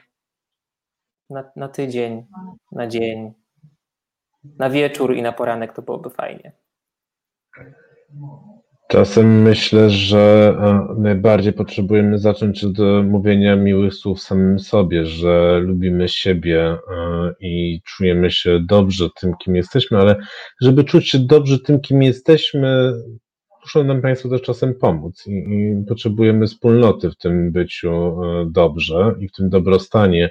na, 1.31 1.51
na 1.57 1.69
tydzień, 1.69 2.27
na 2.73 2.87
dzień, 2.87 3.33
na 4.45 4.71
wieczór 4.71 5.15
i 5.15 5.23
na 5.23 5.33
poranek, 5.33 5.73
to 5.73 5.83
byłoby 5.83 6.11
fajnie. 6.11 6.53
Czasem 8.93 9.43
myślę, 9.43 9.91
że 9.91 10.55
e, 10.61 10.95
najbardziej 11.01 11.53
potrzebujemy 11.53 12.19
zacząć 12.19 12.65
od 12.65 12.79
mówienia 13.05 13.57
miłych 13.57 13.95
słów 13.95 14.23
samym 14.23 14.59
sobie, 14.59 15.07
że 15.07 15.61
lubimy 15.61 16.09
siebie 16.09 16.61
e, 16.63 16.79
i 17.41 17.81
czujemy 17.85 18.31
się 18.31 18.61
dobrze 18.61 19.09
tym, 19.21 19.33
kim 19.45 19.57
jesteśmy, 19.57 19.99
ale 19.99 20.17
żeby 20.61 20.85
czuć 20.85 21.09
się 21.09 21.19
dobrze 21.19 21.59
tym, 21.59 21.81
kim 21.81 22.03
jesteśmy, 22.03 22.93
muszą 23.63 23.85
nam 23.85 24.03
Państwo 24.03 24.29
też 24.29 24.43
czasem 24.43 24.75
pomóc 24.75 25.27
i, 25.27 25.31
i, 25.31 25.85
potrzebujemy 25.89 26.47
wspólnoty 26.47 27.11
w 27.11 27.17
tym 27.17 27.53
byciu 27.53 27.93
e, 27.93 28.47
dobrze 28.51 29.15
i 29.19 29.29
w 29.29 29.33
tym 29.33 29.51
dobrostanie, 29.51 30.31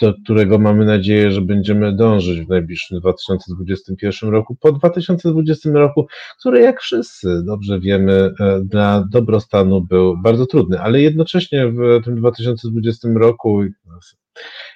do 0.00 0.14
którego 0.14 0.58
mamy 0.58 0.84
nadzieję, 0.84 1.30
że 1.30 1.40
będziemy 1.40 1.96
dążyć 1.96 2.40
w 2.40 2.48
najbliższym 2.48 3.00
2021 3.00 4.30
roku, 4.30 4.56
po 4.60 4.72
2020 4.72 5.70
roku, 5.70 6.06
który 6.40 6.60
jak 6.60 6.80
wszyscy 6.80 7.42
dobrze 7.44 7.80
wiemy, 7.80 8.30
e, 8.40 8.60
dla 8.64 9.04
dobrostanu 9.10 9.80
był 9.80 10.16
bardzo 10.22 10.46
trudny, 10.46 10.80
ale 10.80 11.00
jednocześnie 11.00 11.68
w 11.68 12.04
tym 12.04 12.16
2020 12.16 13.08
roku 13.14 13.62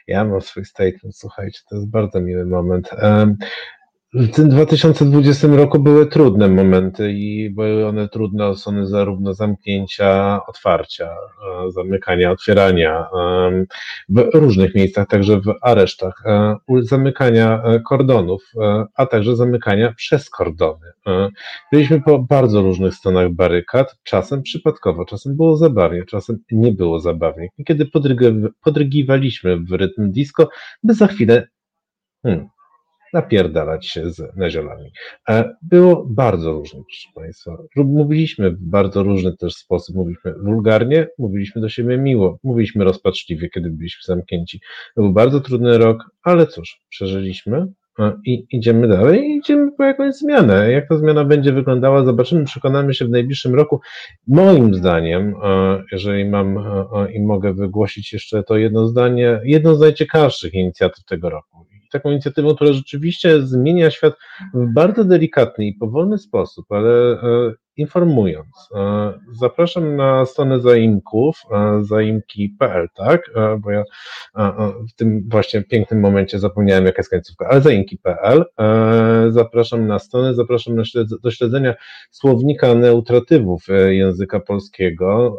ja 0.06 0.24
mam 0.24 0.40
swój 0.40 0.64
statement, 0.64 1.16
słuchajcie, 1.16 1.60
to 1.70 1.76
jest 1.76 1.90
bardzo 1.90 2.20
miły 2.20 2.46
moment. 2.46 2.90
W 4.14 4.30
tym 4.30 4.48
2020 4.48 5.48
roku 5.48 5.78
były 5.78 6.06
trudne 6.06 6.48
momenty 6.48 7.12
i 7.12 7.50
były 7.50 7.86
one 7.86 8.08
trudne 8.08 8.46
od 8.46 8.64
zarówno 8.82 9.34
zamknięcia, 9.34 10.40
otwarcia, 10.46 11.04
e, 11.06 11.70
zamykania, 11.70 12.30
otwierania 12.30 13.06
w 14.08 14.28
różnych 14.34 14.74
miejscach, 14.74 15.08
także 15.08 15.40
w 15.40 15.54
aresztach, 15.62 16.22
e, 16.26 16.56
zamykania 16.80 17.62
e, 17.64 17.80
kordonów, 17.80 18.52
a 18.94 19.06
także 19.06 19.36
zamykania 19.36 19.92
przez 19.92 20.30
kordony. 20.30 20.92
Byliśmy 21.72 22.02
po 22.02 22.18
bardzo 22.18 22.62
różnych 22.62 22.94
stronach 22.94 23.30
barykad, 23.30 23.96
czasem 24.02 24.42
przypadkowo, 24.42 25.04
czasem 25.04 25.36
było 25.36 25.56
zabawnie, 25.56 26.04
czasem 26.04 26.38
nie 26.50 26.72
było 26.72 27.00
zabawnie. 27.00 27.48
Kiedy 27.66 27.90
podrygiwaliśmy 28.62 29.56
w 29.56 29.72
rytm 29.72 30.12
disco, 30.12 30.48
by 30.82 30.94
za 30.94 31.06
chwilę 31.06 31.48
hmm, 32.22 32.48
napierdalać 33.14 33.86
się 33.86 34.10
z 34.10 34.36
neziolami. 34.36 34.92
E, 35.28 35.54
było 35.62 36.06
bardzo 36.10 36.52
różnie, 36.52 36.80
proszę 36.80 37.08
Państwa. 37.14 37.56
Mówiliśmy 37.76 38.50
w 38.50 38.60
bardzo 38.60 39.02
różny 39.02 39.36
też 39.36 39.54
sposób. 39.54 39.96
Mówiliśmy 39.96 40.34
wulgarnie, 40.42 41.06
mówiliśmy 41.18 41.60
do 41.60 41.68
siebie 41.68 41.98
miło, 41.98 42.38
mówiliśmy 42.42 42.84
rozpaczliwie, 42.84 43.48
kiedy 43.50 43.70
byliśmy 43.70 44.00
zamknięci. 44.04 44.60
Był 44.96 45.12
bardzo 45.12 45.40
trudny 45.40 45.78
rok, 45.78 46.10
ale 46.22 46.46
cóż, 46.46 46.80
przeżyliśmy 46.88 47.66
e, 47.98 48.12
i 48.24 48.46
idziemy 48.50 48.88
dalej 48.88 49.20
i 49.20 49.36
idziemy 49.36 49.72
po 49.72 49.84
jakąś 49.84 50.14
zmianę. 50.14 50.72
Jak 50.72 50.88
ta 50.88 50.96
zmiana 50.96 51.24
będzie 51.24 51.52
wyglądała, 51.52 52.04
zobaczymy, 52.04 52.44
przekonamy 52.44 52.94
się 52.94 53.04
w 53.04 53.10
najbliższym 53.10 53.54
roku. 53.54 53.80
Moim 54.28 54.74
zdaniem, 54.74 55.34
e, 55.44 55.82
jeżeli 55.92 56.24
mam 56.24 56.58
i 57.14 57.20
mogę 57.20 57.54
wygłosić 57.54 58.12
jeszcze 58.12 58.42
to 58.42 58.56
jedno 58.56 58.88
zdanie, 58.88 59.40
jedno 59.44 59.74
z 59.74 59.80
najciekawszych 59.80 60.54
inicjatyw 60.54 61.04
tego 61.04 61.30
roku 61.30 61.63
taką 61.94 62.10
inicjatywą, 62.10 62.54
która 62.54 62.72
rzeczywiście 62.72 63.42
zmienia 63.42 63.90
świat 63.90 64.14
w 64.54 64.72
bardzo 64.72 65.04
delikatny 65.04 65.66
i 65.66 65.74
powolny 65.74 66.18
sposób, 66.18 66.72
ale 66.72 67.22
e, 67.22 67.52
informując. 67.76 68.68
E, 68.74 69.12
zapraszam 69.32 69.96
na 69.96 70.26
stronę 70.26 70.60
zaimków, 70.60 71.42
e, 71.50 71.78
zaimki.pl, 71.84 72.88
tak? 72.94 73.30
Bo 73.60 73.70
ja 73.70 73.84
w 74.88 74.92
tym 74.96 75.28
właśnie 75.28 75.62
pięknym 75.62 76.00
momencie 76.00 76.38
zapomniałem, 76.38 76.86
jaka 76.86 76.98
jest 76.98 77.10
końcówka, 77.10 77.48
ale 77.48 77.60
zaimki.pl. 77.60 78.44
Zapraszam 79.28 79.86
na 79.86 79.98
stronę, 79.98 80.34
zapraszam 80.34 80.76
do 81.22 81.30
śledzenia 81.30 81.74
słownika 82.10 82.74
neutratywów 82.74 83.62
języka 83.88 84.40
polskiego. 84.40 85.38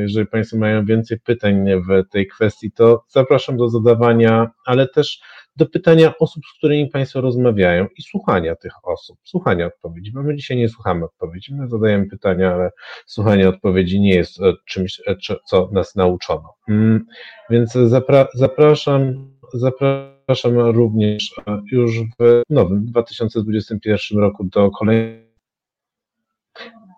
Jeżeli 0.00 0.26
Państwo 0.26 0.56
mają 0.56 0.84
więcej 0.84 1.20
pytań 1.20 1.64
w 1.88 2.08
tej 2.10 2.26
kwestii, 2.26 2.72
to 2.72 3.04
zapraszam 3.08 3.56
do 3.56 3.68
zadawania, 3.68 4.50
ale 4.66 4.88
też 4.88 5.20
do 5.56 5.66
pytania 5.66 6.14
osób, 6.18 6.42
z 6.46 6.58
którymi 6.58 6.90
Państwo 6.90 7.20
rozmawiają 7.20 7.86
i 7.96 8.02
słuchania 8.02 8.56
tych 8.56 8.72
osób, 8.82 9.18
słuchania 9.22 9.66
odpowiedzi, 9.66 10.12
bo 10.12 10.22
my 10.22 10.36
dzisiaj 10.36 10.56
nie 10.56 10.68
słuchamy 10.68 11.04
odpowiedzi, 11.04 11.54
my 11.54 11.68
zadajemy 11.72 12.06
pytania, 12.06 12.54
ale 12.54 12.70
słuchanie 13.06 13.48
odpowiedzi 13.48 14.00
nie 14.00 14.14
jest 14.14 14.40
e, 14.40 14.52
czymś, 14.66 15.02
e, 15.06 15.16
co 15.44 15.68
nas 15.72 15.94
nauczono. 15.94 16.54
Mm, 16.68 17.06
więc 17.50 17.72
zapra 17.72 18.26
zapraszam, 18.34 19.30
zapraszam 19.54 20.58
również 20.58 21.34
e, 21.48 21.62
już 21.72 22.00
w 22.20 22.42
nowym 22.50 22.86
2021 22.86 24.18
roku 24.18 24.44
do 24.44 24.70
kolejnej 24.70 25.31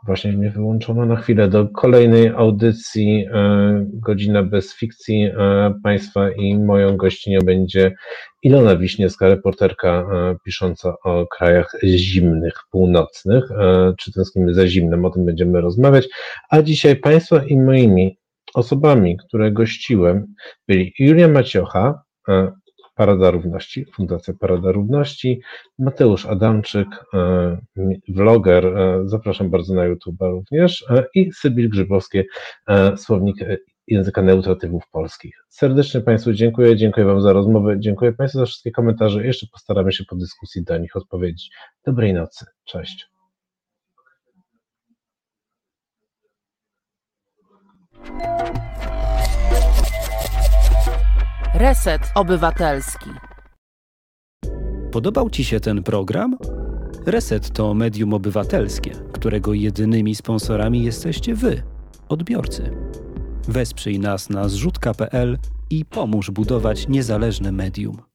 Właśnie 0.07 0.33
mnie 0.33 0.51
wyłączono 0.51 1.07
na 1.07 1.17
chwilę 1.17 1.49
do 1.49 1.69
kolejnej 1.69 2.29
audycji 2.29 3.27
e, 3.33 3.87
Godzina 3.93 4.43
bez 4.43 4.75
fikcji 4.75 5.23
e, 5.25 5.75
Państwa 5.83 6.31
i 6.31 6.59
moją 6.59 6.97
gościnią 6.97 7.39
będzie 7.45 7.95
Ilona 8.43 8.77
Wiśniewska, 8.77 9.29
reporterka 9.29 9.89
e, 9.89 10.37
pisząca 10.45 10.95
o 11.05 11.27
krajach 11.27 11.73
zimnych, 11.85 12.55
północnych. 12.71 13.45
Czy 13.99 14.13
tęsknimy 14.13 14.55
za 14.55 14.67
zimnem, 14.67 15.05
o 15.05 15.11
tym 15.11 15.25
będziemy 15.25 15.61
rozmawiać. 15.61 16.09
A 16.51 16.63
dzisiaj 16.63 16.97
Państwa 16.97 17.45
i 17.45 17.57
moimi 17.57 18.19
osobami, 18.55 19.17
które 19.17 19.53
gościłem, 19.53 20.27
byli 20.69 20.93
Julia 20.99 21.29
Maciocha, 21.29 22.03
Parada 22.95 23.31
Równości, 23.31 23.87
Fundacja 23.95 24.35
Parada 24.35 24.73
Równości, 24.73 25.41
Mateusz 25.79 26.27
Adamczyk, 26.27 26.89
e, 27.15 27.59
vloger, 28.09 28.67
e, 28.67 29.03
zapraszam 29.05 29.51
bardzo 29.51 29.75
na 29.75 29.85
YouTube 29.85 30.21
również 30.21 30.85
e, 30.91 31.05
i 31.15 31.33
Sybil 31.33 31.69
Grzybowskie, 31.71 32.25
słownik 32.97 33.37
języka 33.87 34.23
neutratywów 34.23 34.83
polskich. 34.93 35.45
Serdecznie 35.49 36.01
Państwu 36.01 36.33
dziękuję, 36.33 36.77
dziękuję 36.77 37.07
Wam 37.07 37.21
za 37.21 37.33
rozmowę, 37.33 37.77
dziękuję 37.79 38.13
Państwu 38.13 38.39
za 38.39 38.47
wszystkie 38.47 38.71
komentarze. 38.71 39.27
Jeszcze 39.27 39.47
postaramy 39.53 39.93
się 39.93 40.05
po 40.05 40.17
dyskusji 40.17 40.65
do 40.65 40.79
nich 40.79 40.97
odpowiedzieć. 40.97 41.51
Dobrej 41.87 42.15
nocy, 42.15 42.47
cześć. 42.65 43.07
Reset 51.55 52.03
Obywatelski. 52.15 53.11
Podobał 54.93 55.31
Ci 55.31 55.45
się 55.45 55.61
ten 55.61 55.83
program? 55.83 56.37
Reset 57.07 57.51
to 57.51 57.75
medium 57.75 58.15
obywatelskie, 58.15 58.91
którego 59.13 59.55
jedynymi 59.55 60.15
sponsorami 60.15 60.85
jesteście 60.85 61.35
Wy, 61.35 61.63
odbiorcy. 62.09 62.71
Wesprzyj 63.49 63.99
nas 63.99 64.31
na 64.31 64.49
zrzutka.pl 64.49 65.39
i 65.71 65.85
pomóż 65.85 66.31
budować 66.31 66.89
niezależne 66.89 67.53
medium. 67.53 68.14